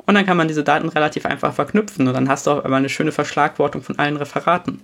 [0.05, 2.77] Und dann kann man diese Daten relativ einfach verknüpfen und dann hast du auch immer
[2.77, 4.81] eine schöne Verschlagwortung von allen Referaten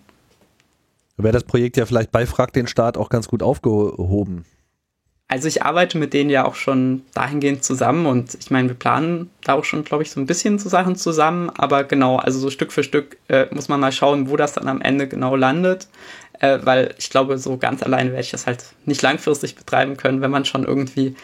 [1.18, 4.46] wäre das Projekt ja vielleicht bei Frag den Staat auch ganz gut aufgehoben.
[5.28, 9.32] Also ich arbeite mit denen ja auch schon dahingehend zusammen und ich meine, wir planen
[9.44, 12.50] da auch schon, glaube ich, so ein bisschen zu Sachen zusammen, aber genau, also so
[12.52, 15.88] Stück für Stück äh, muss man mal schauen, wo das dann am Ende genau landet,
[16.40, 20.22] äh, weil ich glaube, so ganz alleine werde ich das halt nicht langfristig betreiben können,
[20.22, 21.16] wenn man schon irgendwie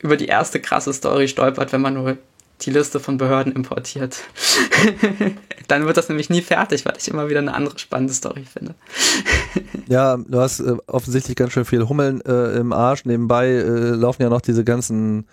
[0.00, 2.18] über die erste krasse Story stolpert, wenn man nur
[2.62, 4.18] die Liste von Behörden importiert.
[5.68, 8.74] Dann wird das nämlich nie fertig, weil ich immer wieder eine andere spannende Story finde.
[9.88, 13.04] ja, du hast äh, offensichtlich ganz schön viel Hummeln äh, im Arsch.
[13.04, 15.26] Nebenbei äh, laufen ja noch diese ganzen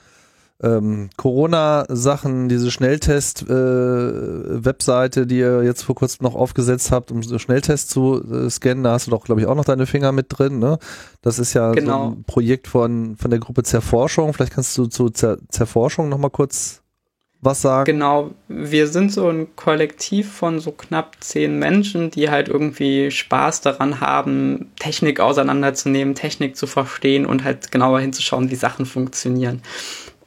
[0.62, 7.40] ähm, Corona-Sachen, diese Schnelltest-Webseite, äh, die ihr jetzt vor kurzem noch aufgesetzt habt, um so
[7.40, 8.84] Schnelltests zu äh, scannen.
[8.84, 10.60] Da hast du doch, glaube ich, auch noch deine Finger mit drin.
[10.60, 10.78] Ne?
[11.22, 12.10] Das ist ja genau.
[12.10, 14.34] so ein Projekt von, von der Gruppe Zerforschung.
[14.34, 16.83] Vielleicht kannst du zu Zer Zerforschung noch mal kurz
[17.44, 17.86] was sagen?
[17.86, 23.62] Genau, wir sind so ein Kollektiv von so knapp zehn Menschen, die halt irgendwie Spaß
[23.62, 29.62] daran haben, Technik auseinanderzunehmen, Technik zu verstehen und halt genauer hinzuschauen, wie Sachen funktionieren.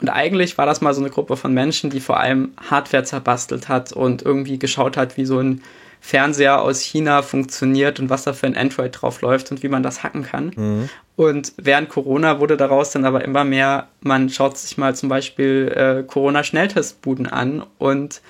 [0.00, 3.68] Und eigentlich war das mal so eine Gruppe von Menschen, die vor allem Hardware zerbastelt
[3.68, 5.62] hat und irgendwie geschaut hat, wie so ein
[6.06, 9.82] Fernseher aus China funktioniert und was da für ein Android drauf läuft und wie man
[9.82, 10.52] das hacken kann.
[10.54, 10.88] Mhm.
[11.16, 15.72] Und während Corona wurde daraus dann aber immer mehr, man schaut sich mal zum Beispiel
[15.74, 18.20] äh, Corona-Schnelltestbuden an und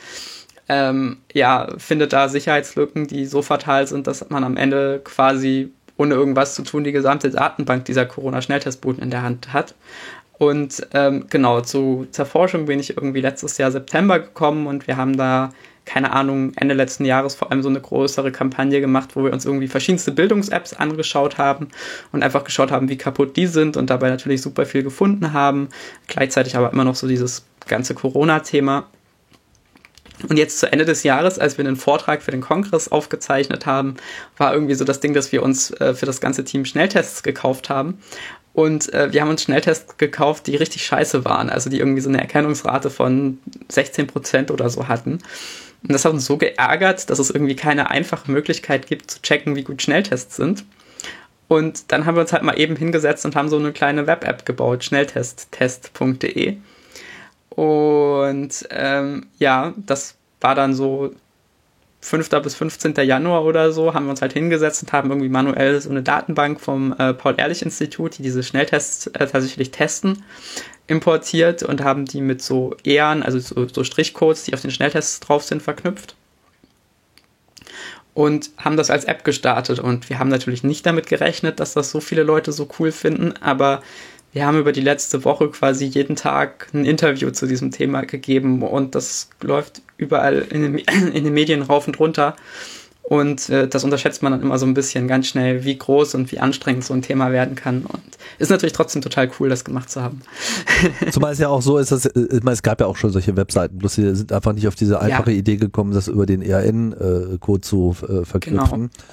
[0.70, 6.14] ähm, ja, findet da Sicherheitslücken, die so fatal sind, dass man am Ende quasi ohne
[6.14, 9.74] irgendwas zu tun die gesamte Datenbank dieser Corona-Schnelltestbuden in der Hand hat.
[10.38, 14.96] Und ähm, genau, zu, zur Forschung bin ich irgendwie letztes Jahr September gekommen und wir
[14.96, 15.52] haben da
[15.86, 19.46] keine Ahnung, Ende letzten Jahres vor allem so eine größere Kampagne gemacht, wo wir uns
[19.46, 21.68] irgendwie verschiedenste Bildungs-Apps angeschaut haben
[22.12, 25.68] und einfach geschaut haben, wie kaputt die sind und dabei natürlich super viel gefunden haben.
[26.08, 28.88] Gleichzeitig aber immer noch so dieses ganze Corona-Thema.
[30.28, 33.96] Und jetzt zu Ende des Jahres, als wir einen Vortrag für den Kongress aufgezeichnet haben,
[34.38, 37.68] war irgendwie so das Ding, dass wir uns äh, für das ganze Team Schnelltests gekauft
[37.68, 37.98] haben.
[38.54, 42.08] Und äh, wir haben uns Schnelltests gekauft, die richtig scheiße waren, also die irgendwie so
[42.08, 43.38] eine Erkennungsrate von
[43.70, 45.18] 16% oder so hatten.
[45.86, 49.54] Und das hat uns so geärgert, dass es irgendwie keine einfache Möglichkeit gibt zu checken,
[49.54, 50.64] wie gut Schnelltests sind.
[51.48, 54.44] Und dann haben wir uns halt mal eben hingesetzt und haben so eine kleine Web-App
[54.44, 56.56] gebaut, schnelltesttest.de.
[57.50, 61.14] Und ähm, ja, das war dann so
[62.06, 62.28] 5.
[62.40, 62.94] bis 15.
[63.04, 66.60] Januar oder so haben wir uns halt hingesetzt und haben irgendwie manuell so eine Datenbank
[66.60, 70.22] vom äh, Paul-Ehrlich-Institut, die diese Schnelltests äh, tatsächlich testen,
[70.86, 75.18] importiert und haben die mit so Ehren, also so, so Strichcodes, die auf den Schnelltests
[75.18, 76.14] drauf sind, verknüpft.
[78.14, 79.80] Und haben das als App gestartet.
[79.80, 83.34] Und wir haben natürlich nicht damit gerechnet, dass das so viele Leute so cool finden,
[83.40, 83.82] aber
[84.36, 88.62] wir haben über die letzte Woche quasi jeden Tag ein Interview zu diesem Thema gegeben
[88.62, 90.74] und das läuft überall in den,
[91.14, 92.36] in den Medien rauf und runter.
[93.02, 96.30] Und äh, das unterschätzt man dann immer so ein bisschen ganz schnell, wie groß und
[96.32, 97.86] wie anstrengend so ein Thema werden kann.
[97.86, 98.02] Und
[98.38, 100.20] ist natürlich trotzdem total cool, das gemacht zu haben.
[101.12, 103.78] Zumal es ja auch so ist, dass äh, es gab ja auch schon solche Webseiten,
[103.78, 105.38] bloß sie sind einfach nicht auf diese einfache ja.
[105.38, 108.90] Idee gekommen, das über den ERN-Code äh, zu äh, verknüpfen.
[108.90, 109.04] Genau.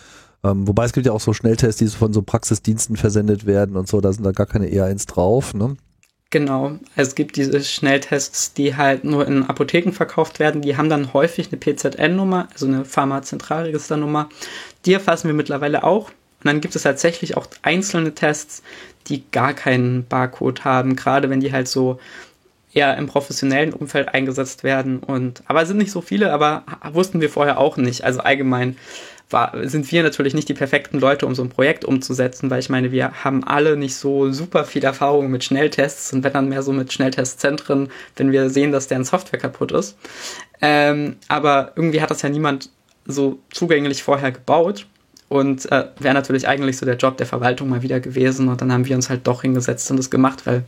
[0.43, 3.87] Ähm, wobei es gibt ja auch so Schnelltests, die von so Praxisdiensten versendet werden und
[3.87, 5.77] so, da sind da gar keine ER1 drauf, ne?
[6.33, 10.63] Genau, es gibt diese Schnelltests, die halt nur in Apotheken verkauft werden.
[10.63, 14.29] Die haben dann häufig eine PZN-Nummer, also eine Pharmazentralregisternummer.
[14.87, 16.09] Die erfassen wir mittlerweile auch.
[16.09, 18.63] Und dann gibt es tatsächlich auch einzelne Tests,
[19.07, 21.99] die gar keinen Barcode haben, gerade wenn die halt so
[22.73, 24.99] eher im professionellen Umfeld eingesetzt werden.
[24.99, 28.03] Und aber es sind nicht so viele, aber wussten wir vorher auch nicht.
[28.03, 28.75] Also allgemein
[29.29, 32.69] war, sind wir natürlich nicht die perfekten Leute, um so ein Projekt umzusetzen, weil ich
[32.69, 36.63] meine, wir haben alle nicht so super viel Erfahrung mit Schnelltests und wenn dann mehr
[36.63, 39.97] so mit Schnelltestzentren, wenn wir sehen, dass deren Software kaputt ist.
[40.61, 42.69] Ähm, aber irgendwie hat das ja niemand
[43.05, 44.87] so zugänglich vorher gebaut.
[45.29, 48.49] Und äh, wäre natürlich eigentlich so der Job der Verwaltung mal wieder gewesen.
[48.49, 50.63] Und dann haben wir uns halt doch hingesetzt und das gemacht, weil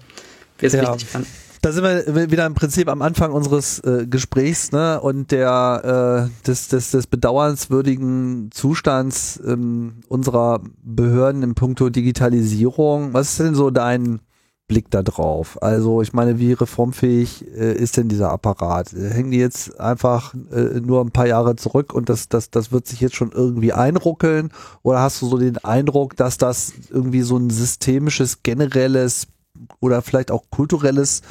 [0.57, 0.81] wir es ja.
[0.81, 5.31] wichtig fanden da sind wir wieder im Prinzip am Anfang unseres äh, Gesprächs ne, und
[5.31, 13.15] der äh, des, des, des bedauernswürdigen Zustands ähm, unserer Behörden im Punkto Digitalisierung.
[13.15, 14.19] Was ist denn so dein
[14.67, 15.57] Blick da drauf?
[15.63, 18.91] Also ich meine, wie reformfähig äh, ist denn dieser Apparat?
[18.91, 22.85] Hängen die jetzt einfach äh, nur ein paar Jahre zurück und das, das, das wird
[22.85, 24.51] sich jetzt schon irgendwie einruckeln?
[24.83, 29.29] Oder hast du so den Eindruck, dass das irgendwie so ein systemisches, generelles
[29.79, 31.21] oder vielleicht auch kulturelles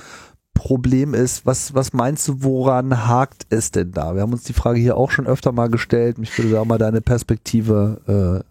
[0.54, 1.44] Problem ist.
[1.44, 4.14] Was, was meinst du, woran hakt es denn da?
[4.14, 6.18] Wir haben uns die Frage hier auch schon öfter mal gestellt.
[6.18, 8.44] Mich würde da mal deine Perspektive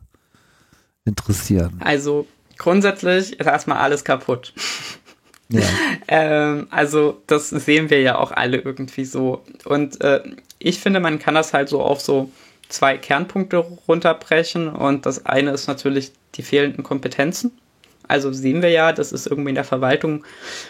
[1.06, 1.80] äh, interessieren.
[1.84, 2.28] Also
[2.58, 4.54] grundsätzlich ist erstmal alles kaputt.
[5.50, 5.62] Ja.
[6.08, 9.44] ähm, also das sehen wir ja auch alle irgendwie so.
[9.66, 10.22] Und äh,
[10.60, 12.30] ich finde, man kann das halt so auf so
[12.70, 14.70] zwei Kernpunkte runterbrechen.
[14.70, 17.52] Und das eine ist natürlich die fehlenden Kompetenzen.
[18.08, 20.26] Also sehen wir ja, dass es irgendwie in der Verwaltung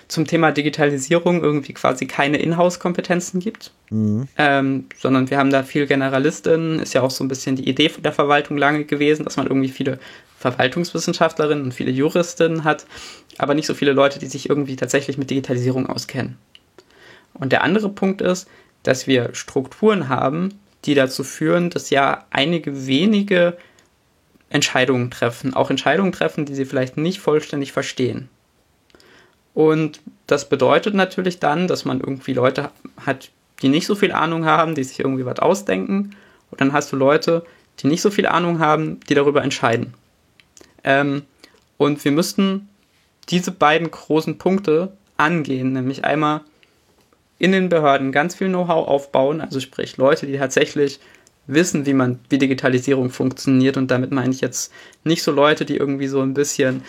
[0.08, 4.28] zum Thema Digitalisierung irgendwie quasi keine Inhouse-Kompetenzen gibt, mhm.
[4.38, 6.80] ähm, sondern wir haben da viel Generalisten.
[6.80, 9.70] Ist ja auch so ein bisschen die Idee der Verwaltung lange gewesen, dass man irgendwie
[9.70, 10.00] viele
[10.38, 12.86] Verwaltungswissenschaftlerinnen und viele Juristinnen hat,
[13.38, 16.38] aber nicht so viele Leute, die sich irgendwie tatsächlich mit Digitalisierung auskennen.
[17.34, 18.48] Und der andere Punkt ist,
[18.84, 23.58] dass wir Strukturen haben, die dazu führen, dass ja einige wenige
[24.54, 28.30] Entscheidungen treffen, auch Entscheidungen treffen, die sie vielleicht nicht vollständig verstehen.
[29.54, 32.70] Und das bedeutet natürlich dann, dass man irgendwie Leute
[33.06, 33.32] hat,
[33.62, 36.16] die nicht so viel Ahnung haben, die sich irgendwie was ausdenken.
[36.52, 37.44] Und dann hast du Leute,
[37.80, 39.94] die nicht so viel Ahnung haben, die darüber entscheiden.
[40.84, 41.24] Ähm,
[41.78, 42.70] und wir müssten
[43.30, 46.42] diese beiden großen Punkte angehen, nämlich einmal
[47.40, 51.00] in den Behörden ganz viel Know-how aufbauen, also sprich Leute, die tatsächlich
[51.48, 53.78] wissen, wie man, wie Digitalisierung funktioniert.
[53.78, 54.72] Und damit meine ich jetzt
[55.04, 56.84] nicht so Leute, die irgendwie so ein bisschen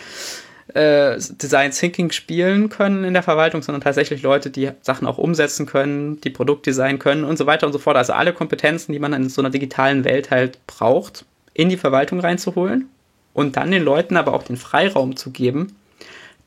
[0.73, 5.65] äh, Design Thinking spielen können in der Verwaltung, sondern tatsächlich Leute, die Sachen auch umsetzen
[5.65, 7.97] können, die Produktdesign können und so weiter und so fort.
[7.97, 12.19] Also alle Kompetenzen, die man in so einer digitalen Welt halt braucht, in die Verwaltung
[12.19, 12.89] reinzuholen
[13.33, 15.75] und dann den Leuten aber auch den Freiraum zu geben,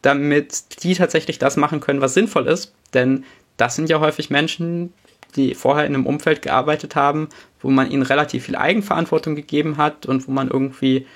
[0.03, 2.75] damit die tatsächlich das machen können, was sinnvoll ist.
[2.95, 3.25] Denn
[3.57, 4.93] das sind ja häufig Menschen,
[5.39, 7.29] die vorher in einem Umfeld gearbeitet haben,
[7.61, 11.07] wo man ihnen relativ viel Eigenverantwortung gegeben hat und wo man irgendwie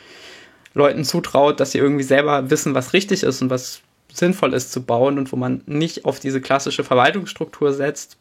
[0.75, 3.83] Leuten zutraut, dass sie irgendwie selber wissen, was richtig ist und was
[4.13, 8.17] sinnvoll ist zu bauen und wo man nicht auf diese klassische Verwaltungsstruktur setzt,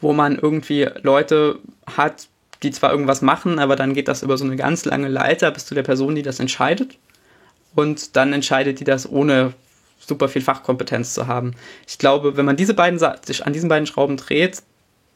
[0.00, 1.58] wo man irgendwie Leute
[1.96, 2.28] hat,
[2.62, 5.66] die zwar irgendwas machen, aber dann geht das über so eine ganz lange Leiter bis
[5.66, 6.98] zu der Person, die das entscheidet.
[7.74, 9.52] Und dann entscheidet die das ohne
[9.98, 11.54] super viel Fachkompetenz zu haben.
[11.86, 14.62] Ich glaube, wenn man diese beiden sich an diesen beiden Schrauben dreht,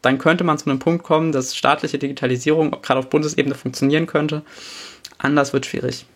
[0.02, 4.42] dann könnte man zu einem Punkt kommen, dass staatliche Digitalisierung gerade auf Bundesebene funktionieren könnte.
[5.18, 6.06] Anders wird schwierig.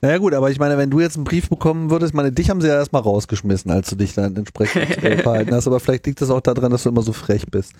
[0.00, 2.60] Naja gut, aber ich meine, wenn du jetzt einen Brief bekommen würdest, meine, dich haben
[2.60, 6.30] sie ja erstmal rausgeschmissen, als du dich dann entsprechend verhalten hast, aber vielleicht liegt das
[6.30, 7.72] auch daran, dass du immer so frech bist.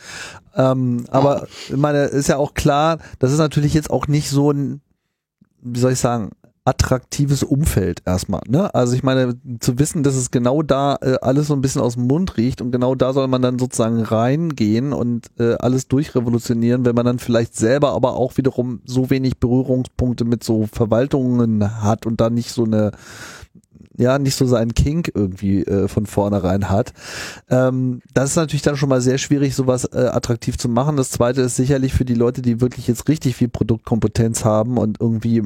[0.56, 4.50] Ähm, aber ich meine, ist ja auch klar, das ist natürlich jetzt auch nicht so
[4.50, 4.80] ein,
[5.62, 6.32] wie soll ich sagen,
[6.68, 8.42] attraktives Umfeld erstmal.
[8.46, 8.74] Ne?
[8.74, 11.94] Also ich meine, zu wissen, dass es genau da äh, alles so ein bisschen aus
[11.94, 16.84] dem Mund riecht und genau da soll man dann sozusagen reingehen und äh, alles durchrevolutionieren,
[16.84, 22.04] wenn man dann vielleicht selber aber auch wiederum so wenig Berührungspunkte mit so Verwaltungen hat
[22.04, 22.92] und da nicht so eine
[23.96, 26.92] ja nicht so seinen Kink irgendwie äh, von vornherein hat.
[27.50, 30.96] Ähm, das ist natürlich dann schon mal sehr schwierig, sowas äh, attraktiv zu machen.
[30.96, 35.00] Das zweite ist sicherlich für die Leute, die wirklich jetzt richtig viel Produktkompetenz haben und
[35.00, 35.42] irgendwie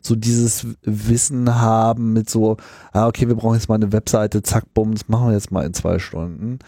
[0.00, 2.56] so dieses Wissen haben mit so,
[2.92, 5.64] ah, okay, wir brauchen jetzt mal eine Webseite, zack, bumm, das machen wir jetzt mal
[5.64, 6.58] in zwei Stunden.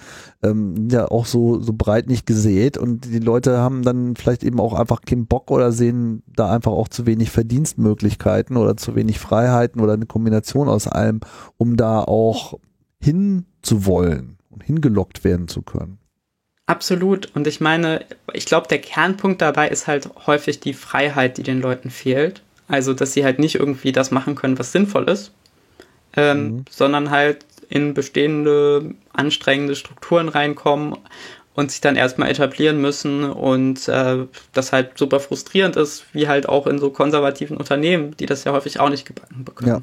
[0.43, 4.61] Ähm, ja, auch so, so breit nicht gesät und die Leute haben dann vielleicht eben
[4.61, 9.19] auch einfach keinen Bock oder sehen da einfach auch zu wenig Verdienstmöglichkeiten oder zu wenig
[9.19, 11.21] Freiheiten oder eine Kombination aus allem,
[11.57, 12.59] um da auch
[13.01, 15.99] hinzuwollen und hingelockt werden zu können.
[16.67, 17.35] Absolut.
[17.35, 21.61] Und ich meine, ich glaube, der Kernpunkt dabei ist halt häufig die Freiheit, die den
[21.61, 22.43] Leuten fehlt.
[22.69, 25.33] Also, dass sie halt nicht irgendwie das machen können, was sinnvoll ist,
[26.17, 26.65] ähm, mhm.
[26.71, 30.97] sondern halt in bestehende anstrengende Strukturen reinkommen
[31.55, 36.49] und sich dann erstmal etablieren müssen und äh, das halt super frustrierend ist, wie halt
[36.49, 39.69] auch in so konservativen Unternehmen, die das ja häufig auch nicht gebacken bekommen.
[39.69, 39.81] Ja.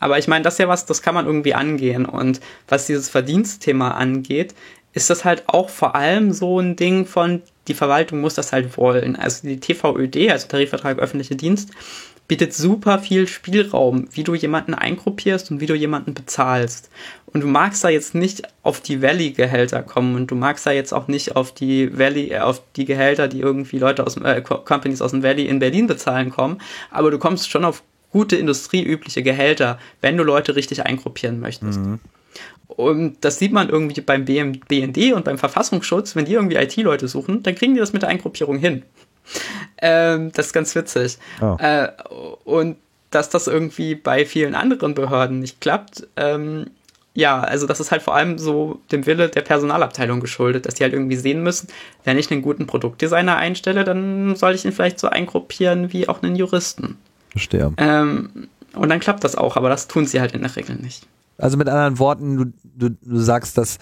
[0.00, 2.04] Aber ich meine, das ist ja was, das kann man irgendwie angehen.
[2.04, 4.54] Und was dieses Verdienstthema angeht,
[4.92, 8.76] ist das halt auch vor allem so ein Ding von, die Verwaltung muss das halt
[8.76, 9.16] wollen.
[9.16, 11.70] Also die TVÖD, also Tarifvertrag öffentliche Dienst,
[12.28, 16.90] bietet super viel Spielraum, wie du jemanden eingruppierst und wie du jemanden bezahlst.
[17.26, 20.92] Und du magst da jetzt nicht auf die Valley-Gehälter kommen und du magst da jetzt
[20.92, 25.02] auch nicht auf die Valley, äh, auf die Gehälter, die irgendwie Leute aus äh, Companies
[25.02, 26.60] aus dem Valley in Berlin bezahlen kommen,
[26.90, 27.82] aber du kommst schon auf
[28.12, 31.80] gute industrieübliche Gehälter, wenn du Leute richtig eingruppieren möchtest.
[31.80, 31.98] Mhm.
[32.68, 37.42] Und das sieht man irgendwie beim BND und beim Verfassungsschutz, wenn die irgendwie IT-Leute suchen,
[37.42, 38.82] dann kriegen die das mit der Eingruppierung hin.
[39.80, 41.18] Ähm, das ist ganz witzig.
[41.40, 41.56] Oh.
[41.58, 41.88] Äh,
[42.44, 42.76] und
[43.10, 46.66] dass das irgendwie bei vielen anderen Behörden nicht klappt, ähm,
[47.14, 50.84] ja, also das ist halt vor allem so dem Wille der Personalabteilung geschuldet, dass die
[50.84, 51.66] halt irgendwie sehen müssen,
[52.04, 56.22] wenn ich einen guten Produktdesigner einstelle, dann soll ich ihn vielleicht so eingruppieren wie auch
[56.22, 56.96] einen Juristen.
[57.30, 57.72] Verstehe.
[57.76, 61.08] Ähm, und dann klappt das auch, aber das tun sie halt in der Regel nicht.
[61.38, 63.78] Also mit anderen Worten, du, du, du sagst, dass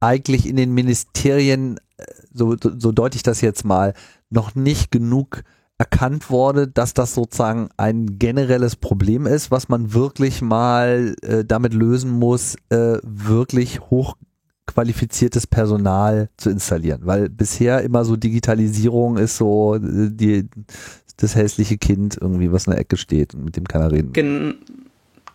[0.00, 3.92] eigentlich in den Ministerien, äh, so, so deute ich das jetzt mal,
[4.30, 5.42] noch nicht genug
[5.80, 11.72] erkannt wurde, dass das sozusagen ein generelles Problem ist, was man wirklich mal äh, damit
[11.72, 17.00] lösen muss, äh, wirklich hochqualifiziertes Personal zu installieren.
[17.04, 20.48] Weil bisher immer so Digitalisierung ist so äh, die,
[21.16, 24.12] das hässliche Kind irgendwie, was in der Ecke steht und mit dem keiner reden.
[24.12, 24.56] Gen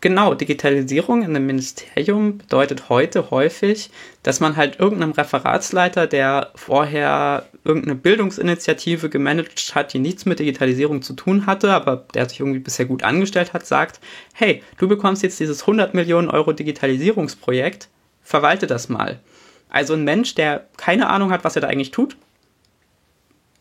[0.06, 3.90] genau, Digitalisierung in einem Ministerium bedeutet heute häufig,
[4.22, 11.02] dass man halt irgendeinem Referatsleiter, der vorher irgendeine Bildungsinitiative gemanagt hat, die nichts mit Digitalisierung
[11.02, 14.00] zu tun hatte, aber der sich irgendwie bisher gut angestellt hat, sagt,
[14.36, 17.90] hey, du bekommst jetzt dieses 100 Millionen Euro Digitalisierungsprojekt,
[18.22, 19.20] verwalte das mal.
[19.70, 22.16] Also ein Mensch, der keine Ahnung hat, was er da eigentlich tut,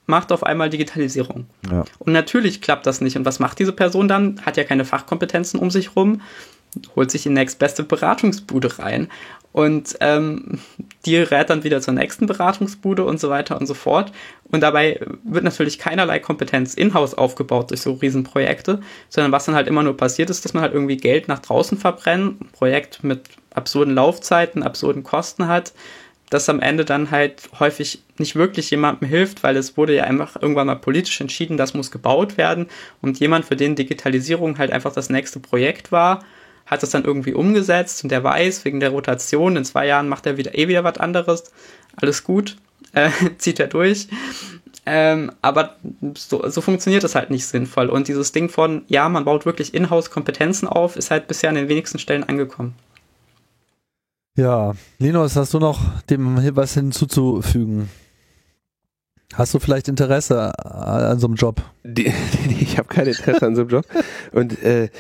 [0.07, 1.47] macht auf einmal Digitalisierung.
[1.71, 1.85] Ja.
[1.99, 3.17] Und natürlich klappt das nicht.
[3.17, 4.41] Und was macht diese Person dann?
[4.45, 6.21] Hat ja keine Fachkompetenzen um sich rum,
[6.95, 9.09] holt sich die nächstbeste Beratungsbude rein.
[9.53, 10.59] Und ähm,
[11.07, 14.11] die rät dann wieder zur nächsten Beratungsbude und so weiter und so fort.
[14.51, 19.69] Und dabei wird natürlich keinerlei Kompetenz in-house aufgebaut durch so Riesenprojekte, sondern was dann halt
[19.69, 23.21] immer nur passiert ist, dass man halt irgendwie Geld nach draußen verbrennt, ein Projekt mit
[23.55, 25.73] absurden Laufzeiten, absurden Kosten hat,
[26.31, 30.41] das am Ende dann halt häufig nicht wirklich jemandem hilft, weil es wurde ja einfach
[30.41, 32.67] irgendwann mal politisch entschieden, das muss gebaut werden
[33.03, 36.25] und jemand, für den Digitalisierung halt einfach das nächste Projekt war,
[36.67, 40.27] hat das dann irgendwie umgesetzt und der weiß, wegen der Rotation, in zwei Jahren macht
[40.27, 41.53] er wieder eh wieder was anderes,
[41.97, 42.57] alles gut,
[42.93, 44.09] äh, zieht er durch.
[44.87, 45.77] Ähm, aber
[46.15, 47.89] so, so funktioniert das halt nicht sinnvoll.
[47.89, 51.69] Und dieses Ding von, ja, man baut wirklich Inhouse-Kompetenzen auf, ist halt bisher an den
[51.69, 52.75] wenigsten Stellen angekommen.
[54.37, 57.89] Ja, Linus, hast du noch dem was hinzuzufügen?
[59.35, 61.63] Hast du vielleicht Interesse an so einem Job?
[61.83, 62.13] Die,
[62.61, 63.85] ich habe kein Interesse an so einem Job.
[64.33, 64.91] Und äh,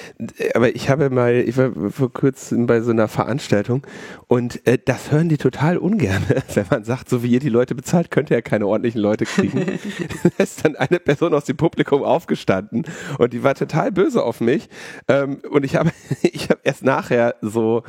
[0.54, 3.86] aber ich habe mal, ich war vor kurzem bei so einer Veranstaltung
[4.28, 6.22] und äh, das hören die total ungern,
[6.54, 9.24] wenn man sagt, so wie ihr die Leute bezahlt, könnt ihr ja keine ordentlichen Leute
[9.24, 9.66] kriegen.
[10.22, 12.84] da ist dann eine Person aus dem Publikum aufgestanden
[13.18, 14.68] und die war total böse auf mich.
[15.08, 15.90] Ähm, und ich habe,
[16.22, 17.82] ich habe erst nachher so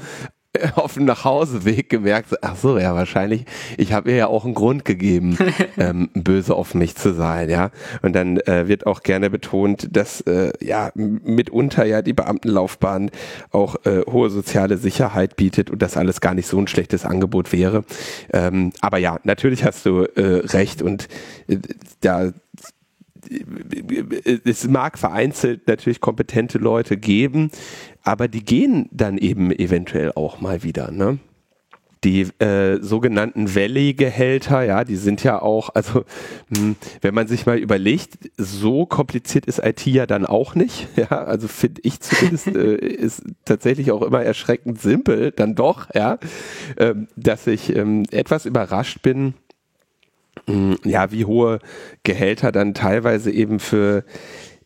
[0.75, 3.45] auf dem Nachhauseweg gemerkt, ach so, ja, wahrscheinlich,
[3.77, 5.37] ich habe ihr ja auch einen Grund gegeben,
[5.77, 7.71] ähm, böse auf mich zu sein, ja.
[8.01, 13.11] Und dann äh, wird auch gerne betont, dass äh, ja mitunter ja die Beamtenlaufbahn
[13.51, 17.51] auch äh, hohe soziale Sicherheit bietet und das alles gar nicht so ein schlechtes Angebot
[17.51, 17.83] wäre.
[18.33, 21.07] Ähm, aber ja, natürlich hast du äh, recht und
[21.47, 21.57] äh,
[22.01, 22.31] da
[24.43, 27.49] es mag vereinzelt natürlich kompetente Leute geben,
[28.05, 30.91] aber die gehen dann eben eventuell auch mal wieder.
[30.91, 31.19] Ne?
[32.05, 36.05] die äh, sogenannten Valley-Gehälter, ja, die sind ja auch, also
[36.49, 40.87] mh, hm, wenn man sich mal überlegt, so kompliziert ist IT ja dann auch nicht,
[40.95, 46.19] ja, also finde ich zumindest, äh, ist tatsächlich auch immer erschreckend simpel, dann doch, ja,
[46.77, 49.33] ähm, dass ich ähm, etwas überrascht bin,
[50.45, 51.59] mh, hm, ja, wie hohe
[52.03, 54.03] Gehälter dann teilweise eben für,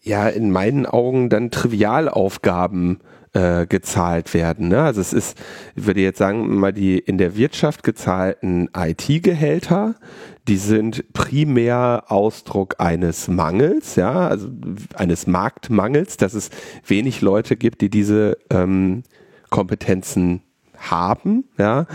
[0.02, 4.70] ja, in meinen Augen dann Trivialaufgaben äh, gezahlt werden.
[4.70, 4.82] Ne?
[4.82, 5.38] Also es ist,
[5.76, 9.96] ich würde jetzt sagen, mal die in der Wirtschaft gezahlten IT-Gehälter,
[10.48, 14.50] die sind primär Ausdruck eines Mangels, ja, also
[14.96, 16.50] eines Marktmangels, dass es
[16.88, 19.04] wenig Leute gibt, die diese ähm,
[19.52, 20.42] Kompetenzen
[20.78, 21.86] haben, ja.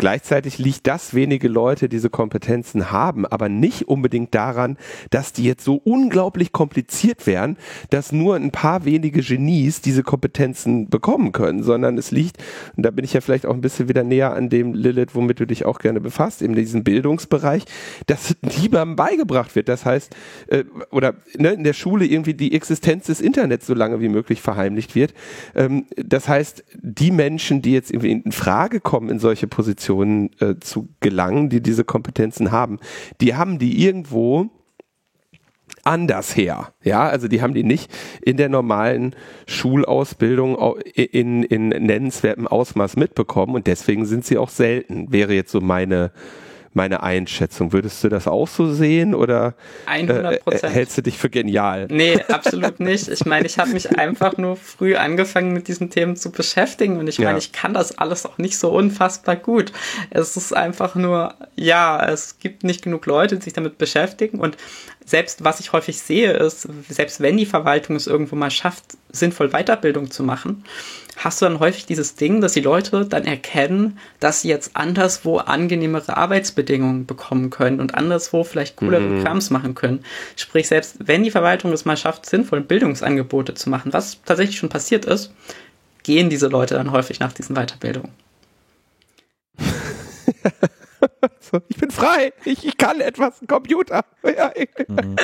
[0.00, 4.78] Gleichzeitig liegt das wenige Leute diese Kompetenzen haben, aber nicht unbedingt daran,
[5.10, 7.58] dass die jetzt so unglaublich kompliziert wären,
[7.90, 12.38] dass nur ein paar wenige Genies diese Kompetenzen bekommen können, sondern es liegt,
[12.78, 15.38] und da bin ich ja vielleicht auch ein bisschen wieder näher an dem Lilith, womit
[15.38, 17.66] du dich auch gerne befasst, in diesem Bildungsbereich,
[18.06, 19.68] dass niemandem beigebracht wird.
[19.68, 20.16] Das heißt,
[20.46, 24.40] äh, oder ne, in der Schule irgendwie die Existenz des Internets so lange wie möglich
[24.40, 25.12] verheimlicht wird.
[25.54, 30.30] Ähm, das heißt, die Menschen, die jetzt irgendwie in Frage kommen in solche Positionen, Positionen
[30.40, 32.78] äh, zu gelangen, die diese Kompetenzen haben,
[33.20, 34.48] die haben die irgendwo
[35.82, 36.72] anders her.
[36.82, 37.90] Ja, also die haben die nicht
[38.22, 40.56] in der normalen Schulausbildung
[40.94, 46.12] in, in nennenswertem Ausmaß mitbekommen und deswegen sind sie auch selten, wäre jetzt so meine
[46.72, 47.72] meine Einschätzung.
[47.72, 49.54] Würdest du das auch so sehen oder
[49.86, 51.88] 100 äh, hältst du dich für genial?
[51.90, 53.08] Nee, absolut nicht.
[53.08, 57.08] Ich meine, ich habe mich einfach nur früh angefangen mit diesen Themen zu beschäftigen und
[57.08, 57.38] ich meine, ja.
[57.38, 59.72] ich kann das alles auch nicht so unfassbar gut.
[60.10, 64.56] Es ist einfach nur, ja, es gibt nicht genug Leute, die sich damit beschäftigen und
[65.04, 69.48] selbst was ich häufig sehe, ist, selbst wenn die Verwaltung es irgendwo mal schafft, sinnvoll
[69.48, 70.64] Weiterbildung zu machen,
[71.24, 75.36] hast du dann häufig dieses Ding, dass die Leute dann erkennen, dass sie jetzt anderswo
[75.36, 79.22] angenehmere Arbeitsbedingungen bekommen können und anderswo vielleicht coolere mhm.
[79.22, 80.04] Krams machen können.
[80.36, 84.70] Sprich, selbst wenn die Verwaltung es mal schafft, sinnvoll Bildungsangebote zu machen, was tatsächlich schon
[84.70, 85.32] passiert ist,
[86.02, 88.12] gehen diese Leute dann häufig nach diesen Weiterbildungen.
[91.68, 94.04] ich bin frei, ich, ich kann etwas, Computer.
[94.88, 95.16] Mhm.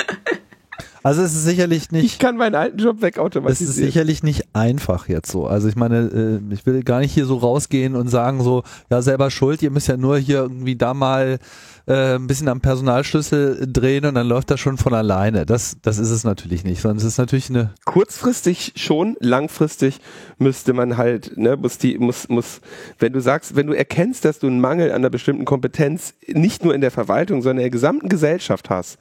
[1.07, 2.03] Also es ist sicherlich nicht.
[2.03, 3.71] Ich kann meinen alten Job wegautomatisieren.
[3.71, 5.47] Es ist sicherlich nicht einfach jetzt so.
[5.47, 9.01] Also ich meine, äh, ich will gar nicht hier so rausgehen und sagen so, ja
[9.01, 11.39] selber schuld, ihr müsst ja nur hier irgendwie da mal
[11.85, 15.45] äh, ein bisschen am Personalschlüssel drehen und dann läuft das schon von alleine.
[15.45, 17.73] Das, das ist es natürlich nicht, sondern es ist natürlich eine.
[17.85, 19.99] Kurzfristig schon, langfristig
[20.39, 22.59] müsste man halt, ne, muss die, muss, muss,
[22.99, 26.65] wenn du sagst, wenn du erkennst, dass du einen Mangel an einer bestimmten Kompetenz nicht
[26.65, 28.97] nur in der Verwaltung, sondern in der gesamten Gesellschaft hast,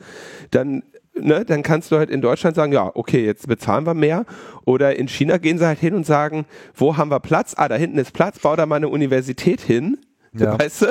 [0.52, 0.84] dann
[1.20, 4.24] ne, dann kannst du halt in Deutschland sagen, ja, okay, jetzt bezahlen wir mehr.
[4.64, 7.54] Oder in China gehen sie halt hin und sagen, wo haben wir Platz?
[7.56, 9.98] Ah, da hinten ist Platz, bau da mal eine Universität hin.
[10.32, 10.58] Ja.
[10.58, 10.86] Weißt du?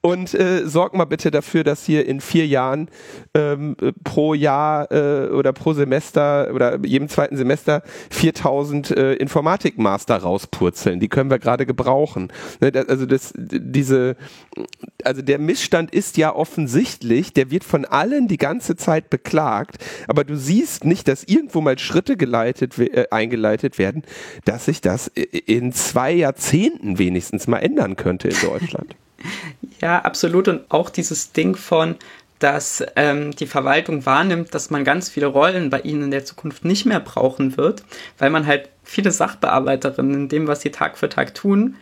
[0.00, 2.88] Und äh, sorg mal bitte dafür, dass hier in vier Jahren
[3.34, 11.00] ähm, pro Jahr äh, oder pro Semester oder jedem zweiten Semester 4000 äh, Informatikmaster rauspurzeln.
[11.00, 12.32] Die können wir gerade gebrauchen.
[12.60, 14.16] Ne, also das, diese,
[15.04, 19.78] also der Missstand ist ja offensichtlich, der wird von allen die ganze Zeit beklagt,
[20.08, 24.02] aber du siehst nicht, dass irgendwo mal Schritte geleitet, äh, eingeleitet werden,
[24.44, 28.96] dass sich das in zwei Jahrzehnten wenigstens mal ändern könnte in Deutschland.
[29.80, 30.48] Ja, absolut.
[30.48, 31.96] Und auch dieses Ding von,
[32.38, 36.64] dass ähm, die Verwaltung wahrnimmt, dass man ganz viele Rollen bei ihnen in der Zukunft
[36.64, 37.84] nicht mehr brauchen wird,
[38.18, 41.76] weil man halt viele Sachbearbeiterinnen in dem, was sie Tag für Tag tun,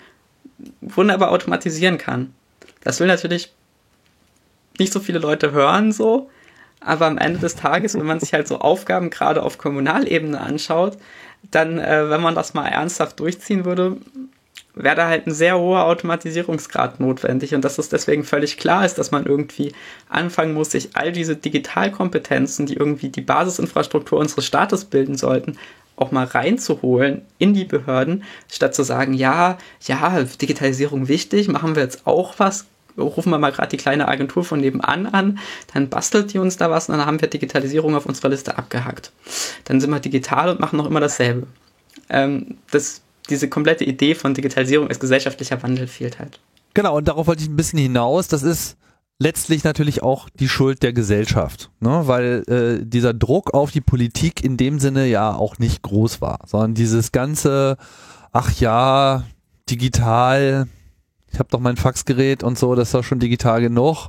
[0.83, 2.35] wunderbar automatisieren kann.
[2.83, 3.53] Das will natürlich
[4.79, 6.31] nicht so viele Leute hören so,
[6.81, 10.99] aber am Ende des Tages, wenn man sich halt so Aufgaben gerade auf Kommunalebene anschaut,
[11.51, 13.97] dann, äh, wenn man das mal ernsthaft durchziehen würde,
[14.75, 18.99] wäre da halt ein sehr hoher Automatisierungsgrad notwendig und dass es deswegen völlig klar ist,
[18.99, 19.73] dass man irgendwie
[20.09, 25.59] anfangen muss, sich all diese Digitalkompetenzen, die irgendwie die Basisinfrastruktur unseres Staates bilden sollten,
[25.97, 31.83] auch mal reinzuholen in die Behörden, statt zu sagen, ja, ja, Digitalisierung wichtig, machen wir
[31.83, 32.67] jetzt auch was,
[32.97, 35.39] rufen wir mal gerade die kleine Agentur von nebenan an,
[35.75, 39.13] dann bastelt die uns da was und dann haben wir Digitalisierung auf unserer Liste abgehackt.
[39.65, 41.47] Dann sind wir digital und machen noch immer dasselbe.
[42.09, 46.41] Ähm, das diese komplette Idee von Digitalisierung als gesellschaftlicher Wandel fehlt halt.
[46.75, 48.29] Genau, und darauf wollte ich ein bisschen hinaus.
[48.29, 48.77] Das ist
[49.19, 52.03] letztlich natürlich auch die Schuld der Gesellschaft, ne?
[52.07, 56.39] weil äh, dieser Druck auf die Politik in dem Sinne ja auch nicht groß war,
[56.47, 57.77] sondern dieses ganze,
[58.33, 59.25] ach ja,
[59.69, 60.67] digital,
[61.31, 64.09] ich habe doch mein Faxgerät und so, das ist doch schon digital genug.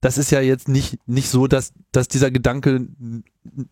[0.00, 2.86] das ist ja jetzt nicht, nicht so, dass, dass dieser Gedanke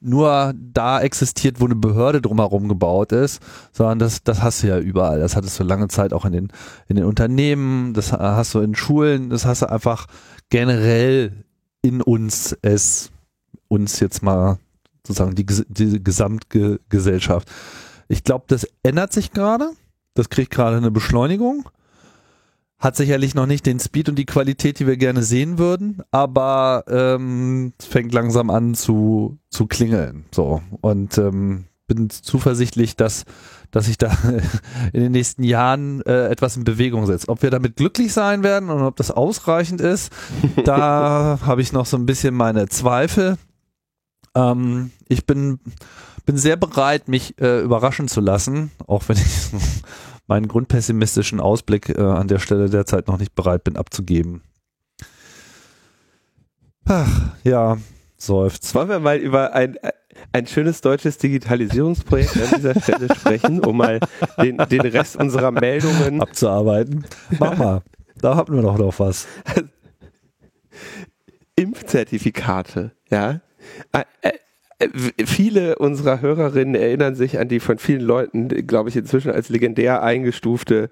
[0.00, 3.40] nur da existiert, wo eine Behörde drumherum gebaut ist,
[3.72, 5.20] sondern das, das hast du ja überall.
[5.20, 6.48] Das hattest du lange Zeit auch in den,
[6.88, 10.06] in den Unternehmen, das hast du in Schulen, das hast du einfach
[10.48, 11.44] generell
[11.82, 13.10] in uns, es,
[13.68, 14.58] uns jetzt mal
[15.06, 17.50] sozusagen die, die Gesamtgesellschaft.
[18.08, 19.70] Ich glaube, das ändert sich gerade.
[20.14, 21.68] Das kriegt gerade eine Beschleunigung
[22.80, 26.84] hat sicherlich noch nicht den Speed und die Qualität, die wir gerne sehen würden, aber
[26.88, 30.24] ähm, es fängt langsam an zu, zu klingeln.
[30.32, 30.62] So.
[30.80, 33.24] Und ähm, bin zuversichtlich, dass,
[33.70, 34.16] dass sich da
[34.94, 37.28] in den nächsten Jahren äh, etwas in Bewegung setzt.
[37.28, 40.10] Ob wir damit glücklich sein werden und ob das ausreichend ist,
[40.64, 43.36] da habe ich noch so ein bisschen meine Zweifel.
[44.34, 45.58] Ähm, ich bin,
[46.24, 49.50] bin sehr bereit, mich äh, überraschen zu lassen, auch wenn ich
[50.30, 54.42] meinen grundpessimistischen Ausblick äh, an der Stelle derzeit noch nicht bereit bin abzugeben.
[56.86, 57.78] Ach, ja,
[58.16, 58.74] seufzt.
[58.74, 59.76] Wollen wir mal über ein,
[60.32, 63.98] ein schönes deutsches Digitalisierungsprojekt an dieser Stelle sprechen, um mal
[64.40, 67.04] den, den Rest unserer Meldungen abzuarbeiten?
[67.38, 67.82] Mach mal,
[68.20, 69.26] da haben wir doch noch was.
[71.56, 73.40] Impfzertifikate, ja.
[74.80, 79.30] Äh, äh, viele unserer Hörerinnen erinnern sich an die von vielen Leuten, glaube ich, inzwischen
[79.30, 80.90] als legendär eingestufte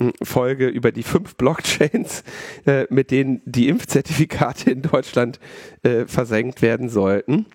[0.00, 2.24] hm, Folge über die fünf Blockchains,
[2.66, 5.38] äh, mit denen die Impfzertifikate in Deutschland
[5.82, 7.46] äh, versenkt werden sollten.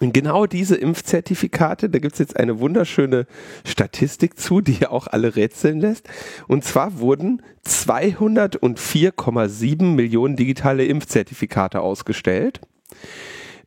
[0.00, 3.26] Genau diese Impfzertifikate, da gibt es jetzt eine wunderschöne
[3.66, 6.08] Statistik zu, die ja auch alle rätseln lässt.
[6.48, 12.62] Und zwar wurden 204,7 Millionen digitale Impfzertifikate ausgestellt.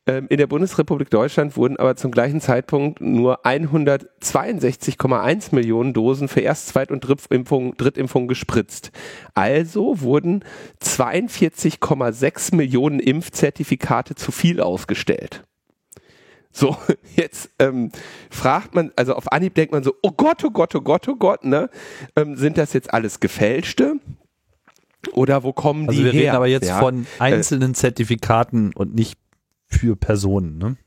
[0.08, 6.42] Ähm, in der Bundesrepublik Deutschland wurden aber zum gleichen Zeitpunkt nur 162,1 Millionen Dosen für
[6.42, 8.92] Erst-, Zweit- und Drittimpfung, Drittimpfung gespritzt.
[9.34, 10.46] Also wurden
[10.84, 15.42] 42,6 Millionen Impfzertifikate zu viel ausgestellt.
[16.52, 16.78] So,
[17.16, 17.92] jetzt ähm,
[18.30, 21.16] fragt man, also auf Anhieb denkt man so, oh Gott, oh Gott, oh Gott, oh
[21.16, 21.72] Gott, ne?
[22.16, 23.96] Ähm, sind das jetzt alles gefälschte?
[25.14, 26.22] Oder wo kommen also die wir her?
[26.22, 26.80] reden aber jetzt ja?
[26.80, 29.20] von einzelnen äh, Zertifikaten und nicht
[29.78, 30.58] für Personen.
[30.58, 30.78] Ne?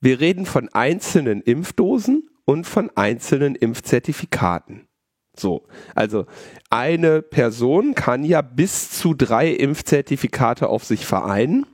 [0.00, 4.88] Wir reden von einzelnen Impfdosen und von einzelnen Impfzertifikaten.
[5.34, 6.26] So, also
[6.68, 11.66] eine Person kann ja bis zu drei Impfzertifikate auf sich vereinen.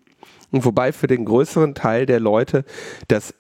[0.50, 2.64] Und wobei für den größeren Teil der Leute
[3.09, 3.34] das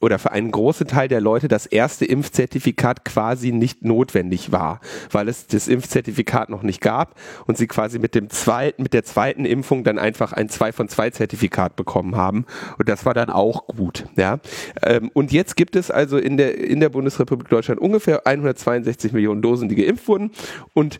[0.00, 5.28] oder für einen großen Teil der Leute das erste Impfzertifikat quasi nicht notwendig war, weil
[5.28, 7.14] es das Impfzertifikat noch nicht gab
[7.46, 10.88] und sie quasi mit dem zweiten, mit der zweiten Impfung dann einfach ein 2 von
[10.88, 12.46] 2 Zertifikat bekommen haben.
[12.78, 14.38] Und das war dann auch gut, ja.
[14.82, 19.42] Ähm, und jetzt gibt es also in der, in der Bundesrepublik Deutschland ungefähr 162 Millionen
[19.42, 20.30] Dosen, die geimpft wurden
[20.72, 20.98] und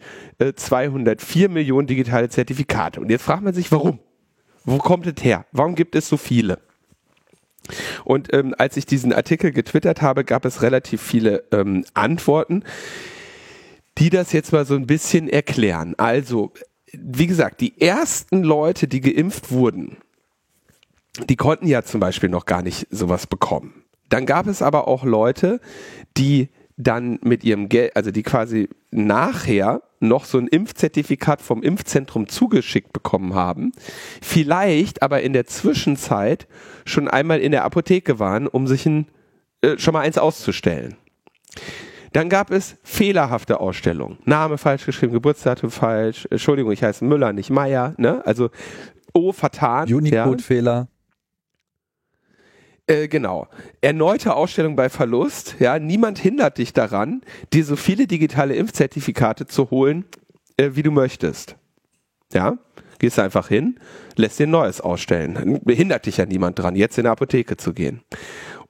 [0.55, 3.01] 204 äh, Millionen digitale Zertifikate.
[3.01, 3.99] Und jetzt fragt man sich, warum?
[4.65, 5.47] Wo kommt es her?
[5.53, 6.59] Warum gibt es so viele?
[8.05, 12.65] Und ähm, als ich diesen Artikel getwittert habe, gab es relativ viele ähm, Antworten,
[13.99, 15.95] die das jetzt mal so ein bisschen erklären.
[15.97, 16.53] Also,
[16.93, 19.99] wie gesagt, die ersten Leute, die geimpft wurden,
[21.29, 23.85] die konnten ja zum Beispiel noch gar nicht sowas bekommen.
[24.09, 25.61] Dann gab es aber auch Leute,
[26.17, 26.49] die
[26.83, 32.93] dann mit ihrem Geld, also die quasi nachher noch so ein Impfzertifikat vom Impfzentrum zugeschickt
[32.93, 33.73] bekommen haben,
[34.23, 36.47] vielleicht aber in der Zwischenzeit
[36.85, 39.07] schon einmal in der Apotheke waren, um sich ein,
[39.61, 40.97] äh, schon mal eins auszustellen.
[42.13, 44.19] Dann gab es fehlerhafte Ausstellungen.
[44.25, 46.27] Name falsch geschrieben, Geburtsdatum falsch.
[46.31, 47.95] Entschuldigung, ich heiße Müller, nicht Meier.
[47.99, 48.25] Ne?
[48.27, 48.51] Also,
[49.13, 49.93] oh, vertan.
[49.93, 50.89] Unicode-Fehler.
[52.91, 53.47] Äh, genau.
[53.81, 55.55] Erneute Ausstellung bei Verlust.
[55.61, 57.23] Ja, niemand hindert dich daran,
[57.53, 60.07] dir so viele digitale Impfzertifikate zu holen,
[60.57, 61.55] äh, wie du möchtest.
[62.33, 62.59] Ja,
[62.99, 63.79] gehst einfach hin,
[64.17, 65.61] lässt dir ein neues ausstellen.
[65.65, 68.03] Behindert dich ja niemand dran, jetzt in der Apotheke zu gehen.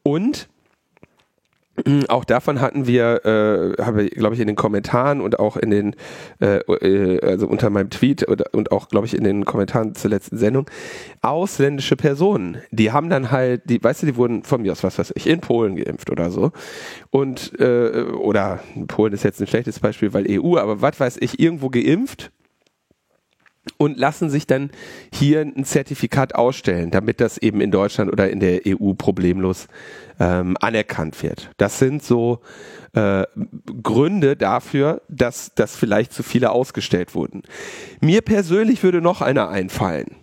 [0.03, 0.51] Und
[2.09, 5.71] auch davon hatten wir, äh, habe ich, glaube ich, in den Kommentaren und auch in
[5.71, 5.97] den,
[6.41, 10.11] äh, äh, also unter meinem Tweet oder, und auch, glaube ich, in den Kommentaren zur
[10.11, 10.71] letzten Sendung,
[11.23, 14.99] ausländische Personen, die haben dann halt, die, weißt du, die wurden von mir aus, was
[14.99, 16.53] weiß ich, in Polen geimpft oder so.
[17.11, 21.41] Und, äh, oder Polen ist jetzt ein schlechtes Beispiel, weil EU, aber was weiß ich,
[21.41, 22.31] irgendwo geimpft
[23.79, 24.71] und lassen sich dann
[25.13, 29.69] hier ein Zertifikat ausstellen, damit das eben in Deutschland oder in der EU problemlos
[30.19, 31.51] ähm, anerkannt wird.
[31.57, 32.41] Das sind so
[32.93, 33.25] äh,
[33.83, 37.43] Gründe dafür, dass, dass vielleicht zu viele ausgestellt wurden.
[38.01, 40.17] Mir persönlich würde noch einer einfallen.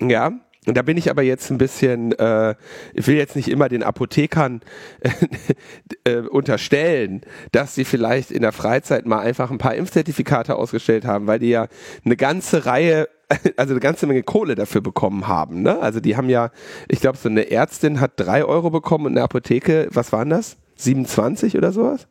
[0.00, 0.32] Ja,
[0.76, 2.54] da bin ich aber jetzt ein bisschen, äh,
[2.94, 4.60] ich will jetzt nicht immer den Apothekern
[6.04, 7.22] äh, unterstellen,
[7.52, 11.48] dass sie vielleicht in der Freizeit mal einfach ein paar Impfzertifikate ausgestellt haben, weil die
[11.50, 11.68] ja
[12.04, 13.08] eine ganze Reihe,
[13.56, 15.62] also eine ganze Menge Kohle dafür bekommen haben.
[15.62, 15.78] Ne?
[15.80, 16.50] Also die haben ja,
[16.88, 20.56] ich glaube, so eine Ärztin hat drei Euro bekommen und eine Apotheke, was waren das?
[20.76, 22.06] 27 oder sowas?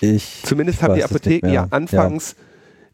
[0.00, 2.36] Ich Zumindest haben die Apotheken ja anfangs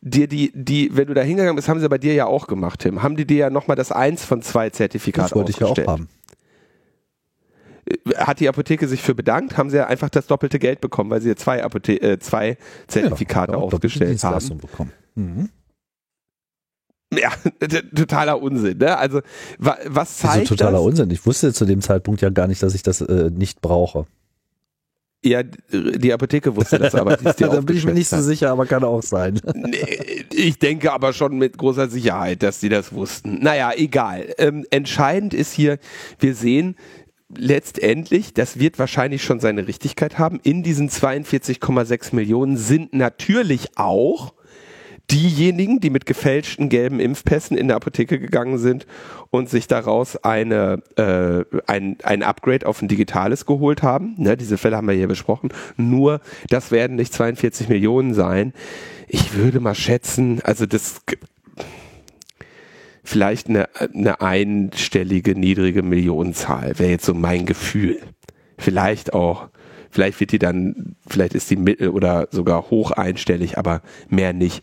[0.03, 2.81] dir die, die, wenn du da hingegangen bist, haben sie bei dir ja auch gemacht,
[2.81, 3.03] Tim.
[3.03, 5.77] Haben die dir ja nochmal das eins von zwei Zertifikat Das wollte ich ja auch
[5.79, 6.09] haben.
[7.87, 11.11] Äh, hat die Apotheke sich für bedankt, haben sie ja einfach das doppelte Geld bekommen,
[11.11, 12.57] weil sie zwei, Apothe äh, zwei
[12.87, 14.59] Zertifikate ja, aufgestellt haben.
[14.59, 14.93] Bekommen.
[15.15, 15.49] Mhm.
[17.13, 17.31] Ja,
[17.95, 18.97] totaler Unsinn, ne?
[18.97, 19.21] Also,
[19.59, 20.87] was zeigt also totaler das?
[20.87, 21.11] Unsinn.
[21.11, 24.07] Ich wusste zu dem Zeitpunkt ja gar nicht, dass ich das äh, nicht brauche.
[25.23, 27.17] Ja, die Apotheke wusste das aber.
[27.39, 29.39] da bin ich mir nicht so sicher, aber kann auch sein.
[30.33, 33.39] ich denke aber schon mit großer Sicherheit, dass die das wussten.
[33.43, 34.33] Naja, egal.
[34.39, 35.79] Ähm, entscheidend ist hier,
[36.21, 36.75] wir sehen,
[37.37, 44.33] letztendlich, das wird wahrscheinlich schon seine Richtigkeit haben, in diesen 42,6 Millionen sind natürlich auch
[45.11, 48.87] diejenigen, die mit gefälschten gelben Impfpässen in der Apotheke gegangen sind
[49.31, 54.15] und sich daraus eine, äh, ein, ein Upgrade auf ein digitales geholt haben.
[54.19, 55.53] Ne, diese Fälle haben wir hier besprochen.
[55.77, 58.53] Nur, das werden nicht 42 Millionen sein.
[59.09, 61.03] Ich würde mal schätzen, also das
[63.03, 67.99] vielleicht eine, eine einstellige, niedrige Millionenzahl wäre jetzt so mein Gefühl.
[68.57, 69.49] Vielleicht auch
[69.91, 74.63] vielleicht wird die dann, vielleicht ist die mittel- oder sogar hoch einstellig, aber mehr nicht.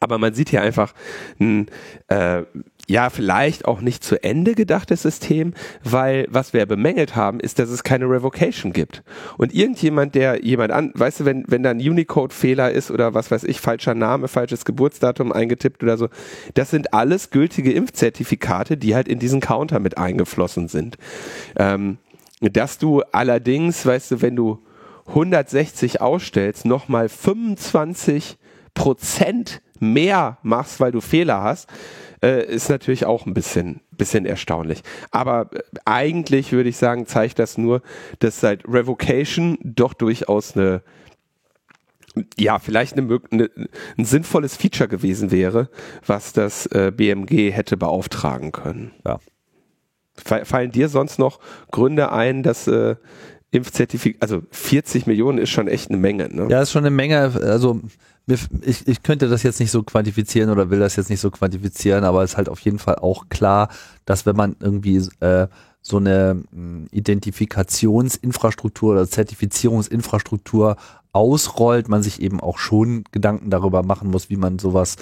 [0.00, 0.94] Aber man sieht hier einfach
[1.40, 1.66] ein,
[2.08, 2.42] äh,
[2.86, 5.52] ja, vielleicht auch nicht zu Ende gedachtes System,
[5.84, 9.02] weil was wir bemängelt haben, ist, dass es keine Revocation gibt.
[9.36, 13.30] Und irgendjemand, der jemand an, weißt du, wenn, wenn da ein Unicode-Fehler ist oder was
[13.30, 16.08] weiß ich, falscher Name, falsches Geburtsdatum eingetippt oder so,
[16.54, 20.96] das sind alles gültige Impfzertifikate, die halt in diesen Counter mit eingeflossen sind.
[21.56, 21.98] Ähm,
[22.40, 24.60] dass du allerdings, weißt du, wenn du
[25.08, 28.38] 160 ausstellst, nochmal 25
[28.74, 31.68] Prozent mehr machst, weil du Fehler hast,
[32.22, 34.82] äh, ist natürlich auch ein bisschen, bisschen erstaunlich.
[35.10, 37.82] Aber äh, eigentlich würde ich sagen, zeigt das nur,
[38.18, 40.82] dass seit Revocation doch durchaus eine
[42.36, 43.50] ja, vielleicht eine, eine,
[43.96, 45.68] ein sinnvolles Feature gewesen wäre,
[46.04, 48.92] was das äh, BMG hätte beauftragen können.
[49.06, 49.20] Ja.
[50.16, 51.38] Fallen dir sonst noch
[51.70, 52.96] Gründe ein, dass äh,
[53.50, 56.48] Impfzertifikat, also 40 Millionen ist schon echt eine Menge, ne?
[56.50, 57.18] Ja, ist schon eine Menge.
[57.18, 57.80] Also
[58.28, 62.04] ich, ich könnte das jetzt nicht so quantifizieren oder will das jetzt nicht so quantifizieren,
[62.04, 63.68] aber es ist halt auf jeden Fall auch klar,
[64.04, 65.48] dass wenn man irgendwie äh,
[65.80, 70.76] so eine hm, Identifikationsinfrastruktur oder Zertifizierungsinfrastruktur
[71.12, 74.96] ausrollt, man sich eben auch schon Gedanken darüber machen muss, wie man sowas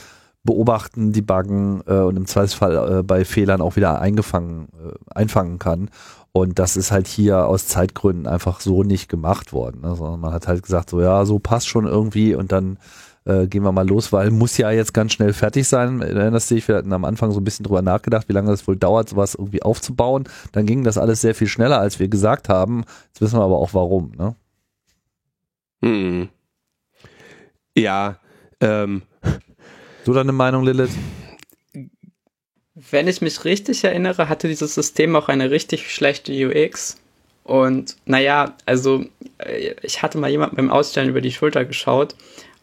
[0.45, 5.91] beobachten, debuggen äh, und im Zweifelsfall äh, bei Fehlern auch wieder eingefangen, äh, einfangen kann.
[6.33, 9.85] Und das ist halt hier aus Zeitgründen einfach so nicht gemacht worden.
[9.85, 12.79] Also man hat halt gesagt, so ja, so passt schon irgendwie und dann
[13.27, 16.01] äh, gehen wir mal los, weil muss ja jetzt ganz schnell fertig sein.
[16.01, 18.67] Erinnerst du dich, wir hatten am Anfang so ein bisschen drüber nachgedacht, wie lange das
[18.67, 20.25] wohl dauert, sowas irgendwie aufzubauen.
[20.53, 22.85] Dann ging das alles sehr viel schneller, als wir gesagt haben.
[23.09, 24.37] Jetzt wissen wir aber auch warum, ne?
[25.83, 26.29] Hm.
[27.77, 28.19] Ja,
[28.61, 29.03] ähm.
[30.05, 30.97] Du deine Meinung, Lilith?
[32.75, 36.99] Wenn ich mich richtig erinnere, hatte dieses System auch eine richtig schlechte UX.
[37.43, 39.05] Und naja, also
[39.39, 42.15] äh, ich hatte mal jemand beim Ausstellen über die Schulter geschaut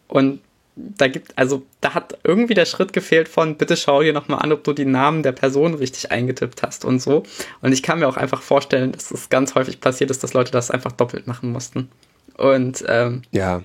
[0.08, 0.40] und
[0.76, 4.52] da gibt, also da hat irgendwie der Schritt gefehlt von, bitte schau dir nochmal an,
[4.52, 7.22] ob du die Namen der Person richtig eingetippt hast und so.
[7.60, 10.50] Und ich kann mir auch einfach vorstellen, dass es ganz häufig passiert ist, dass Leute
[10.50, 11.90] das einfach doppelt machen mussten.
[12.36, 13.62] Und ähm, ja.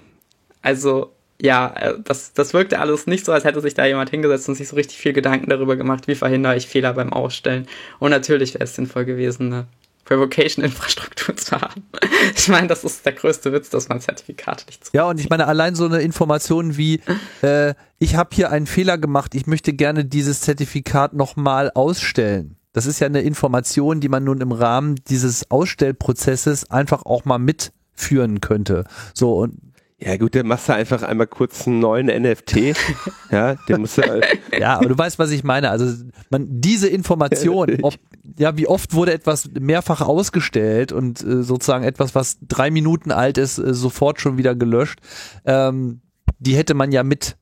[0.61, 1.11] Also,
[1.41, 4.56] ja, äh, das, das wirkte alles nicht so, als hätte sich da jemand hingesetzt und
[4.56, 7.68] sich so richtig viel Gedanken darüber gemacht, wie verhindere ich Fehler beim Ausstellen.
[7.98, 9.68] Und natürlich wäre es sinnvoll gewesen, eine
[10.09, 11.84] Revocation-Infrastruktur zu haben.
[12.35, 14.91] Ich meine, das ist der größte Witz, dass man Zertifikate nicht zu.
[14.93, 17.01] Ja, und ich meine, allein so eine Information wie,
[17.41, 22.57] äh, ich habe hier einen Fehler gemacht, ich möchte gerne dieses Zertifikat nochmal ausstellen.
[22.73, 27.39] Das ist ja eine Information, die man nun im Rahmen dieses Ausstellprozesses einfach auch mal
[27.39, 28.85] mitführen könnte.
[29.13, 29.55] So, und
[30.01, 32.73] ja gut, dann machst du einfach einmal kurz einen neuen NFT.
[33.31, 34.26] ja, den musst du halt
[34.57, 35.69] ja, aber du weißt, was ich meine.
[35.69, 37.95] Also man diese Information, ob,
[38.38, 43.38] ja, wie oft wurde etwas mehrfach ausgestellt und äh, sozusagen etwas, was drei Minuten alt
[43.38, 44.99] ist, äh, sofort schon wieder gelöscht.
[45.45, 46.01] Ähm,
[46.39, 47.35] die hätte man ja mit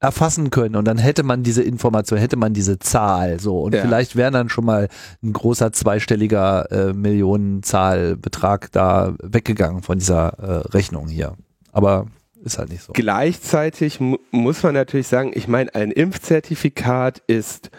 [0.00, 3.82] erfassen können und dann hätte man diese Information, hätte man diese Zahl so und ja.
[3.82, 4.88] vielleicht wäre dann schon mal
[5.22, 11.34] ein großer zweistelliger äh, Millionenzahlbetrag da weggegangen von dieser äh, Rechnung hier.
[11.78, 12.06] Aber
[12.42, 12.92] ist halt nicht so.
[12.92, 17.70] Gleichzeitig mu muss man natürlich sagen, ich meine, ein Impfzertifikat ist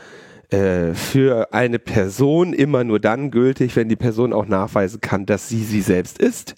[0.52, 5.50] äh, für eine Person immer nur dann gültig, wenn die Person auch nachweisen kann, dass
[5.50, 6.56] sie sie selbst ist.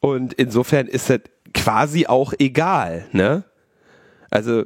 [0.00, 1.20] Und insofern ist das
[1.54, 3.44] quasi auch egal, ne?
[4.30, 4.64] Also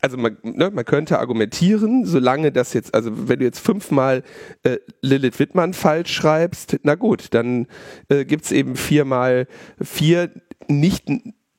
[0.00, 4.22] also man, ne, man könnte argumentieren, solange das jetzt, also wenn du jetzt fünfmal
[4.62, 7.66] äh, Lilith Wittmann falsch schreibst, na gut, dann
[8.10, 9.46] äh, gibt es eben viermal
[9.82, 10.30] vier
[10.68, 11.06] nicht,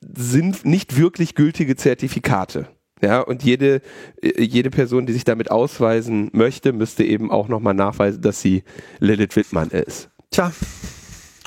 [0.00, 2.68] sind nicht wirklich gültige Zertifikate.
[3.02, 3.82] Ja, und jede,
[4.22, 8.64] äh, jede Person, die sich damit ausweisen möchte, müsste eben auch nochmal nachweisen, dass sie
[9.00, 10.08] Lilith Wittmann ist.
[10.30, 10.52] Tja.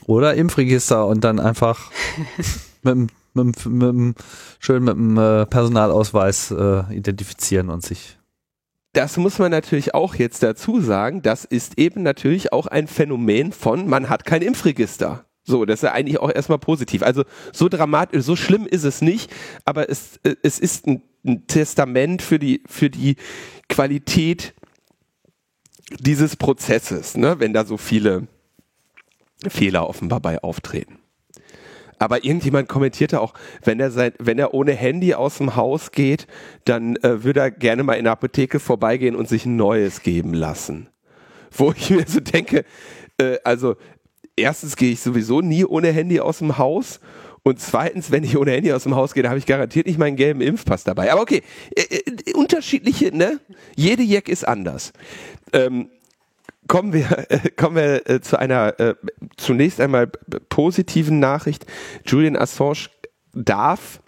[0.06, 1.92] Oder Impfregister und dann einfach
[2.84, 4.16] mit mit, mit,
[4.60, 8.18] schön mit dem äh, Personalausweis äh, identifizieren und sich.
[8.94, 11.22] Das muss man natürlich auch jetzt dazu sagen.
[11.22, 15.26] Das ist eben natürlich auch ein Phänomen von, man hat kein Impfregister.
[15.50, 17.02] So, das ist ja eigentlich auch erstmal positiv.
[17.02, 19.32] Also so dramatisch, so schlimm ist es nicht,
[19.66, 23.16] aber es, es ist ein, ein Testament für die, für die
[23.68, 24.54] Qualität
[26.00, 28.28] dieses Prozesses, ne, wenn da so viele
[29.48, 31.00] Fehler offenbar bei auftreten.
[31.98, 36.28] Aber irgendjemand kommentierte auch, wenn er sein, wenn er ohne Handy aus dem Haus geht,
[36.64, 40.36] dann äh, würde er gerne mal in der Apotheke vorbeigehen und sich ein neues geben
[40.36, 40.90] lassen.
[41.52, 42.66] Wo ich mir so denke,
[43.18, 43.76] äh, also
[44.40, 47.00] erstens gehe ich sowieso nie ohne Handy aus dem Haus.
[47.44, 49.98] Und zweitens, wenn ich ohne Handy aus dem Haus gehe, da habe ich garantiert nicht
[49.98, 51.12] meinen gelben Impfpass dabei.
[51.12, 51.42] Aber okay,
[51.76, 53.40] äh, äh, unterschiedliche, ne?
[53.76, 54.92] Jede Jack ist anders.
[55.54, 55.90] Ähm,
[56.68, 58.96] kommen wir, äh, kommen wir äh, zu einer äh,
[59.38, 60.08] zunächst einmal
[60.50, 61.66] positiven Nachricht.
[62.06, 62.90] Julian Assange
[63.34, 64.02] darf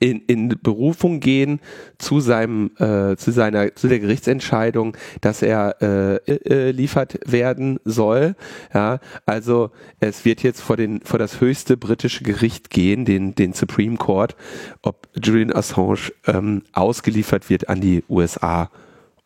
[0.00, 1.60] in, in Berufung gehen
[1.98, 8.34] zu seinem äh, zu seiner zu der Gerichtsentscheidung, dass er äh, äh, liefert werden soll.
[8.72, 9.70] Ja, also
[10.00, 14.36] es wird jetzt vor den vor das höchste britische Gericht gehen, den den Supreme Court,
[14.82, 18.70] ob Julian Assange ähm, ausgeliefert wird an die USA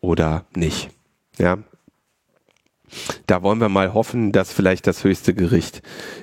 [0.00, 0.90] oder nicht.
[1.38, 1.58] Ja,
[3.26, 5.82] da wollen wir mal hoffen, dass vielleicht das höchste Gericht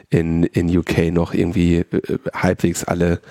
[0.10, 3.22] in, in UK noch irgendwie äh, halbwegs alle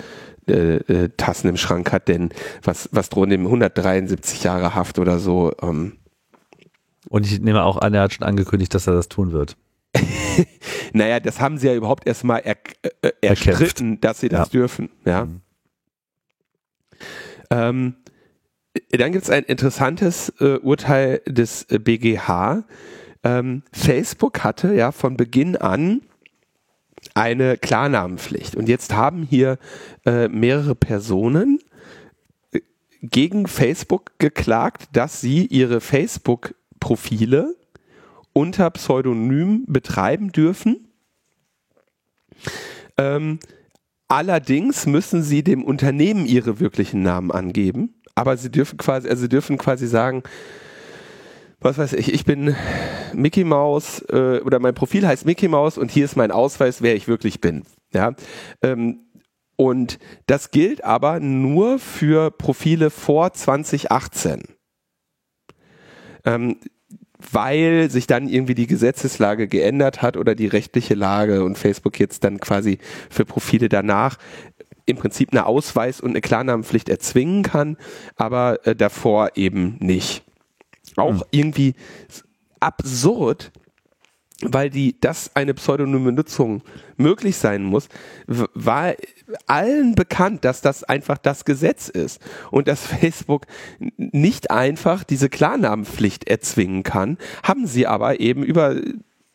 [0.47, 2.29] äh, äh, Tassen im Schrank hat, denn
[2.63, 5.51] was, was drohen dem 173 Jahre Haft oder so.
[5.61, 5.97] Ähm.
[7.09, 9.57] Und ich nehme auch an, er hat schon angekündigt, dass er das tun wird.
[10.93, 12.57] naja, das haben sie ja überhaupt erstmal er,
[13.01, 14.51] äh, erstritten, dass sie das ja.
[14.51, 14.89] dürfen.
[15.05, 15.25] Ja.
[15.25, 15.41] Mhm.
[17.49, 17.95] Ähm,
[18.91, 22.63] dann gibt es ein interessantes äh, Urteil des BGH,
[23.23, 26.01] ähm, Facebook hatte ja von Beginn an
[27.17, 28.55] eine Klarnamenpflicht.
[28.55, 29.57] Und jetzt haben hier
[30.05, 31.59] äh, mehrere Personen
[32.51, 32.59] äh,
[33.01, 37.55] gegen Facebook geklagt, dass sie ihre Facebook-Profile
[38.33, 40.89] unter Pseudonym betreiben dürfen.
[42.97, 43.39] Ähm,
[44.07, 47.95] allerdings müssen sie dem Unternehmen ihre wirklichen Namen angeben.
[48.13, 50.21] Aber sie dürfen quasi, also sie dürfen quasi sagen,
[51.59, 52.55] was weiß ich, ich bin
[53.13, 56.95] Mickey Mouse äh, oder mein Profil heißt Mickey Mouse und hier ist mein Ausweis, wer
[56.95, 57.63] ich wirklich bin.
[57.93, 58.13] Ja,
[58.61, 58.99] ähm,
[59.55, 59.97] und
[60.27, 64.43] das gilt aber nur für Profile vor 2018.
[66.25, 66.57] Ähm,
[67.31, 72.23] weil sich dann irgendwie die Gesetzeslage geändert hat oder die rechtliche Lage und Facebook jetzt
[72.23, 72.77] dann quasi
[73.09, 74.17] für Profile danach
[74.85, 77.77] im Prinzip eine Ausweis- und eine Klarnamenpflicht erzwingen kann,
[78.15, 80.26] aber äh, davor eben nicht
[80.97, 81.23] auch mhm.
[81.31, 81.75] irgendwie
[82.59, 83.51] absurd,
[84.41, 86.61] weil die, dass eine pseudonyme Nutzung
[86.95, 87.89] möglich sein muss,
[88.27, 88.93] war
[89.47, 92.21] allen bekannt, dass das einfach das Gesetz ist
[92.51, 93.47] und dass Facebook
[93.97, 98.75] nicht einfach diese Klarnamenpflicht erzwingen kann, haben sie aber eben über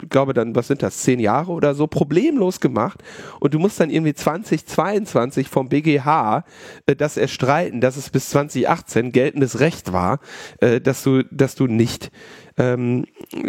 [0.08, 3.02] glaube dann, was sind das, zehn Jahre oder so, problemlos gemacht.
[3.40, 6.44] Und du musst dann irgendwie 2022 vom BGH
[6.86, 10.20] äh, das erstreiten, dass es bis 2018 geltendes Recht war,
[10.60, 12.10] äh, dass du, dass du nicht
[12.58, 13.06] ähm,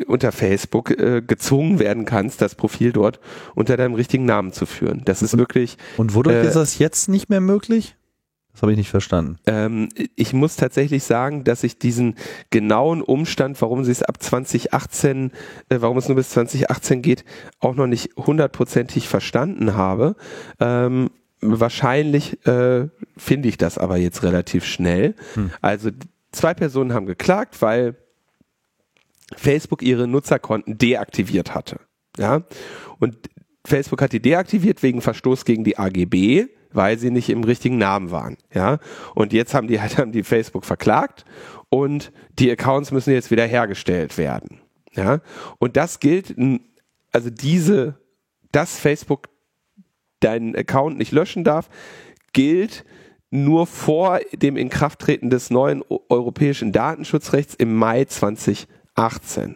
[0.07, 3.19] unter Facebook äh, gezwungen werden kannst, das Profil dort
[3.55, 5.01] unter deinem richtigen Namen zu führen.
[5.05, 5.77] Das ist wirklich.
[5.97, 7.95] Und wodurch äh, ist das jetzt nicht mehr möglich?
[8.53, 9.39] Das habe ich nicht verstanden.
[9.47, 12.15] Ähm, ich muss tatsächlich sagen, dass ich diesen
[12.51, 15.31] genauen Umstand, warum sie es ab 2018,
[15.69, 17.25] äh, warum es nur bis 2018 geht,
[17.59, 20.15] auch noch nicht hundertprozentig verstanden habe.
[20.59, 21.09] Ähm,
[21.41, 25.15] wahrscheinlich äh, finde ich das aber jetzt relativ schnell.
[25.33, 25.49] Hm.
[25.61, 25.89] Also
[26.31, 27.95] zwei Personen haben geklagt, weil
[29.35, 31.79] Facebook ihre Nutzerkonten deaktiviert hatte.
[32.17, 32.43] Ja,
[32.99, 33.17] und
[33.65, 38.11] Facebook hat die deaktiviert wegen Verstoß gegen die AGB weil sie nicht im richtigen Namen
[38.11, 38.37] waren.
[38.53, 38.79] Ja,
[39.15, 41.25] und jetzt haben die halt haben die Facebook verklagt
[41.69, 44.59] und die Accounts müssen jetzt wieder hergestellt werden.
[44.95, 45.21] Ja,
[45.59, 46.35] und das gilt,
[47.11, 47.99] also diese,
[48.51, 49.29] dass Facebook
[50.19, 51.69] deinen Account nicht löschen darf,
[52.31, 52.85] gilt
[53.31, 59.55] nur vor dem Inkrafttreten des neuen europäischen Datenschutzrechts im Mai 2018.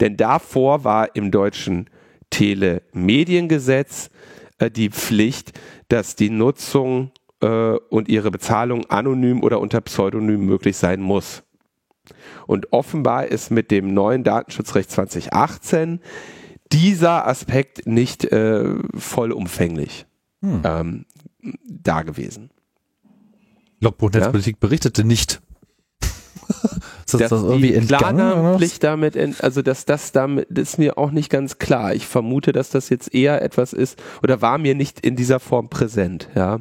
[0.00, 1.90] Denn davor war im deutschen
[2.30, 4.10] Telemediengesetz
[4.58, 5.58] äh, die Pflicht,
[5.88, 7.10] dass die Nutzung
[7.40, 11.42] äh, und ihre Bezahlung anonym oder unter Pseudonym möglich sein muss.
[12.46, 16.00] Und offenbar ist mit dem neuen Datenschutzrecht 2018
[16.72, 20.06] dieser Aspekt nicht äh, vollumfänglich
[20.40, 20.62] hm.
[20.64, 21.06] ähm,
[21.64, 22.50] da gewesen.
[23.80, 24.60] Logbuch Netzpolitik ja?
[24.60, 25.40] berichtete nicht.
[27.14, 28.58] ist das, das, das irgendwie entgangen?
[28.80, 31.94] damit, also dass das damit ist mir auch nicht ganz klar.
[31.94, 35.68] Ich vermute, dass das jetzt eher etwas ist oder war mir nicht in dieser Form
[35.68, 36.28] präsent.
[36.34, 36.60] Ja.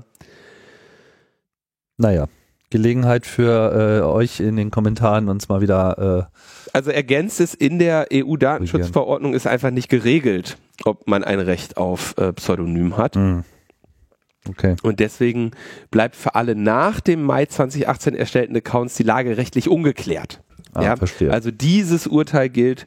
[1.97, 2.27] Naja,
[2.69, 6.29] Gelegenheit für äh, euch in den Kommentaren uns mal wieder.
[6.29, 11.77] Äh, also ergänzt es in der EU-Datenschutzverordnung ist einfach nicht geregelt, ob man ein Recht
[11.77, 13.15] auf äh, Pseudonym hat.
[13.15, 13.43] Mhm.
[14.49, 14.75] Okay.
[14.83, 15.51] Und deswegen
[15.91, 20.41] bleibt für alle nach dem Mai 2018 erstellten Accounts die Lage rechtlich ungeklärt.
[20.77, 21.31] Ah, ja, verstehe.
[21.31, 22.85] Also dieses Urteil gilt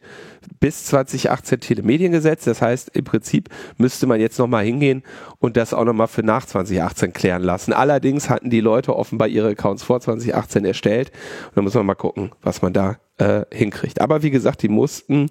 [0.60, 2.44] bis 2018 Telemediengesetz.
[2.44, 5.02] Das heißt, im Prinzip müsste man jetzt nochmal hingehen
[5.38, 7.72] und das auch nochmal für nach 2018 klären lassen.
[7.72, 11.10] Allerdings hatten die Leute offenbar ihre Accounts vor 2018 erstellt.
[11.48, 14.00] Und dann muss man mal gucken, was man da äh, hinkriegt.
[14.00, 15.30] Aber wie gesagt, die mussten,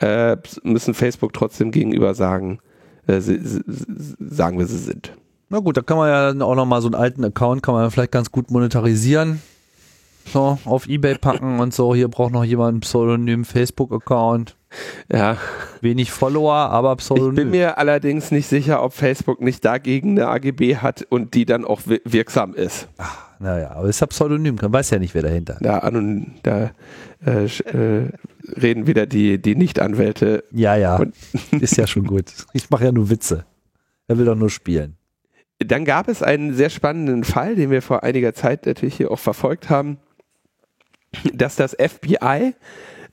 [0.00, 2.60] äh, müssen Facebook trotzdem gegenüber sagen,
[3.06, 3.62] äh, sie, sie,
[4.18, 5.12] sagen wir, sie sind.
[5.50, 8.12] Na gut, da kann man ja auch nochmal so einen alten Account, kann man vielleicht
[8.12, 9.40] ganz gut monetarisieren
[10.28, 11.94] so auf Ebay packen und so.
[11.94, 14.56] Hier braucht noch jemand einen Pseudonym Facebook-Account.
[15.10, 15.38] Ja.
[15.80, 17.30] Wenig Follower, aber Pseudonym.
[17.30, 21.46] Ich bin mir allerdings nicht sicher, ob Facebook nicht dagegen eine AGB hat und die
[21.46, 22.88] dann auch wirksam ist.
[22.98, 25.56] Ach, naja, aber es ist ja Pseudonym, man weiß ja nicht, wer dahinter.
[25.60, 26.70] Da, an da
[27.24, 28.10] äh, äh,
[28.60, 30.44] reden wieder die, die Nicht-Anwälte.
[30.52, 31.00] Ja, ja.
[31.60, 32.26] ist ja schon gut.
[32.52, 33.44] Ich mache ja nur Witze.
[34.06, 34.97] Er will doch nur spielen.
[35.58, 39.18] Dann gab es einen sehr spannenden Fall, den wir vor einiger Zeit natürlich hier auch
[39.18, 39.98] verfolgt haben
[41.32, 42.54] dass das FBI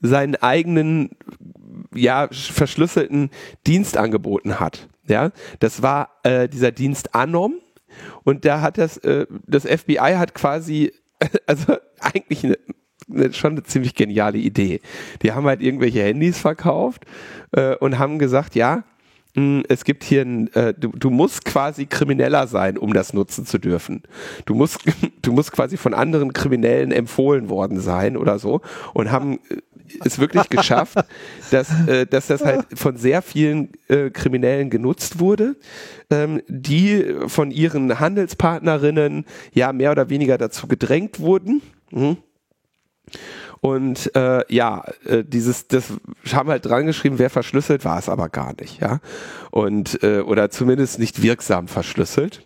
[0.00, 1.10] seinen eigenen
[1.94, 3.30] ja verschlüsselten
[3.66, 4.88] Dienst angeboten hat.
[5.08, 7.54] Ja, das war äh, dieser Dienst Anom
[8.24, 10.92] und da hat das äh, das FBI hat quasi
[11.46, 12.44] also eigentlich
[13.08, 14.80] eine, schon eine ziemlich geniale Idee.
[15.22, 17.04] Die haben halt irgendwelche Handys verkauft
[17.52, 18.84] äh, und haben gesagt, ja,
[19.68, 23.58] es gibt hier ein, äh, du, du musst quasi Krimineller sein, um das nutzen zu
[23.58, 24.02] dürfen.
[24.46, 24.80] Du musst,
[25.22, 28.62] du musst quasi von anderen Kriminellen empfohlen worden sein oder so
[28.94, 29.56] und haben äh,
[30.04, 30.98] es wirklich geschafft,
[31.50, 35.56] dass, äh, dass das halt von sehr vielen äh, Kriminellen genutzt wurde,
[36.10, 41.60] ähm, die von ihren Handelspartnerinnen ja mehr oder weniger dazu gedrängt wurden.
[41.90, 42.16] Mhm
[43.60, 45.92] und äh, ja, äh, dieses, das
[46.32, 49.00] haben halt dran geschrieben, wer verschlüsselt, war es aber gar nicht, ja.
[49.50, 52.44] Und äh, oder zumindest nicht wirksam verschlüsselt.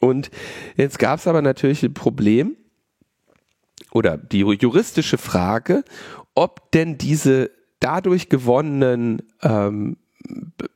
[0.00, 0.30] Und
[0.76, 2.56] jetzt gab es aber natürlich ein Problem
[3.92, 5.84] oder die juristische Frage,
[6.34, 7.50] ob denn diese
[7.80, 9.96] dadurch gewonnenen ähm,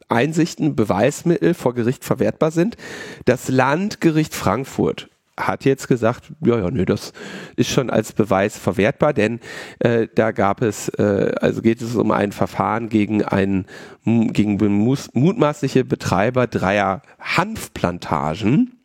[0.09, 2.77] Einsichten, Beweismittel vor Gericht verwertbar sind.
[3.25, 5.10] Das Landgericht Frankfurt
[5.47, 7.13] hat jetzt gesagt, ja, ja, nee, das
[7.57, 9.41] ist schon als Beweis verwertbar, denn
[9.81, 13.67] äh, da gab es, äh, also geht es um ein Verfahren gegen einen,
[14.05, 18.77] gegen mutmaßliche Betreiber dreier Hanfplantagen.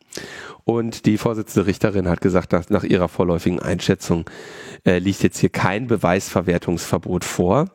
[0.64, 4.28] Und die Vorsitzende Richterin hat gesagt, dass nach ihrer vorläufigen Einschätzung
[4.84, 7.66] äh, liegt jetzt hier kein Beweisverwertungsverbot vor.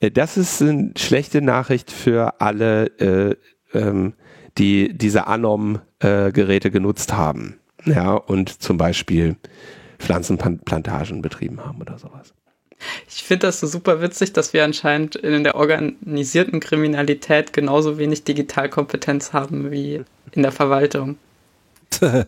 [0.00, 3.36] Äh, das ist eine schlechte Nachricht für alle, äh,
[3.72, 4.14] ähm,
[4.58, 9.36] die diese Anom-Geräte äh, genutzt haben ja, und zum Beispiel
[9.98, 12.34] Pflanzenplantagen betrieben haben oder sowas.
[13.08, 18.24] Ich finde das so super witzig, dass wir anscheinend in der organisierten Kriminalität genauso wenig
[18.24, 21.16] Digitalkompetenz haben wie in der Verwaltung.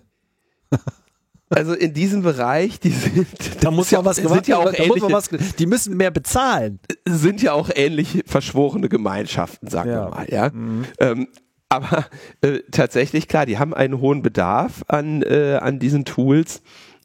[1.48, 3.28] Also in diesem Bereich, die sind,
[3.60, 6.80] da muss ja was sind ja auch ähnliche, was, die müssen mehr bezahlen.
[7.04, 10.06] Sind ja auch ähnlich verschworene Gemeinschaften, sagen ja.
[10.06, 10.50] wir mal, ja.
[10.52, 10.84] Mhm.
[10.98, 11.28] Ähm,
[11.76, 12.06] aber
[12.40, 16.62] äh, tatsächlich, klar, die haben einen hohen Bedarf an, äh, an diesen Tools.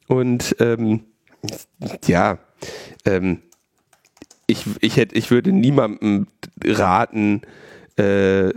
[0.08, 1.04] Und ähm,
[2.06, 2.38] ja,
[3.04, 3.42] ähm,
[4.46, 6.26] ich, ich, hätte, ich würde niemandem
[6.64, 7.42] raten,
[7.96, 8.50] äh,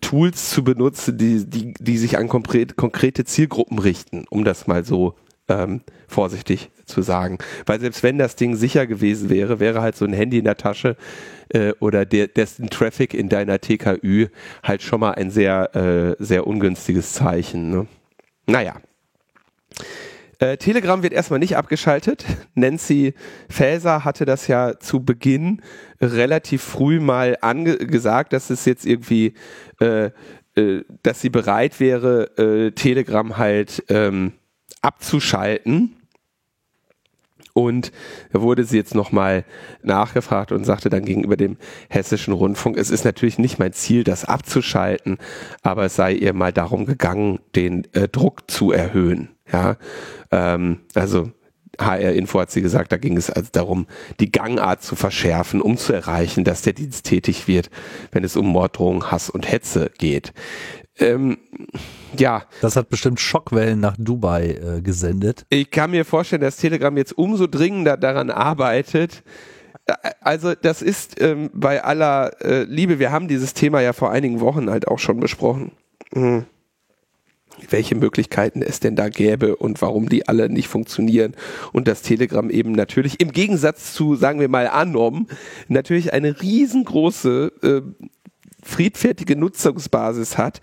[0.00, 5.14] Tools zu benutzen, die, die, die sich an konkrete, Zielgruppen richten, um das mal so
[5.48, 7.38] ähm, vorsichtig zu sagen.
[7.66, 10.56] Weil selbst wenn das Ding sicher gewesen wäre, wäre halt so ein Handy in der
[10.56, 10.96] Tasche
[11.48, 14.28] äh, oder der, dessen Traffic in deiner TKÜ
[14.62, 17.70] halt schon mal ein sehr, äh, sehr ungünstiges Zeichen.
[17.70, 17.86] Ne?
[18.46, 18.76] Naja.
[20.38, 22.24] Äh, Telegram wird erstmal nicht abgeschaltet.
[22.54, 23.14] Nancy
[23.48, 25.62] Faeser hatte das ja zu Beginn
[26.00, 29.34] relativ früh mal angesagt, dass es jetzt irgendwie
[29.80, 30.10] äh,
[30.54, 34.32] äh, dass sie bereit wäre, Telegram halt ähm,
[34.82, 35.96] abzuschalten.
[37.54, 37.92] Und
[38.32, 39.44] da wurde sie jetzt nochmal
[39.82, 41.58] nachgefragt und sagte dann gegenüber dem
[41.90, 45.18] hessischen Rundfunk, es ist natürlich nicht mein Ziel, das abzuschalten,
[45.62, 49.28] aber es sei ihr mal darum gegangen, den äh, Druck zu erhöhen.
[49.52, 49.76] Ja,
[50.30, 51.30] ähm, also
[51.78, 53.86] HR Info hat sie gesagt, da ging es also darum,
[54.20, 57.70] die Gangart zu verschärfen, um zu erreichen, dass der Dienst tätig wird,
[58.12, 60.32] wenn es um Morddrohung, Hass und Hetze geht.
[61.02, 61.38] Ähm,
[62.16, 62.44] ja.
[62.60, 65.44] Das hat bestimmt Schockwellen nach Dubai äh, gesendet.
[65.48, 69.22] Ich kann mir vorstellen, dass Telegram jetzt umso dringender daran arbeitet.
[69.86, 74.10] Äh, also das ist ähm, bei aller äh, Liebe, wir haben dieses Thema ja vor
[74.10, 75.72] einigen Wochen halt auch schon besprochen.
[76.14, 76.46] Mhm
[77.68, 81.34] welche Möglichkeiten es denn da gäbe und warum die alle nicht funktionieren
[81.72, 85.28] und das Telegram eben natürlich im Gegensatz zu, sagen wir mal, Anom,
[85.68, 88.06] natürlich eine riesengroße äh,
[88.62, 90.60] friedfertige Nutzungsbasis hat,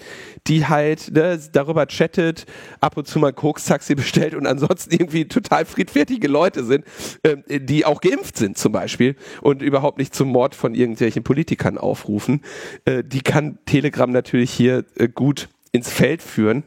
[0.48, 2.46] die halt ne, darüber chattet,
[2.80, 6.86] ab und zu mal Koks-Taxi bestellt und ansonsten irgendwie total friedfertige Leute sind,
[7.24, 11.78] äh, die auch geimpft sind zum Beispiel und überhaupt nicht zum Mord von irgendwelchen Politikern
[11.78, 12.42] aufrufen,
[12.86, 16.64] äh, die kann Telegram natürlich hier äh, gut ins Feld führen,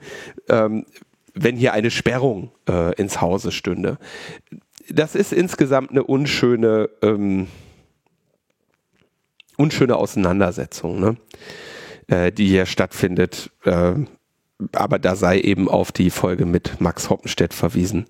[0.48, 0.86] ähm,
[1.34, 3.98] wenn hier eine Sperrung äh, ins Hause stünde.
[4.88, 7.48] Das ist insgesamt eine unschöne, ähm,
[9.62, 11.16] unschöne Auseinandersetzung, ne?
[12.08, 13.52] äh, die hier stattfindet.
[13.64, 13.94] Äh,
[14.72, 18.06] aber da sei eben auf die Folge mit Max Hoppenstedt verwiesen,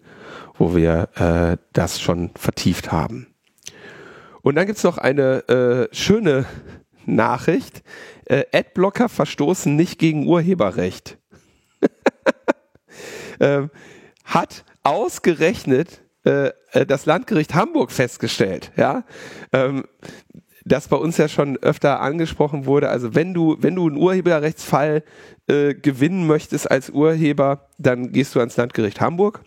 [0.59, 3.27] wo wir äh, das schon vertieft haben.
[4.41, 6.47] Und dann gibt's noch eine äh, schöne
[7.05, 7.83] Nachricht.
[8.25, 11.19] Äh, Adblocker verstoßen nicht gegen Urheberrecht.
[13.41, 13.71] ähm,
[14.25, 16.53] hat ausgerechnet äh,
[16.87, 19.05] das Landgericht Hamburg festgestellt, ja.
[20.65, 22.89] Das bei uns ja schon öfter angesprochen wurde.
[22.89, 25.03] Also wenn du, wenn du einen Urheberrechtsfall
[25.49, 29.43] äh, gewinnen möchtest als Urheber, dann gehst du ans Landgericht Hamburg.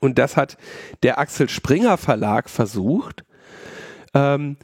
[0.00, 0.56] Und das hat
[1.02, 3.24] der Axel Springer Verlag versucht.
[4.14, 4.56] Ähm,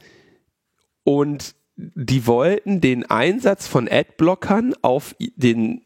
[1.03, 5.81] und die wollten den Einsatz von Adblockern auf den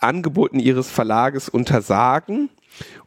[0.00, 2.50] Angeboten ihres Verlages untersagen.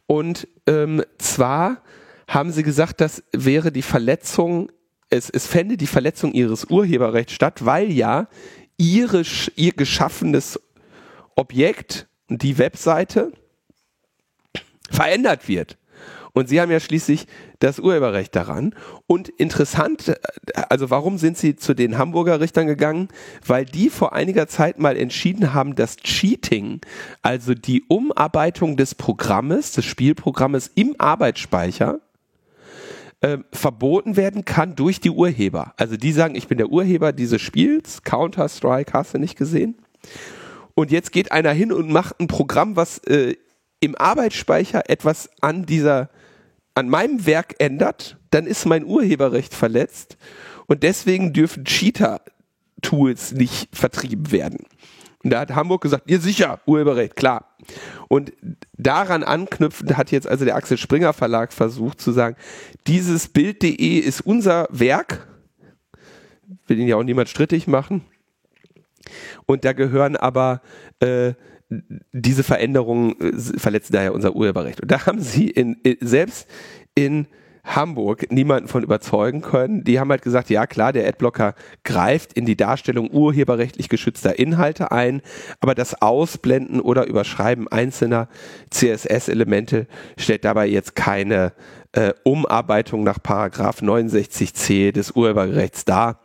[0.06, 1.82] Und ähm, zwar
[2.28, 4.70] haben sie gesagt, das wäre die Verletzung,
[5.10, 8.28] es, es fände die Verletzung ihres Urheberrechts statt, weil ja
[8.76, 9.22] ihre,
[9.54, 10.60] ihr geschaffenes
[11.34, 13.32] Objekt, die Webseite,
[14.90, 15.76] verändert wird.
[16.32, 17.26] Und sie haben ja schließlich
[17.60, 18.74] das Urheberrecht daran.
[19.06, 20.14] Und interessant,
[20.68, 23.08] also warum sind sie zu den Hamburger Richtern gegangen?
[23.46, 26.82] Weil die vor einiger Zeit mal entschieden haben, dass Cheating,
[27.22, 32.00] also die Umarbeitung des Programmes, des Spielprogrammes im Arbeitsspeicher,
[33.20, 35.74] äh, verboten werden kann durch die Urheber.
[35.76, 39.76] Also die sagen, ich bin der Urheber dieses Spiels, Counter-Strike, hast du nicht gesehen?
[40.74, 43.36] Und jetzt geht einer hin und macht ein Programm, was äh,
[43.80, 46.10] im Arbeitsspeicher etwas an dieser
[46.76, 50.18] an meinem Werk ändert, dann ist mein Urheberrecht verletzt
[50.66, 54.66] und deswegen dürfen Cheater-Tools nicht vertrieben werden.
[55.26, 57.56] Und da hat Hamburg gesagt, ihr sicher, Urheberrecht, klar.
[58.06, 58.32] Und
[58.78, 62.36] daran anknüpfend hat jetzt also der Axel Springer Verlag versucht zu sagen,
[62.86, 65.26] dieses Bild.de ist unser Werk,
[66.68, 68.04] will ihn ja auch niemand strittig machen.
[69.46, 70.62] Und da gehören aber
[71.00, 71.32] äh,
[72.12, 74.80] diese Veränderungen äh, verletzen daher unser Urheberrecht.
[74.80, 76.46] Und da haben sie in, in, selbst
[76.94, 77.26] in
[77.66, 79.84] Hamburg niemanden von überzeugen können.
[79.84, 84.92] Die haben halt gesagt, ja klar, der Adblocker greift in die Darstellung urheberrechtlich geschützter Inhalte
[84.92, 85.20] ein,
[85.60, 88.28] aber das Ausblenden oder Überschreiben einzelner
[88.70, 91.52] CSS-Elemente stellt dabei jetzt keine
[91.92, 96.20] äh, Umarbeitung nach Paragraph 69c des Urheberrechts dar,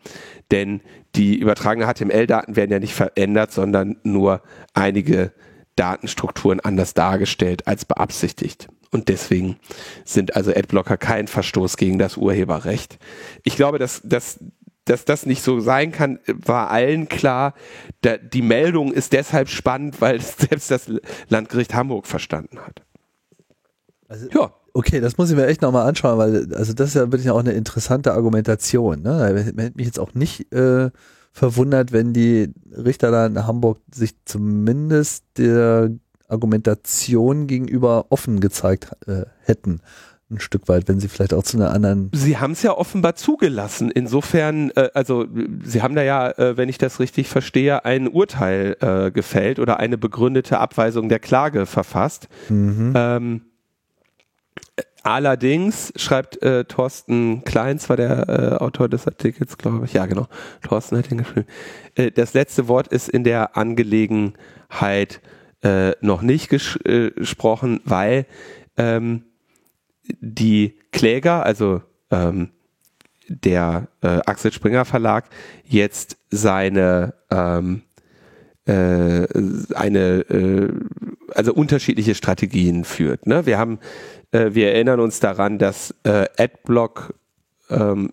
[0.52, 0.82] denn
[1.16, 4.42] die übertragenen HTML-Daten werden ja nicht verändert, sondern nur
[4.74, 5.34] einige
[5.76, 8.68] Datenstrukturen anders dargestellt als beabsichtigt.
[8.92, 9.58] Und deswegen
[10.04, 13.00] sind also Adblocker kein Verstoß gegen das Urheberrecht.
[13.44, 14.40] Ich glaube, dass, dass,
[14.86, 17.54] dass das nicht so sein kann, war allen klar.
[18.02, 20.92] Da, die Meldung ist deshalb spannend, weil selbst das
[21.30, 22.84] Landgericht Hamburg verstanden hat.
[24.08, 24.54] Also, ja.
[24.74, 27.40] Okay, das muss ich mir echt nochmal anschauen, weil also das ist ja wirklich auch
[27.40, 29.02] eine interessante Argumentation.
[29.02, 29.18] Ne?
[29.20, 30.90] Da hätte mich jetzt auch nicht äh,
[31.34, 35.92] verwundert, wenn die Richter da in Hamburg sich zumindest der
[36.32, 39.82] Argumentation gegenüber offen gezeigt äh, hätten
[40.32, 42.10] ein Stück weit, wenn sie vielleicht auch zu einer anderen.
[42.14, 43.92] Sie haben es ja offenbar zugelassen.
[43.92, 45.28] Insofern, äh, also
[45.64, 49.80] Sie haben da ja, äh, wenn ich das richtig verstehe, ein Urteil äh, gefällt oder
[49.80, 52.30] eine begründete Abweisung der Klage verfasst.
[52.50, 52.94] Mhm.
[52.96, 53.42] Ähm,
[55.04, 59.94] allerdings schreibt äh, Thorsten Kleins, war der äh, Autor des Artikels, glaube ich.
[59.94, 60.28] Ja, genau.
[60.62, 61.48] Thorsten hat ihn geschrieben.
[61.96, 65.22] Äh, das letzte Wort ist in der Angelegenheit
[65.64, 68.26] äh, noch nicht ges äh, gesprochen, weil
[68.78, 69.24] ähm,
[70.20, 72.50] die Kläger, also ähm,
[73.28, 75.26] der äh, Axel Springer Verlag,
[75.64, 77.84] jetzt seine ähm,
[78.66, 79.28] äh,
[79.74, 80.74] eine äh,
[81.34, 83.26] also unterschiedliche Strategien führt.
[83.26, 83.46] Ne?
[83.46, 83.80] Wir haben,
[84.32, 87.14] äh, wir erinnern uns daran, dass äh, Adblock
[87.70, 88.12] ähm,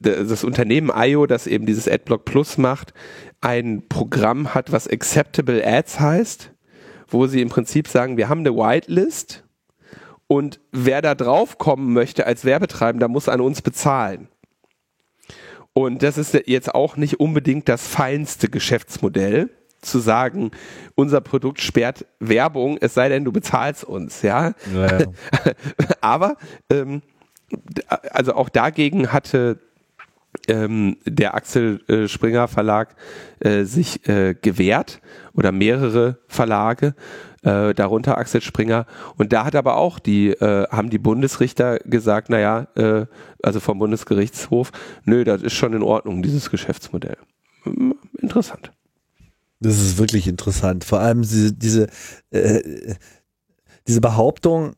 [0.00, 2.94] das Unternehmen IO, das eben dieses Adblock Plus macht,
[3.42, 6.50] ein Programm hat, was Acceptable Ads heißt,
[7.08, 9.44] wo sie im Prinzip sagen, wir haben eine Whitelist
[10.26, 14.28] und wer da drauf kommen möchte als Werbetreibender, muss an uns bezahlen.
[15.74, 19.50] Und das ist jetzt auch nicht unbedingt das feinste Geschäftsmodell,
[19.82, 20.52] zu sagen,
[20.94, 24.54] unser Produkt sperrt Werbung, es sei denn, du bezahlst uns, ja.
[24.72, 24.98] ja.
[26.00, 26.36] Aber
[26.70, 27.02] ähm,
[28.10, 29.58] also auch dagegen hatte
[30.48, 32.94] ähm, der Axel äh, Springer Verlag
[33.40, 35.00] äh, sich äh, gewehrt
[35.34, 36.94] oder mehrere Verlage,
[37.42, 38.86] äh, darunter Axel Springer.
[39.16, 43.06] Und da hat aber auch die, äh, haben die Bundesrichter gesagt, naja, äh,
[43.42, 44.72] also vom Bundesgerichtshof,
[45.04, 47.16] nö, das ist schon in Ordnung, dieses Geschäftsmodell.
[47.64, 48.72] Hm, interessant.
[49.60, 50.84] Das ist wirklich interessant.
[50.84, 51.88] Vor allem diese, diese,
[52.30, 52.94] äh,
[53.86, 54.74] diese Behauptung,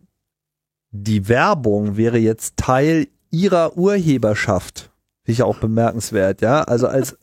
[0.91, 4.91] die Werbung wäre jetzt Teil ihrer Urheberschaft.
[5.25, 6.63] Finde ich auch bemerkenswert, ja.
[6.63, 7.17] Also als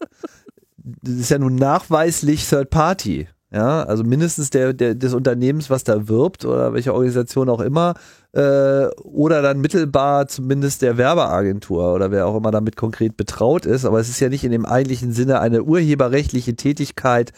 [0.83, 3.27] das ist ja nun nachweislich Third Party.
[3.53, 7.95] Ja, also mindestens der, der des Unternehmens, was da wirbt oder welche Organisation auch immer,
[8.31, 13.83] äh, oder dann mittelbar zumindest der Werbeagentur oder wer auch immer damit konkret betraut ist.
[13.83, 17.33] Aber es ist ja nicht in dem eigentlichen Sinne eine urheberrechtliche Tätigkeit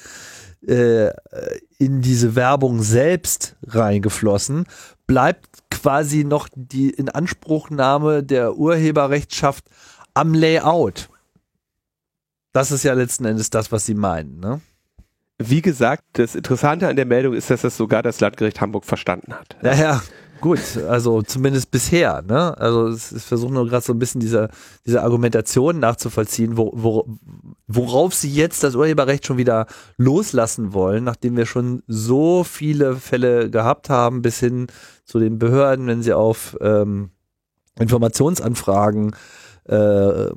[0.67, 1.09] äh,
[1.79, 4.65] in diese Werbung selbst reingeflossen.
[5.07, 9.65] Bleibt quasi noch die Inanspruchnahme der Urheberrechtschaft
[10.13, 11.09] am Layout.
[12.51, 14.61] Das ist ja letzten Endes das, was sie meinen, ne?
[15.39, 19.33] Wie gesagt, das Interessante an der Meldung ist, dass das sogar das Landgericht Hamburg verstanden
[19.33, 19.57] hat.
[19.63, 20.01] Ja, ja,
[20.39, 20.59] gut.
[20.87, 22.21] Also zumindest bisher.
[22.21, 22.55] Ne?
[22.57, 24.49] Also es, es versuchen nur gerade so ein bisschen diese,
[24.85, 27.07] diese Argumentation nachzuvollziehen, wo, wo,
[27.67, 29.65] worauf sie jetzt das Urheberrecht schon wieder
[29.97, 34.67] loslassen wollen, nachdem wir schon so viele Fälle gehabt haben, bis hin
[35.03, 37.09] zu den Behörden, wenn sie auf ähm,
[37.79, 39.15] Informationsanfragen
[39.65, 40.29] äh,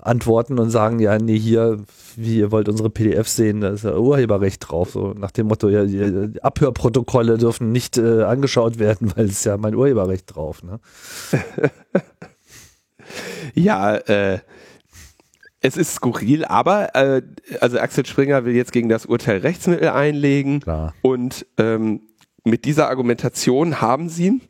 [0.00, 1.78] antworten und sagen, ja, nee, hier,
[2.16, 4.90] wie ihr wollt unsere PDF sehen, da ist ja Urheberrecht drauf.
[4.90, 9.56] So nach dem Motto, ja, die Abhörprotokolle dürfen nicht äh, angeschaut werden, weil es ja
[9.56, 10.62] mein Urheberrecht drauf.
[10.62, 10.80] Ne?
[13.54, 14.40] ja, äh,
[15.60, 17.22] es ist skurril, aber äh,
[17.60, 20.94] also Axel Springer will jetzt gegen das Urteil Rechtsmittel einlegen Klar.
[21.02, 22.02] und ähm,
[22.44, 24.40] mit dieser Argumentation haben sie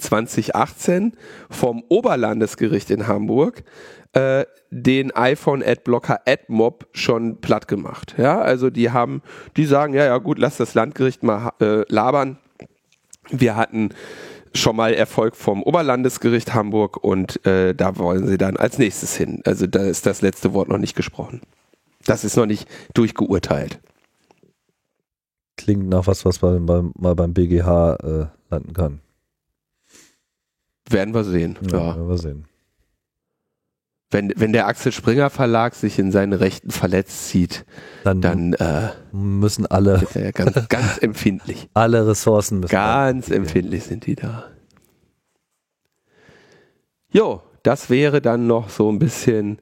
[0.00, 1.14] 2018
[1.48, 3.64] vom Oberlandesgericht in Hamburg
[4.12, 8.14] äh, den iPhone Adblocker AdMob schon platt gemacht.
[8.18, 9.22] Ja, also die haben,
[9.56, 12.38] die sagen, ja, ja, gut, lass das Landgericht mal äh, labern.
[13.30, 13.90] Wir hatten
[14.54, 19.42] schon mal Erfolg vom Oberlandesgericht Hamburg und äh, da wollen sie dann als nächstes hin.
[19.44, 21.40] Also da ist das letzte Wort noch nicht gesprochen.
[22.04, 23.80] Das ist noch nicht durchgeurteilt.
[25.56, 29.00] Klingt nach was, was man beim, mal beim BGH äh, landen kann.
[30.90, 31.58] Werden wir sehen.
[31.70, 31.96] Ja, ja.
[31.96, 32.44] werden wir sehen.
[34.12, 37.64] Wenn, wenn der Axel Springer Verlag sich in seinen Rechten verletzt sieht,
[38.02, 41.68] dann, dann äh, müssen alle ja ganz, ganz empfindlich.
[41.74, 43.36] Alle Ressourcen müssen ganz da.
[43.36, 44.48] empfindlich sind die da.
[47.12, 49.60] Jo, das wäre dann noch so ein bisschen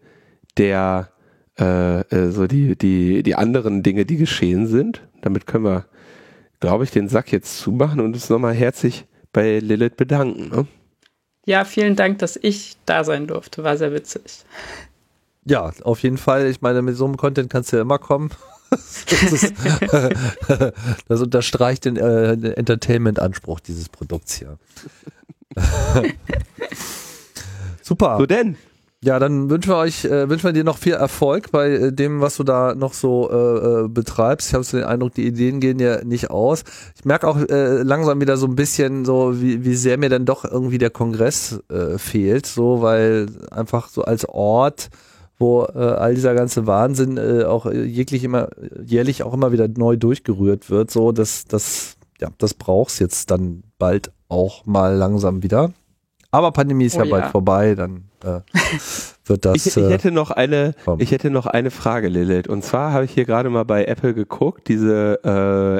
[0.56, 1.10] der
[1.58, 5.06] äh, äh, so die die die anderen Dinge, die geschehen sind.
[5.20, 5.84] Damit können wir,
[6.60, 10.48] glaube ich, den Sack jetzt zumachen und uns nochmal herzlich bei Lilith bedanken.
[10.48, 10.66] Ne?
[11.48, 13.64] Ja, vielen Dank, dass ich da sein durfte.
[13.64, 14.44] War sehr witzig.
[15.46, 16.44] Ja, auf jeden Fall.
[16.44, 18.30] Ich meine, mit so einem Content kannst du ja immer kommen.
[18.70, 19.54] Das, ist,
[21.08, 24.58] das unterstreicht den, äh, den Entertainment-Anspruch dieses Produkts hier.
[27.82, 28.18] Super.
[28.18, 28.58] So denn?
[29.04, 32.20] Ja, dann wünschen wir euch, äh, wünschen wir dir noch viel Erfolg bei äh, dem,
[32.20, 34.48] was du da noch so äh, äh, betreibst.
[34.48, 36.64] Ich habe so den Eindruck, die Ideen gehen dir nicht aus.
[36.96, 40.24] Ich merke auch äh, langsam wieder so ein bisschen so, wie, wie sehr mir dann
[40.26, 44.90] doch irgendwie der Kongress äh, fehlt, so weil einfach so als Ort
[45.38, 48.48] wo äh, all dieser ganze Wahnsinn äh, auch jeglich immer
[48.84, 53.62] jährlich auch immer wieder neu durchgerührt wird, so dass das ja das brauchst jetzt dann
[53.78, 55.72] bald auch mal langsam wieder.
[56.30, 58.40] Aber Pandemie ist oh, ja, ja bald vorbei, dann äh,
[59.24, 59.54] wird das.
[59.66, 61.00] Ich, ich äh, hätte noch eine, kommen.
[61.00, 62.48] ich hätte noch eine Frage, Lilith.
[62.48, 65.20] Und zwar habe ich hier gerade mal bei Apple geguckt, diese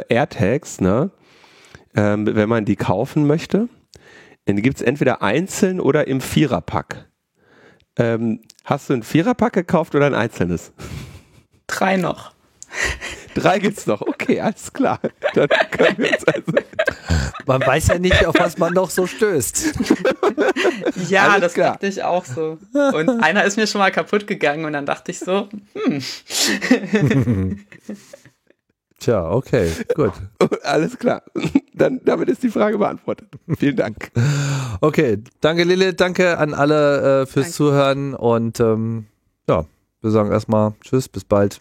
[0.09, 1.11] äh, AirTags, ne?
[1.95, 3.69] Ähm, wenn man die kaufen möchte,
[4.49, 7.09] Den gibt es entweder einzeln oder im Viererpack.
[7.99, 10.73] Ähm, hast du ein Viererpack gekauft oder ein einzelnes?
[11.67, 12.33] Drei noch.
[13.39, 14.03] Drei gibt's noch.
[14.03, 15.01] Okay, alles klar.
[15.35, 16.53] Dann können wir uns also.
[17.47, 19.73] Man weiß ja nicht, auf was man noch so stößt.
[21.09, 21.73] Ja, Alles das klar.
[21.73, 22.59] dachte ich auch so.
[22.73, 26.03] Und einer ist mir schon mal kaputt gegangen und dann dachte ich so, hm,
[29.01, 30.13] Tja, okay, gut.
[30.65, 31.23] Alles klar.
[31.73, 33.29] Dann, damit ist die Frage beantwortet.
[33.57, 34.11] Vielen Dank.
[34.81, 37.53] Okay, danke Lilith, danke an alle äh, fürs Danke.
[37.53, 39.07] Zuhören und ähm,
[39.49, 39.65] ja,
[40.01, 41.61] wir sagen erstmal Tschüss, bis bald.